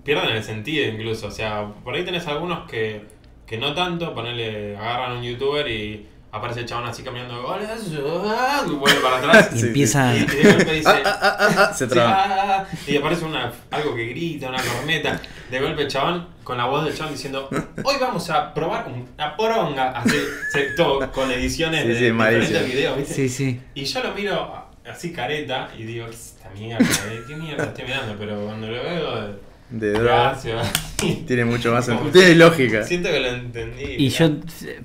[0.05, 1.27] pierden el sentido incluso.
[1.27, 3.03] O sea, por ahí tenés algunos que,
[3.47, 6.07] que no tanto, ponerle, agarran a un youtuber y
[6.37, 8.33] aparece el chabón así caminando, "Hola, yo",
[8.67, 9.51] y vuelve para atrás.
[9.55, 10.17] Y Sí, empieza.
[10.17, 12.11] Y de golpe dice, Ah, ah, ah, ah, se traba.
[12.25, 15.21] ah, ah, y aparece una, algo que grita, una corneta.
[15.51, 17.49] De golpe el chabón, con la voz del chabón diciendo,
[17.85, 19.91] hoy vamos a probar una poronga.
[19.93, 20.17] Así,
[20.53, 22.67] se- todo, con ediciones Sí, de sí, diferentes malísimo.
[22.75, 23.15] videos, ¿viste?
[23.15, 23.61] Sí, sí.
[23.75, 26.85] Y yo lo miro así careta y digo, ¿qué es esta mierda?
[26.85, 27.21] eh?
[27.27, 28.15] ¿Qué mierda estoy mirando?
[28.19, 29.37] Pero cuando lo veo,
[29.69, 30.31] De droga.
[30.33, 30.73] gracias.
[31.27, 31.91] Tiene mucho más.
[32.13, 32.85] Tiene lógica.
[32.85, 33.83] Siento que lo entendí.
[33.99, 34.31] Y yo,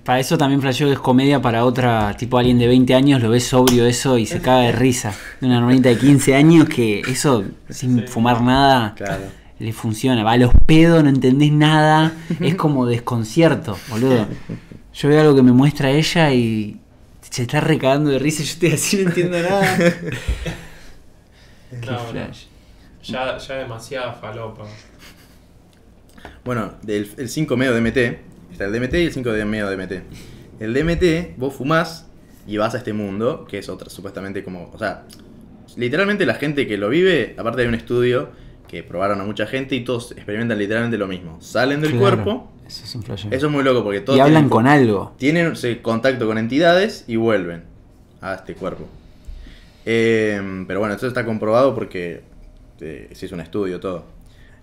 [0.03, 3.29] para eso también flasheo que es comedia para otra, tipo alguien de 20 años, lo
[3.29, 5.13] ves sobrio eso y se caga de risa.
[5.39, 8.07] De una hermanita de 15 años que eso, sin Sí.
[8.07, 9.23] fumar nada, Claro.
[9.59, 10.23] le funciona.
[10.23, 14.27] Va a los pedos, no entendés nada, es como desconcierto, boludo.
[14.93, 16.77] Yo veo algo que me muestra ella y
[17.29, 19.77] se está recagando de risa y yo estoy así, no entiendo nada.
[21.69, 21.77] Qué
[22.11, 22.45] flash.
[23.11, 24.63] Ya, ya demasiada falopa.
[26.43, 27.97] Bueno, del el 5 medio DMT.
[28.51, 29.91] Está el DMT y el 5 de medio DMT.
[30.59, 32.07] El DMT, vos fumás
[32.47, 34.69] y vas a este mundo, que es otra, supuestamente como.
[34.73, 35.03] O sea,
[35.77, 38.29] literalmente la gente que lo vive, aparte hay un estudio
[38.67, 41.37] que probaron a mucha gente y todos experimentan literalmente lo mismo.
[41.41, 42.51] Salen del Claro, cuerpo.
[42.67, 43.03] Eso es un.
[43.11, 45.13] Eso es muy loco porque todos Y hablan tienen- con algo.
[45.17, 47.63] tienen sí, contacto con entidades y vuelven
[48.21, 48.87] a este cuerpo.
[49.85, 52.21] Eh, pero bueno, esto está comprobado porque
[52.81, 54.05] eh, se hizo un estudio, todo.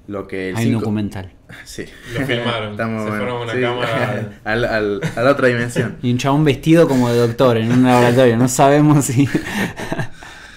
[0.06, 1.32] Lo que el Hay un documental.
[1.64, 1.84] Sí.
[2.18, 2.72] Lo filmaron.
[2.72, 3.60] Estamos Se bueno, fueron una sí.
[3.60, 4.40] cámara.
[4.44, 5.96] Al- al- a la otra dimensión.
[6.02, 8.36] Y un chabón vestido como de doctor en un laboratorio.
[8.36, 9.28] No sabemos si.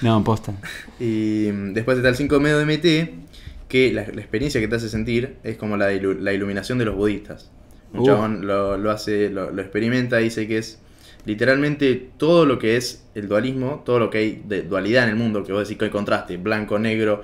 [0.02, 0.54] no, posta.
[1.00, 5.36] Y después está el 5 de MT, que la, la experiencia que te hace sentir
[5.44, 7.52] es como la, de ilu- la iluminación de los budistas.
[7.94, 8.06] Un Uh.
[8.06, 10.80] chabón lo, lo hace, lo, lo experimenta y dice que es
[11.26, 15.16] literalmente todo lo que es el dualismo, todo lo que hay de dualidad en el
[15.16, 17.24] mundo, que vos decís que hay contraste, blanco, negro,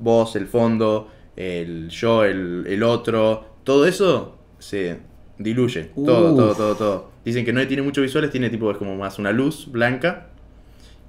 [0.00, 4.98] vos, el fondo, el yo, el, el otro, todo eso se
[5.38, 6.36] diluye, todo, Uf.
[6.36, 7.10] todo, todo, todo.
[7.24, 10.28] Dicen que no tiene muchos visuales, tiene tipo es como más una luz blanca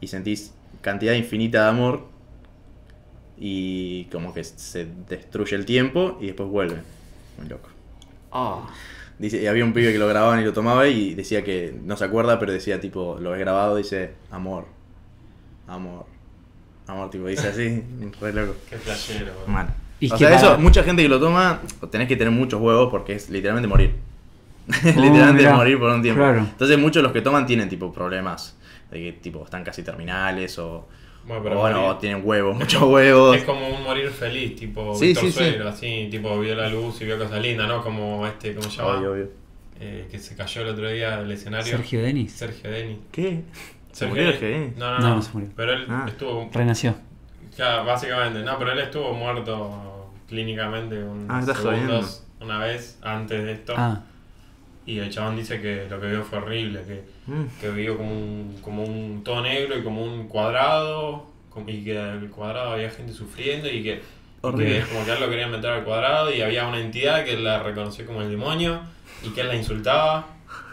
[0.02, 2.08] y sentís cantidad infinita de amor
[3.38, 6.78] y como que se destruye el tiempo y después vuelve.
[7.38, 7.70] Muy loco.
[9.20, 11.96] Dice, y había un pibe que lo grababan y lo tomaba y decía que no
[11.96, 14.66] se acuerda, pero decía tipo, lo he grabado, dice amor,
[15.68, 16.06] amor,
[16.88, 17.84] amor, tipo, dice así,
[18.20, 18.56] re loco.
[18.70, 19.48] Qué boludo.
[19.48, 19.68] Mal.
[20.00, 21.62] Y o que sea, para- eso, mucha gente que lo toma,
[21.92, 23.96] tenés que tener muchos huevos porque es literalmente morir.
[24.68, 25.56] Oh, literalmente mirá.
[25.56, 26.20] morir por un tiempo.
[26.22, 26.40] Claro.
[26.40, 28.56] Entonces muchos de los que toman tienen tipo problemas,
[28.92, 30.88] de que tipo están casi terminales o,
[31.28, 33.38] Bueno, o bueno, morir- tienen huevos, muchos huevos.
[33.38, 37.06] Es como un morir feliz, tipo Sí, Víctor sí, así, tipo vio la luz y
[37.06, 37.82] vio cosas lindas, ¿no?
[37.84, 38.98] Como este, ¿cómo se llama?
[38.98, 39.30] Obvio, obvio.
[39.80, 41.72] Eh, que se cayó el otro día del escenario.
[41.78, 42.32] Sergio Denis.
[42.34, 42.98] Sergio Denis.
[43.12, 43.42] ¿Qué?
[43.92, 44.38] ¿Se murió el.
[44.40, 44.78] GD?
[44.78, 45.16] No, no, No, no.
[45.16, 45.50] no se murió.
[45.56, 46.06] Pero él Ah.
[46.08, 46.50] estuvo.
[46.54, 46.96] Renació.
[47.56, 48.42] Claro, básicamente.
[48.44, 53.74] No, pero él estuvo muerto clínicamente unos Ah, segundos una vez antes de esto.
[53.78, 54.02] Ah,
[54.84, 57.44] Y el chabón dice que lo que vio fue horrible, que, Mm.
[57.62, 61.28] que vio como un, como un todo negro y como un cuadrado,
[61.68, 64.02] y que el cuadrado había gente sufriendo y que,
[64.58, 67.34] que es como que él lo querían meter al cuadrado y había una entidad que
[67.34, 68.82] él la reconoció como el demonio
[69.24, 70.26] y que él la insultaba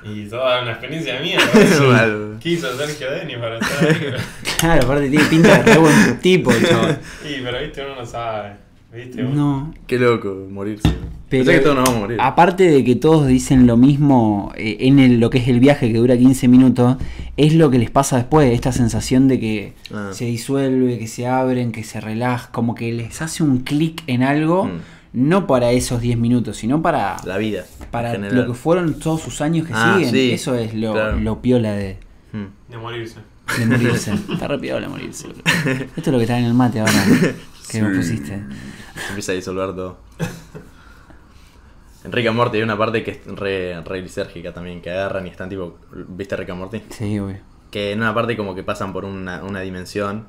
[0.05, 1.15] y toda una experiencia.
[1.89, 2.37] Mal.
[2.41, 3.97] ¿Qué hizo Sergio Denis para estar ahí?
[4.59, 6.99] claro, aparte tiene pinta de re buen tipo, chabón.
[7.29, 8.53] Y pero viste, uno no sabe.
[8.95, 9.23] ¿Viste?
[9.23, 9.75] Uno- No.
[9.87, 10.89] Qué loco, morirse.
[11.29, 12.19] Pero- Pensé que todos nos vamos a morir.
[12.23, 15.93] Aparte de que todos dicen lo mismo eh, en el- lo que es el viaje
[15.93, 16.97] que dura 15 minutos,
[17.37, 20.11] es lo que les pasa después, esta sensación de que Ah.
[20.13, 24.23] se disuelve, que se abren, que se relaja, como que les hace un clic en
[24.23, 24.81] algo, Mm.
[25.13, 27.65] No para esos 10 minutos, sino para, La vida.
[27.91, 30.11] para lo que fueron todos sus años que Ah, siguen.
[30.13, 31.19] sí, Eso es lo, claro.
[31.19, 31.99] lo piola de,
[32.33, 32.71] Mm.
[32.71, 33.21] De morirse.
[33.59, 34.13] de morirse.
[34.33, 35.29] Está re piola morirse.
[35.29, 36.93] Esto es lo que está en el mate ahora,
[37.71, 38.43] que me pusiste.
[38.95, 39.99] Se empieza a disolver todo.
[42.05, 45.27] En Rick and Morty hay una parte que es re, re lisérgica también, que agarran
[45.27, 45.79] y están tipo.
[46.09, 46.83] ¿Viste Rick and Morty?
[46.91, 47.39] Sí, obvio.
[47.71, 50.27] Que en una parte como que pasan por una, una dimensión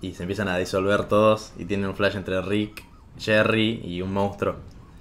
[0.00, 2.84] y se empiezan a disolver todos y tienen un flash entre Rick,
[3.18, 4.56] Jerry y un monstruo.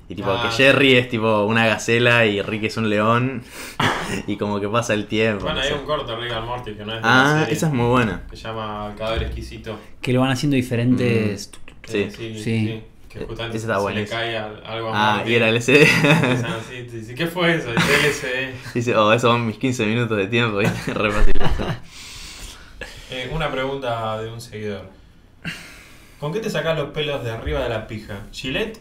[0.07, 0.63] Y tipo Ah, que sí.
[0.63, 3.43] Jerry es tipo una gacela y Rick es un león
[4.27, 5.43] y como que pasa el tiempo.
[5.43, 5.75] Bueno, no hay sé.
[5.75, 7.85] un corto de Rick and Morty que no es de Ah, serie, esa es muy
[7.85, 8.23] buena.
[8.29, 9.77] que se llama Cadáver Exquisito.
[10.01, 11.51] Que lo van haciendo diferentes.
[11.85, 11.97] Sí.
[11.99, 12.43] Eh, sí, Sí.
[12.43, 12.83] sí.
[13.07, 15.31] Que justamente Ese está se le cae al- algo a Ah, Morty.
[15.31, 15.81] y era LCD.
[15.83, 17.69] Así, te dice, ¿qué fue eso?
[17.69, 18.53] El DLC.
[18.75, 20.59] Dice, oh, esos son mis 15 minutos de tiempo.
[20.87, 21.33] Re fácil.
[23.11, 24.89] Eh, una pregunta de un seguidor.
[26.19, 28.21] ¿Con qué te sacas los pelos de arriba de la pija?
[28.31, 28.79] ¿Gillette?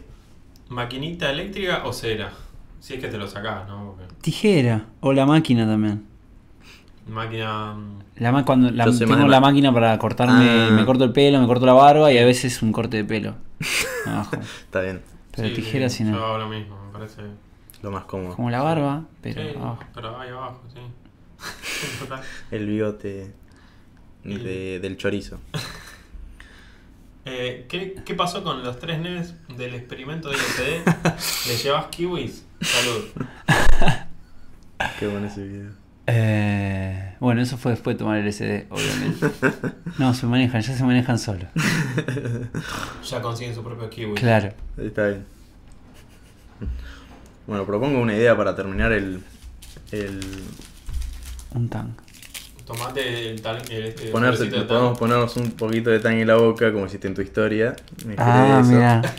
[0.68, 2.32] ¿Maquinita eléctrica o cera?
[2.80, 3.94] Si es que te lo sacás, ¿no?
[3.96, 4.86] Porque Tijera.
[5.00, 6.04] O la máquina también.
[7.06, 7.72] máquina...
[7.74, 10.70] mm, La ma- cuando la- Yo tengo la ma- máquina para cortarme, Ah.
[10.72, 13.34] me corto el pelo, me corto la barba y a veces un corte de pelo.
[14.06, 14.36] Abajo.
[14.36, 15.00] Está bien,
[15.34, 16.24] Pero sí, tijera sí, si Yo no.
[16.24, 17.22] hago lo mismo, me parece.
[17.82, 18.34] lo más cómodo.
[18.36, 19.78] Como la barba, pero sí, abajo.
[19.94, 20.80] pero ahí abajo, sí.
[22.00, 22.20] Total.
[22.50, 23.32] El bigote
[24.24, 25.38] de- del chorizo.
[27.30, 31.48] Eh, ¿qué, ¿Qué pasó con los tres nenes del experimento de LCD?
[31.48, 32.46] ¿Le llevas kiwis?
[32.62, 33.04] Salud.
[34.98, 35.70] Qué bueno ese video.
[36.06, 39.30] Eh, bueno, eso fue después de tomar el SD, obviamente.
[39.98, 41.48] No, se manejan, ya se manejan solos.
[43.04, 44.14] Ya consiguen su propio kiwi.
[44.14, 44.54] Claro.
[44.78, 45.26] Está bien.
[47.46, 49.22] Bueno, propongo una idea para terminar el.
[49.92, 50.20] el
[51.50, 51.94] Un tan.
[52.68, 53.62] Tomate el tal.
[53.70, 57.14] El, el ponerse, podemos ponernos un poquito de tang en la boca, como hiciste en
[57.14, 57.74] tu historia.
[58.04, 59.02] Me Ah, mira.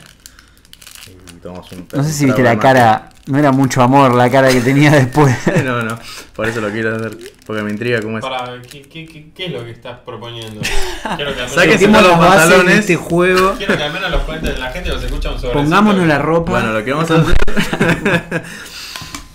[1.94, 3.10] No sé si viste la cara.
[3.28, 5.36] No era mucho amor la cara que tenía después.
[5.64, 5.98] no, no,
[6.36, 7.18] por eso lo quiero hacer.
[7.46, 8.22] Porque me intriga cómo es.
[8.24, 10.62] Para, ¿qué, qué, qué, qué es lo que estás proponiendo?
[11.16, 12.80] Quiero que al menos, Sáquese Toquemos los pantalones.
[12.80, 13.54] este juego.
[13.58, 15.64] quiero que al menos los cuentes, la gente los escucha un sobrecito.
[15.64, 16.52] Pongámonos la ropa.
[16.52, 18.44] Bueno, lo que vamos a hacer.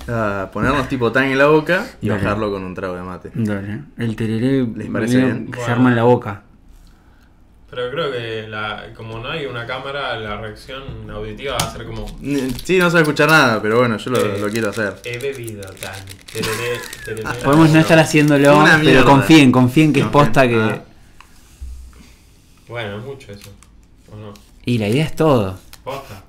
[0.08, 2.22] Ah, ponernos tipo tang en la boca y Dale.
[2.22, 3.30] bajarlo con un trago de mate.
[3.34, 3.80] Dale.
[3.98, 5.50] El tereré ¿Les parece bien?
[5.50, 6.42] que se arma en la boca.
[7.70, 11.84] Pero creo que la, como no hay una cámara, la reacción auditiva va a ser
[11.86, 12.06] como.
[12.62, 14.94] Sí, no se va a escuchar nada, pero bueno, yo lo, Eh, lo quiero hacer.
[15.04, 15.92] He bebido tan.
[16.32, 17.24] Tereré, tereré.
[17.42, 20.54] Podemos no estar haciéndolo, Una pero confíen, confíen que es posta que.
[20.56, 20.84] Ah.
[22.68, 23.50] Bueno, es mucho eso.
[24.12, 24.32] ¿O no?
[24.64, 25.58] Y la idea es todo.
[25.82, 26.22] Posta.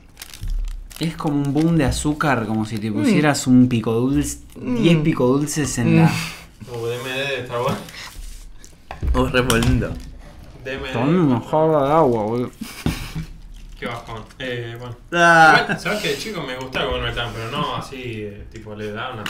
[1.00, 5.28] Es como un boom de azúcar, como si te pusieras un pico dulce, 10 pico
[5.28, 6.04] dulces en la...
[6.72, 7.78] Uh, DMD de estar bueno.
[9.14, 9.90] Oh, re lindo.
[10.64, 10.94] DMD.
[10.94, 12.52] Tomame una jarra de agua, boludo.
[13.78, 14.24] Qué bajón.
[14.40, 14.96] Eh, bueno.
[15.12, 15.60] Ah.
[15.64, 18.92] Igual, Sabes que de chico me gustaba comerme tan, pero no así, eh, tipo, le
[18.92, 19.24] da una,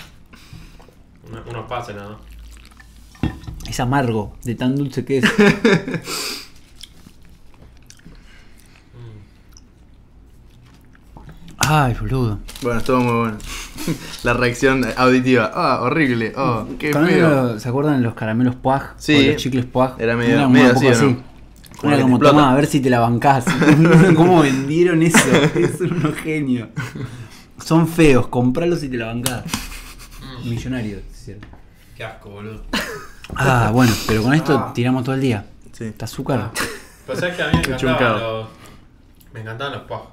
[1.32, 2.10] una- unos pases nada.
[2.12, 2.20] más.
[3.68, 5.26] Es amargo, de tan dulce que es.
[11.68, 12.40] Ay, boludo.
[12.62, 13.38] Bueno, estuvo muy bueno.
[14.24, 15.52] La reacción auditiva.
[15.54, 16.34] Ah, horrible.
[16.38, 17.60] Oh, qué feo.
[17.60, 18.94] ¿Se acuerdan de los caramelos Puag?
[18.98, 19.16] Sí.
[19.16, 19.96] O los chicles Puag.
[20.00, 21.18] Era medio- como medio un poco así,
[21.84, 23.46] Era como, toma, a ver si te la bancás.
[24.16, 25.18] ¿Cómo vendieron eso?
[25.78, 26.70] Son unos genios.
[27.64, 29.44] Son feos, compralos y te la bancás.
[30.44, 31.48] Millonarios, ¿cierto?
[31.96, 32.62] Qué asco, boludo.
[33.36, 35.46] Ah, bueno, pero con esto tiramos todo el día.
[35.72, 35.86] Sí.
[35.86, 36.52] Está azúcar.
[37.08, 38.48] Pero sabes que a mí me encantaban los.
[39.34, 40.08] Me encantaban los pajos.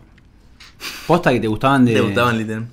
[1.06, 2.66] Posta que te gustaban de Te gustaban literal.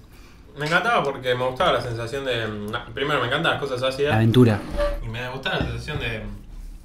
[0.58, 2.46] Me encantaba porque me gustaba la sensación de.
[2.94, 4.14] Primero, me encantan las cosas ácidas.
[4.16, 4.60] aventura.
[5.04, 6.22] Y me gustaba la sensación de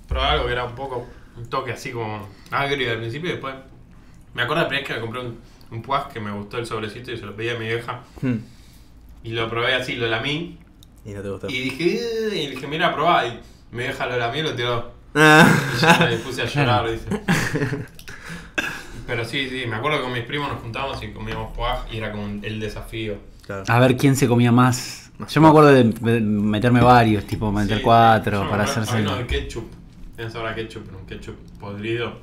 [0.09, 1.07] probar algo que era un poco.
[1.37, 3.55] Un toque así como agrio al principio y después.
[4.35, 5.39] Me acuerdo la primera vez que me compré un,
[5.73, 8.01] un puaz que me gustó el sobrecito y se lo pedí a mi vieja.
[8.23, 8.37] Hmm.
[9.25, 10.59] Y lo probé así, lo lamí.
[11.05, 11.49] Y no te gustó.
[11.49, 11.99] Y dije,
[12.31, 13.27] "Eh", y dije, mira, probá.
[13.27, 13.41] Y
[13.73, 14.93] mi vieja lo lamió y lo tiró.
[15.17, 15.49] Ah.
[15.77, 17.07] Y yo me puse a llorar, dice.
[19.07, 21.99] Pero sí, sí, me acuerdo que con mis primos nos juntábamos y comíamos puaj y
[21.99, 23.17] era como el desafío.
[23.47, 23.65] Claro.
[23.69, 25.11] A ver quién se comía más.
[25.29, 25.85] Yo me acuerdo de
[26.21, 29.03] meterme varios, tipo meter Sí, cuatro me para acuerdo, hacerse.
[29.03, 29.65] uno de ketchup.
[30.17, 32.19] Tiene sabor a ketchup, pero un ketchup podrido.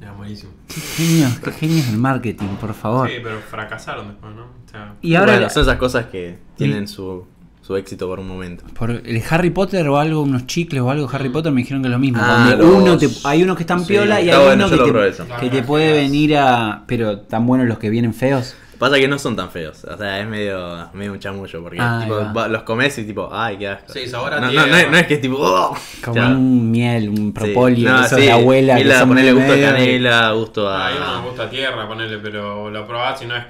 [0.00, 0.52] Era buenísimo.
[0.68, 3.08] Qué genios, qué genios del marketing, por favor.
[3.08, 4.42] Sí, pero fracasaron después, ¿no?
[4.42, 7.26] O sea, Y ahora Bueno, son esas cosas que tienen su,
[7.66, 8.64] su éxito por un momento.
[8.74, 11.82] por el Harry Potter o algo, unos chicles o algo de Harry Potter me dijeron
[11.82, 12.18] que es lo mismo.
[12.22, 14.76] Ah, los- uno te- hay unos que están Sí, piola y hay bueno, uno yo
[14.76, 15.26] lo que, probé te, eso.
[15.40, 16.82] que te puede venir a.
[16.86, 18.54] Pero tan buenos los que vienen feos.
[18.78, 19.82] Pasa que no son tan feos.
[19.84, 21.62] O sea, es medio, medio un chamullo.
[21.62, 22.32] Porque Ah, tipo, ahí va.
[22.34, 23.92] va- los comes y tipo, ay, qué asco.
[23.94, 25.74] Sí, sabor a no, no, no, es, no es que es tipo, oh.
[26.04, 28.16] Como un miel, un propóleo, Sí.
[28.16, 28.76] Sí, de abuela.
[28.76, 31.20] que ponerle gusto a canela, gusto a mí no a.
[31.22, 33.44] me gusta tierra, ponerle, pero lo probás y no es.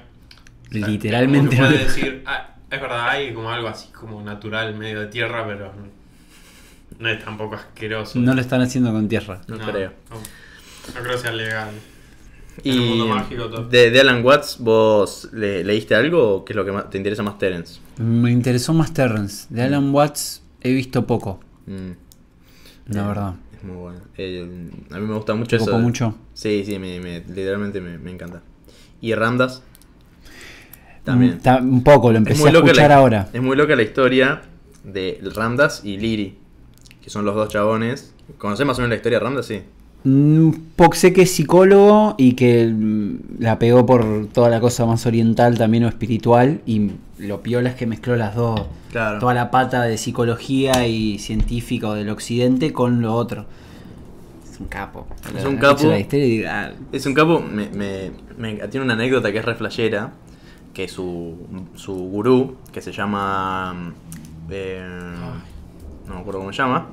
[0.71, 5.47] Literalmente puedes decir, ah, es verdad, hay como algo así como natural, medio de tierra,
[5.47, 5.73] pero
[6.99, 8.19] no, es tampoco asqueroso.
[8.19, 9.41] No lo están haciendo con tierra.
[9.49, 9.93] No, creo.
[10.11, 10.17] No,
[10.95, 11.71] no creo que sea legal.
[12.63, 13.69] En el Y mundo mágico todo.
[13.69, 16.99] de, de Alan Watts, ¿vos le- leíste algo o qué es lo que más- te
[16.99, 17.81] interesa más Terence?
[17.99, 19.47] Me interesó más Terrence.
[19.51, 21.91] De Alan Watts he visto poco, Mm,
[22.93, 23.35] la eh, verdad.
[23.57, 24.01] Es muy bueno.
[24.17, 25.79] Eh, a mí me gusta mucho ¿Te eso.
[25.79, 26.15] mucho?
[26.35, 28.43] Sí, sí, me, me- literalmente me, me encanta.
[29.01, 29.63] Y Ramdas.
[31.05, 31.39] También.
[31.45, 33.29] Mm, Un poco, lo empecé a escuchar la, ahora.
[33.33, 34.43] Es muy loca la historia
[34.85, 36.37] de Ramdas y Liri,
[37.03, 38.15] que son los dos chabones.
[38.39, 39.47] ¿Conocés más o menos la historia de Ramdas?
[39.47, 39.61] Sí.
[40.05, 44.85] Mm, po- sé que es psicólogo y que mm, la pegó por toda la cosa
[44.87, 48.63] más oriental también o espiritual y lo piola es que mezcló las dos.
[48.91, 49.19] Claro.
[49.19, 53.47] Toda la pata de psicología y científica o del occidente con lo otro.
[54.51, 55.07] Es un capo.
[55.37, 55.83] Es un capo.
[56.49, 60.13] ah, Es un capo, me, me- me- tiene una anécdota que es re flashera,
[60.75, 61.39] que su,
[61.77, 63.93] su gurú, que se llama...
[64.51, 64.85] eh,
[66.07, 66.89] no me acuerdo cómo se llama.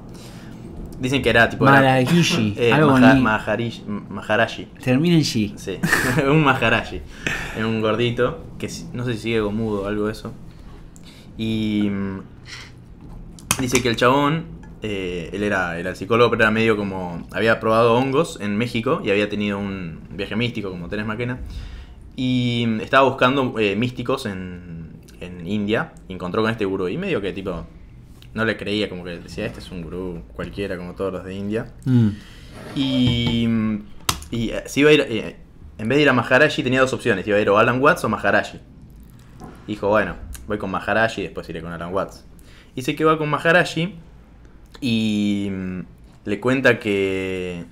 [0.99, 1.65] Dicen que era tipo...
[1.65, 2.91] Maharishi, eh, algo.
[4.83, 5.53] Termina en G.
[5.57, 5.79] Sí,
[6.27, 7.01] un Maharashi.
[7.57, 10.31] Es un gordito, que no sé si sigue con mudo o algo de eso.
[11.37, 12.19] Y mm,
[13.59, 14.45] dice que el chabón,
[14.83, 17.27] eh, él era, era el psicólogo, pero era medio como.
[17.31, 21.39] Había probado hongos en México y había tenido un viaje místico, como tenés Maquena.
[22.15, 25.93] Y estaba buscando eh, místicos en, en India.
[26.07, 26.87] Y encontró con este gurú.
[26.87, 27.65] Y medio que tipo.
[28.33, 31.35] No le creía, como que decía, este es un gurú cualquiera, como todos los de
[31.35, 31.73] India.
[31.83, 32.09] Mm.
[32.75, 33.47] Y,
[34.31, 35.35] y eh, se iba a ir, eh,
[35.77, 38.03] en vez de ir a Maharashi tenía dos opciones, iba a ir o Alan Watts
[38.03, 38.59] o Maharashi.
[39.67, 40.15] Dijo, bueno,
[40.47, 42.25] voy con Maharashi y después iré con Alan Watts.
[42.75, 43.95] Dice que va con Maharashi
[44.79, 45.79] y mm,
[46.25, 47.65] le cuenta que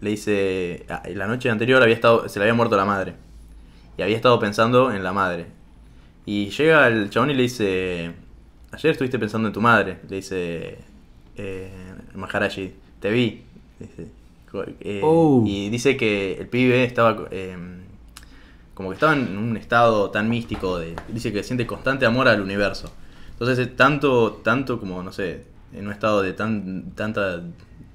[0.00, 3.14] le dice, ah, la noche anterior había estado, se le había muerto la madre.
[3.96, 5.46] Y había estado pensando en la madre.
[6.26, 8.12] Y llega el chabón y le dice,
[8.72, 9.98] ayer estuviste pensando en tu madre.
[10.08, 10.78] Le dice
[11.36, 11.70] eh,
[12.14, 13.42] Maharashi, te vi.
[13.78, 14.08] Dice,
[14.80, 15.44] eh, Oh.
[15.46, 17.56] Y dice que el pibe estaba eh,
[18.74, 22.40] como que estaba en un estado tan místico de, dice que siente constante amor al
[22.40, 22.90] universo.
[23.32, 27.42] Entonces tanto, tanto como, no sé, en un estado de tan, tanta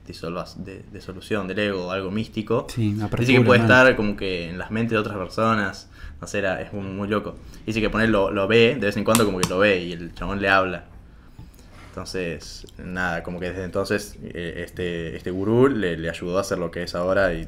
[0.06, 2.68] de, disolución del ego, algo místico.
[2.70, 5.90] Sí, Dice apertura, que puede estar como que en las mentes de otras personas.
[6.22, 7.36] No sé, era, es muy, muy loco.
[7.66, 9.92] Dice que poner lo, lo ve, de vez en cuando como que lo ve y
[9.92, 10.86] el chabón le habla.
[11.90, 16.58] Entonces, nada, como que desde entonces eh, este, este gurú le, le ayudó a hacer
[16.58, 17.48] lo que es ahora y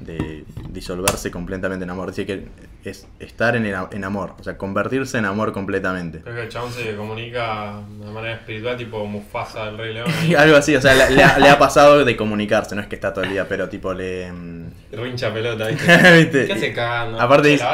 [0.00, 2.08] de disolverse completamente en amor.
[2.08, 2.48] Dice que
[2.84, 6.20] es estar en, en amor, o sea, convertirse en amor completamente.
[6.20, 10.10] Creo que el chabón se comunica de manera espiritual, tipo Mufasa del Rey León.
[10.26, 12.88] Y algo así, o sea, le, le ha, le ha pasado de comunicarse, no es
[12.88, 14.32] que está todo el día, pero tipo le...
[14.32, 16.12] mm, Rincha pelota, ¿viste?
[16.18, 16.46] ¿Viste?
[16.46, 17.20] ¿Qué hace cagando?
[17.20, 17.64] Aparte dice-.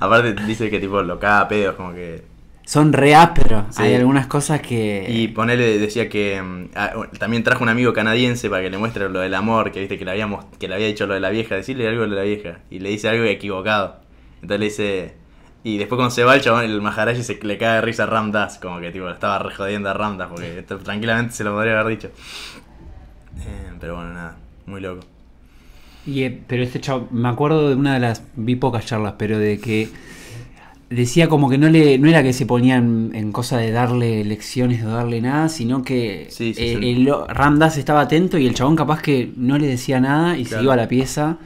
[0.00, 0.34] Aparte
[0.70, 2.35] que tipo lo caga a pedos, como que...
[2.66, 3.64] Son re ásperos.
[3.70, 3.80] Sí.
[3.80, 5.06] Hay algunas cosas que.
[5.08, 9.20] Y ponele, decía que mm, también trajo un amigo canadiense para que le muestre lo
[9.20, 11.54] del amor, que viste que le habíamos, que le había dicho lo de la vieja,
[11.54, 12.58] decirle algo de la vieja.
[12.68, 14.00] Y le dice algo equivocado.
[14.42, 15.14] Entonces le dice.
[15.62, 18.06] Y después cuando se va el chabón, el Maharaji se le cae de risa a
[18.06, 21.96] Ramdas, como que tipo estaba re jodiendo a Ramdas, porque tranquilamente se lo podría haber
[21.96, 22.08] dicho.
[23.38, 24.36] Eh, pero bueno, nada,
[24.66, 25.04] muy loco.
[26.04, 29.38] Y, eh, pero este chavo, me acuerdo de una de las, vi pocas charlas, pero
[29.38, 29.88] de que
[30.90, 34.84] decía como que no le no era que se ponían en cosa de darle lecciones
[34.84, 37.08] o darle nada, sino que Sí, sí, eh, sí.
[37.28, 40.74] Ramdas estaba atento y el chabón capaz que no le decía nada y se iba
[40.74, 41.38] a la pieza.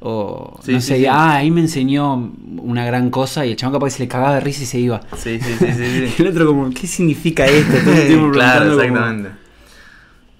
[0.00, 3.90] O no sé, ah, ahí me enseñó una gran cosa y el chabón capaz que
[3.92, 5.00] se le cagaba de risa y se iba.
[5.16, 6.14] Sí, sí, sí, sí.
[6.22, 7.76] el otro como, ¿qué significa esto?
[7.82, 9.30] Todo el tiempo claro, como- exactamente.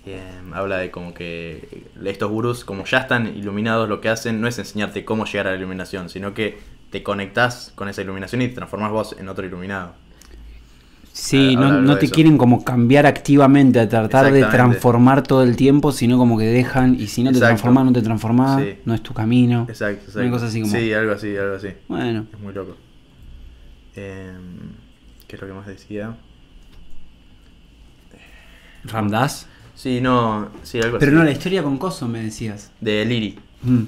[0.07, 0.21] Eh,
[0.53, 4.59] habla de como que estos gurús, como ya están iluminados, lo que hacen no es
[4.59, 6.59] enseñarte cómo llegar a la iluminación, sino que
[6.91, 9.95] te conectás con esa iluminación y te transformás vos en otro iluminado.
[11.13, 12.15] Sí, no, te eso.
[12.15, 16.95] quieren como cambiar activamente a tratar de transformar todo el tiempo, sino como que dejan
[17.01, 17.49] y si no te Exacto.
[17.55, 18.75] transformás, no te transformás, Sí.
[18.85, 19.65] no es tu camino.
[19.67, 20.21] Exacto, exacto.
[20.21, 21.69] Una cosa así como- Sí, algo así, algo así.
[21.89, 22.77] Bueno, Es muy loco.
[23.97, 24.31] Eh,
[25.27, 26.15] ¿Qué es lo que más decía?
[28.85, 29.47] Ramdas.
[29.75, 31.19] Sí, no, sí, algo Pero así.
[31.19, 32.73] no, la historia con Coso me decías.
[32.81, 33.39] De Liri.
[33.63, 33.83] Mm.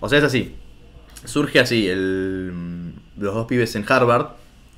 [0.00, 0.54] O sea, es así.
[1.26, 4.28] Surge así, el, los dos pibes en Harvard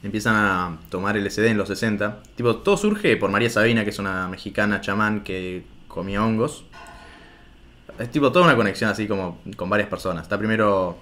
[0.03, 2.19] empiezan a tomar LSD en los 60.
[2.37, 6.65] Tipo, todo surge por María Sabina, que es una mexicana chamán que comía hongos.
[7.99, 10.23] Es tipo toda una conexión así como con varias personas.
[10.23, 10.97] Está primero,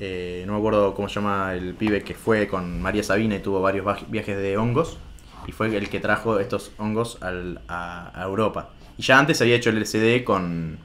[0.00, 3.40] eh, no me acuerdo cómo se llama el pibe que fue con María Sabina y
[3.40, 4.98] tuvo varios viajes de hongos.
[5.46, 8.70] Y fue el que trajo estos hongos al- a, a Europa.
[8.96, 10.78] Y ya antes había hecho el LSD con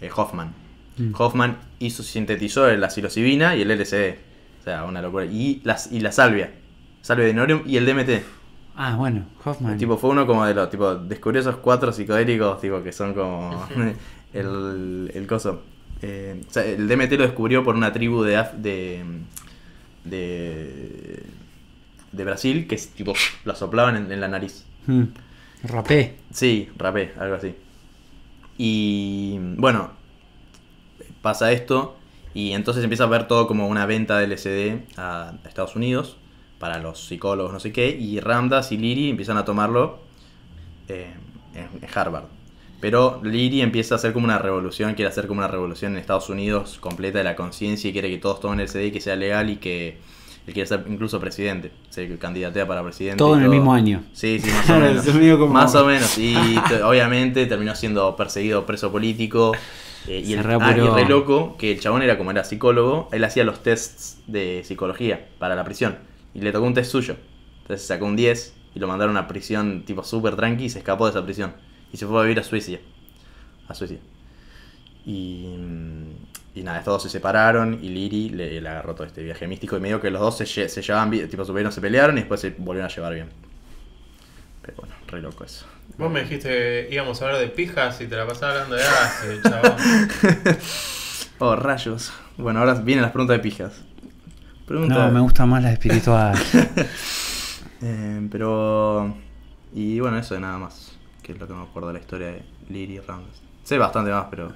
[0.00, 0.52] eh, Hoffman.
[0.96, 1.12] Mm.
[1.18, 4.16] Hoffman hizo, sintetizó la psilocibina y el LSD.
[4.60, 5.24] O sea, una locura.
[5.26, 6.52] Y la, y la salvia.
[7.02, 8.22] Salvia de Norium y el DMT.
[8.76, 9.76] Ah, bueno, Hoffman.
[9.78, 13.66] Tipo, fue uno como de los, tipo, descubrió esos cuatro psicodélicos, tipo, que son como
[14.32, 15.62] el, el coso.
[16.02, 19.02] Eh, o sea, el DMT lo descubrió por una tribu de, Af- de,
[20.04, 21.22] de,
[22.12, 23.14] de Brasil que, tipo,
[23.44, 24.64] lo soplaban en, en la nariz.
[24.86, 25.02] Mm.
[25.64, 26.16] Rapé.
[26.32, 27.54] Sí, rapé, algo así.
[28.58, 29.90] Y bueno,
[31.24, 31.96] pasa esto
[32.34, 36.16] y entonces empieza a ver todo como una venta de LSD a Estados Unidos
[36.58, 39.98] para los psicólogos, no sé qué, y Ramdas y Liri empiezan a tomarlo
[40.88, 41.12] eh,
[41.54, 42.24] en, Harvard.
[42.80, 46.28] Pero Liri empieza a hacer como una revolución, quiere hacer como una revolución en Estados
[46.28, 49.48] Unidos completa de la conciencia y quiere que todos tomen LSD y que sea legal
[49.48, 49.96] y que
[50.46, 53.16] él quiere ser incluso presidente, se candidatea para presidente.
[53.16, 54.02] Todo en el mismo año.
[54.12, 55.48] Sí, sí, más o menos.
[55.48, 56.18] Más o menos.
[56.18, 56.34] Y
[56.68, 59.52] te- obviamente terminó siendo perseguido preso político.
[60.06, 63.08] Eh, y, Se el, ah, y re loco que el chabón era como era psicólogo,
[63.12, 65.96] él hacía los tests de psicología para la prisión.
[66.34, 67.16] Y le tocó un test suyo.
[67.62, 70.78] Entonces sacó un 10 y lo mandaron a una prisión tipo súper tranqui y se
[70.78, 71.54] escapó de esa prisión.
[71.92, 72.80] Y se fue a vivir a Suecia.
[73.68, 73.98] A Suecia.
[75.06, 75.54] Y,
[76.54, 79.76] y nada, estos dos se separaron y Liri le, le agarró todo este viaje místico
[79.76, 82.40] y medio que los dos se, se llevaban bien, tipo supieron, se pelearon y después
[82.40, 83.28] se volvieron a llevar bien.
[84.62, 85.66] Pero bueno, re loco eso.
[85.98, 88.82] Vos me dijiste que íbamos a hablar de pijas y te la pasaba hablando de
[88.84, 89.76] arte, chaval.
[91.38, 92.12] Oh, rayos.
[92.36, 93.72] Bueno, ahora vienen las preguntas de pijas.
[94.66, 96.34] Pregunta, No, me gusta más la espiritual.
[97.86, 99.14] Eh, pero.
[99.74, 100.92] Y bueno, eso de nada más.
[101.22, 103.42] Que es lo que me acuerdo de la historia de Liri y Ramdas.
[103.62, 104.52] Sé bastante más, pero.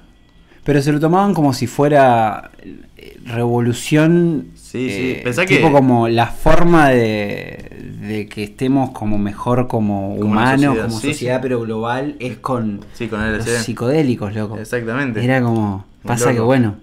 [0.65, 2.51] Pero se lo tomaban como si fuera
[2.97, 4.53] eh, revolución.
[4.55, 5.11] Sí, sí.
[5.17, 10.31] eh, Pensá tipo que- como la forma de, de que estemos como mejor como, Como
[10.31, 11.43] humanos, sociedad, como sí, sociedad, sí.
[11.43, 14.57] pero global, es con Sí, con los psicodélicos, loco.
[14.59, 15.25] Exactamente.
[15.25, 15.85] Era como.
[16.03, 16.77] Muy Pasa que bueno.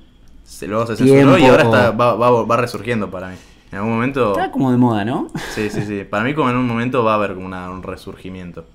[0.44, 3.36] Se, censuró y ahora está, va, va, va resurgiendo para mí.
[3.72, 4.32] En algún momento.
[4.34, 5.28] Está como de moda, ¿no?
[5.54, 6.04] Sí, sí, sí.
[6.10, 8.66] Para mí, como en un momento va a haber como una- un resurgimiento.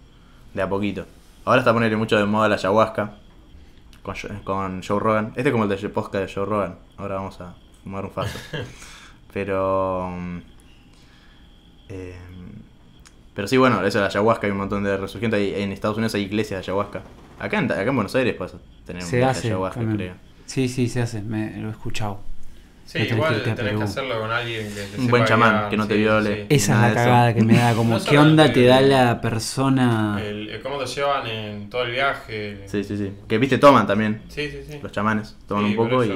[0.53, 1.07] De a poquito.
[1.45, 3.12] Ahora está poniendo mucho de moda la ayahuasca.
[4.03, 5.27] Con, Jo- con Joe Rogan.
[5.37, 6.77] Este es como el de podcast de Joe Rogan.
[6.99, 7.55] Ahora vamos a
[7.85, 8.37] fumar un faso.
[9.33, 10.11] Pero.
[11.91, 12.15] Eh,
[13.35, 15.37] pero sí, bueno, eso de la ayahuasca hay un montón de resurgimiento.
[15.37, 17.03] Hay- en Estados Unidos hay iglesias de ayahuasca.
[17.39, 18.55] Acá en, acá en Buenos Aires puedes
[18.85, 19.41] tener un Se viaje hace.
[19.43, 19.97] de ayahuasca, también.
[19.97, 20.15] creo.
[20.47, 21.23] Sí, sí, se hace.
[21.23, 22.21] Me, lo he escuchado.
[22.85, 25.87] Sí, tenés igual tenés que hacerlo con alguien que te Un buen chamán, que no
[25.87, 26.35] te sí, viole.
[26.35, 26.47] sí.
[26.57, 29.21] Esa es la cagada que me da, como No qué onda el- te da la
[29.21, 30.21] persona.
[30.21, 32.65] El, el cómo te llevan en todo el viaje.
[32.67, 33.12] Sí, sí, sí.
[33.29, 34.23] Que viste, toman también.
[34.29, 34.59] sí, sí.
[34.69, 34.81] sí.
[34.83, 36.09] Los chamanes toman Sí, un poco y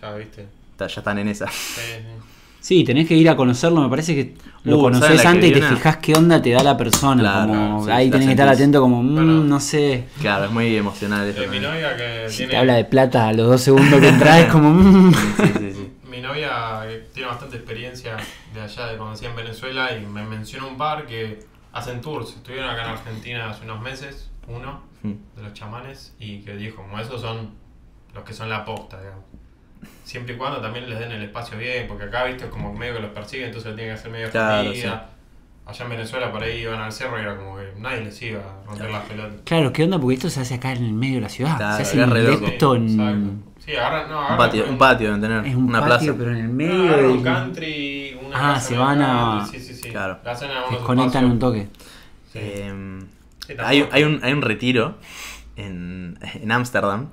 [0.00, 0.46] Ya viste.
[0.78, 1.46] ya están en esa.
[1.48, 1.98] Sí, sí.
[2.64, 5.28] Sí, tenés que ir a conocerlo, me parece que lo Uh, conoces ¿saben la que
[5.28, 7.20] antes y te fijas qué onda te da la persona.
[7.22, 9.32] Claro, como, sí, ahí tenés que estar atento como, mm, Bueno.
[9.44, 10.04] no sé.
[10.18, 11.42] Claro, es muy emocional eso.
[11.42, 12.52] Eh, mi novia que Si tiene.
[12.52, 14.70] te habla de plata a los dos segundos que entras es como...
[14.72, 15.12] mm.
[15.14, 15.92] Sí, sí, sí.
[16.10, 16.50] Mi novia
[16.86, 18.16] eh, tiene bastante experiencia
[18.54, 21.40] de allá, de cuando hacía en Venezuela, y me mencionó un par que
[21.74, 22.30] hacen tours.
[22.30, 25.12] Estuvieron acá en Argentina hace unos meses, uno Mm.
[25.36, 27.50] de los chamanes, y que dijo, como esos son
[28.14, 29.24] los que son la posta, digamos.
[30.04, 32.94] Siempre y cuando también les den el espacio bien, porque acá, viste, es como medio
[32.94, 35.10] que los persiguen, entonces lo tienen que hacer medio Claro, escondida.
[35.66, 38.40] Allá en Venezuela, por ahí iban al cerro y era como que nadie les iba
[38.40, 39.40] a romper las pelotas.
[39.44, 39.98] Claro, ¿qué onda?
[39.98, 41.56] Porque esto se hace acá en el medio de la ciudad.
[41.56, 42.10] Claro, se hace es en.
[42.92, 43.30] Exacto.
[43.64, 45.46] Sí, agarran, no, Un patio, con- un patio deben tener.
[45.46, 46.18] Es un una patio, plaza.
[46.18, 49.66] pero en el medio agarran un country, una Ah, se van el a- country, Sí,
[49.74, 49.88] sí, sí.
[49.88, 50.12] Claro.
[50.14, 50.50] Espacios.
[51.32, 51.68] un toque.
[52.30, 52.38] Sí.
[52.42, 52.98] Eh,
[53.46, 54.96] Sí, hay, un, hay un retiro
[55.56, 57.08] en en Ámsterdam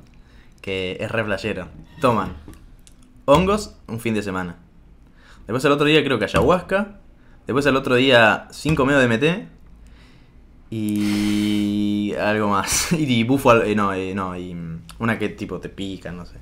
[0.61, 1.67] que es re playero.
[1.99, 2.33] Toman
[3.31, 4.57] hongos un fin de semana.
[5.47, 6.99] Después al otro día creo que ayahuasca.
[7.47, 9.47] Después al otro día 5 medio de MT.
[10.69, 12.93] Y algo más.
[12.97, 16.37] Y bufo, eh, no, eh, no, y mm, una que tipo te pica, no sé.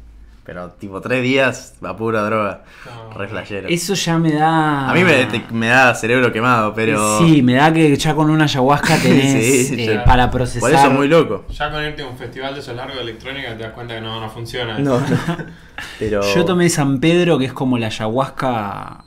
[0.50, 2.64] Pero tipo 3 días a pura droga.
[2.88, 3.14] No.
[3.16, 3.68] Re flashero.
[3.70, 4.90] Eso ya me da...
[4.90, 7.20] A mí me, te- me da cerebro quemado, pero...
[7.20, 10.04] Sí, me da que ya con una ayahuasca tenés Sí, eh, ya.
[10.06, 10.62] para procesar...
[10.62, 11.46] Por eso es muy loco.
[11.52, 14.02] Ya con irte a un festival de esos largos de electrónica te das cuenta que
[14.02, 14.80] no, no funciona.
[14.80, 15.06] No, no.
[16.00, 16.22] Pero...
[16.34, 19.04] Yo tomé San Pedro, que es como la ayahuasca,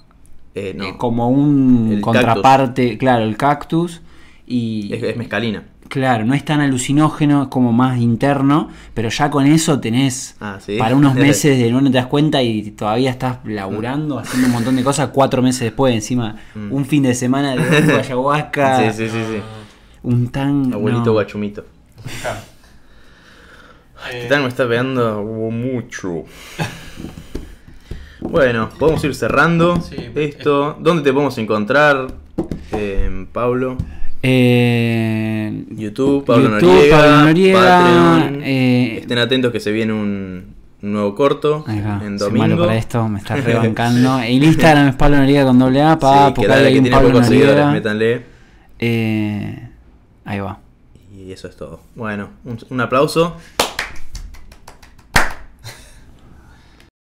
[0.55, 0.85] Eh, no.
[0.85, 4.01] eh, como un El contraparte, claro, el cactus.
[4.47, 5.65] Y Es, es mezcalina.
[5.93, 10.57] Claro, no es tan alucinógeno, es como más interno, pero ya con eso tenés Ah,
[10.59, 10.79] sí.
[10.79, 14.77] para unos meses de no te das cuenta y todavía estás laburando, haciendo un montón
[14.77, 16.73] de cosas, cuatro meses después, encima, Mm.
[16.73, 19.43] un fin de semana de ayahuasca, Sí, sí, sí, sí.
[20.03, 20.73] un tan...
[20.73, 21.13] Abuelito no.
[21.13, 21.67] guachumito.
[22.23, 22.39] Claro.
[24.11, 26.25] Eh, ¿Qué tal me está pegando mucho?
[28.21, 30.77] Bueno, podemos ir cerrando Sí, esto.
[30.81, 32.09] ¿Dónde te podemos encontrar?
[32.73, 33.77] Eh, Pablo.
[34.23, 36.97] Eh, YouTube, Pablo YouTube, Noriega.
[36.99, 37.61] Pablo Noriega,
[38.21, 38.43] Patreon.
[38.45, 42.47] eh, Estén atentos que se viene un nuevo corto va, en soy domingo.
[42.49, 44.21] malo para esto, me está rebancando.
[44.21, 46.79] El Instagram es Pablo Noriega con doble A, pa, Sí, que porque dale, hay que
[46.79, 47.73] un tiene Pablo pocos seguidores, Noriega.
[47.73, 48.23] métanle.
[48.79, 49.69] Eh,
[50.25, 50.59] ahí va.
[51.17, 51.81] Y eso es todo.
[51.95, 53.37] Bueno, un, un aplauso.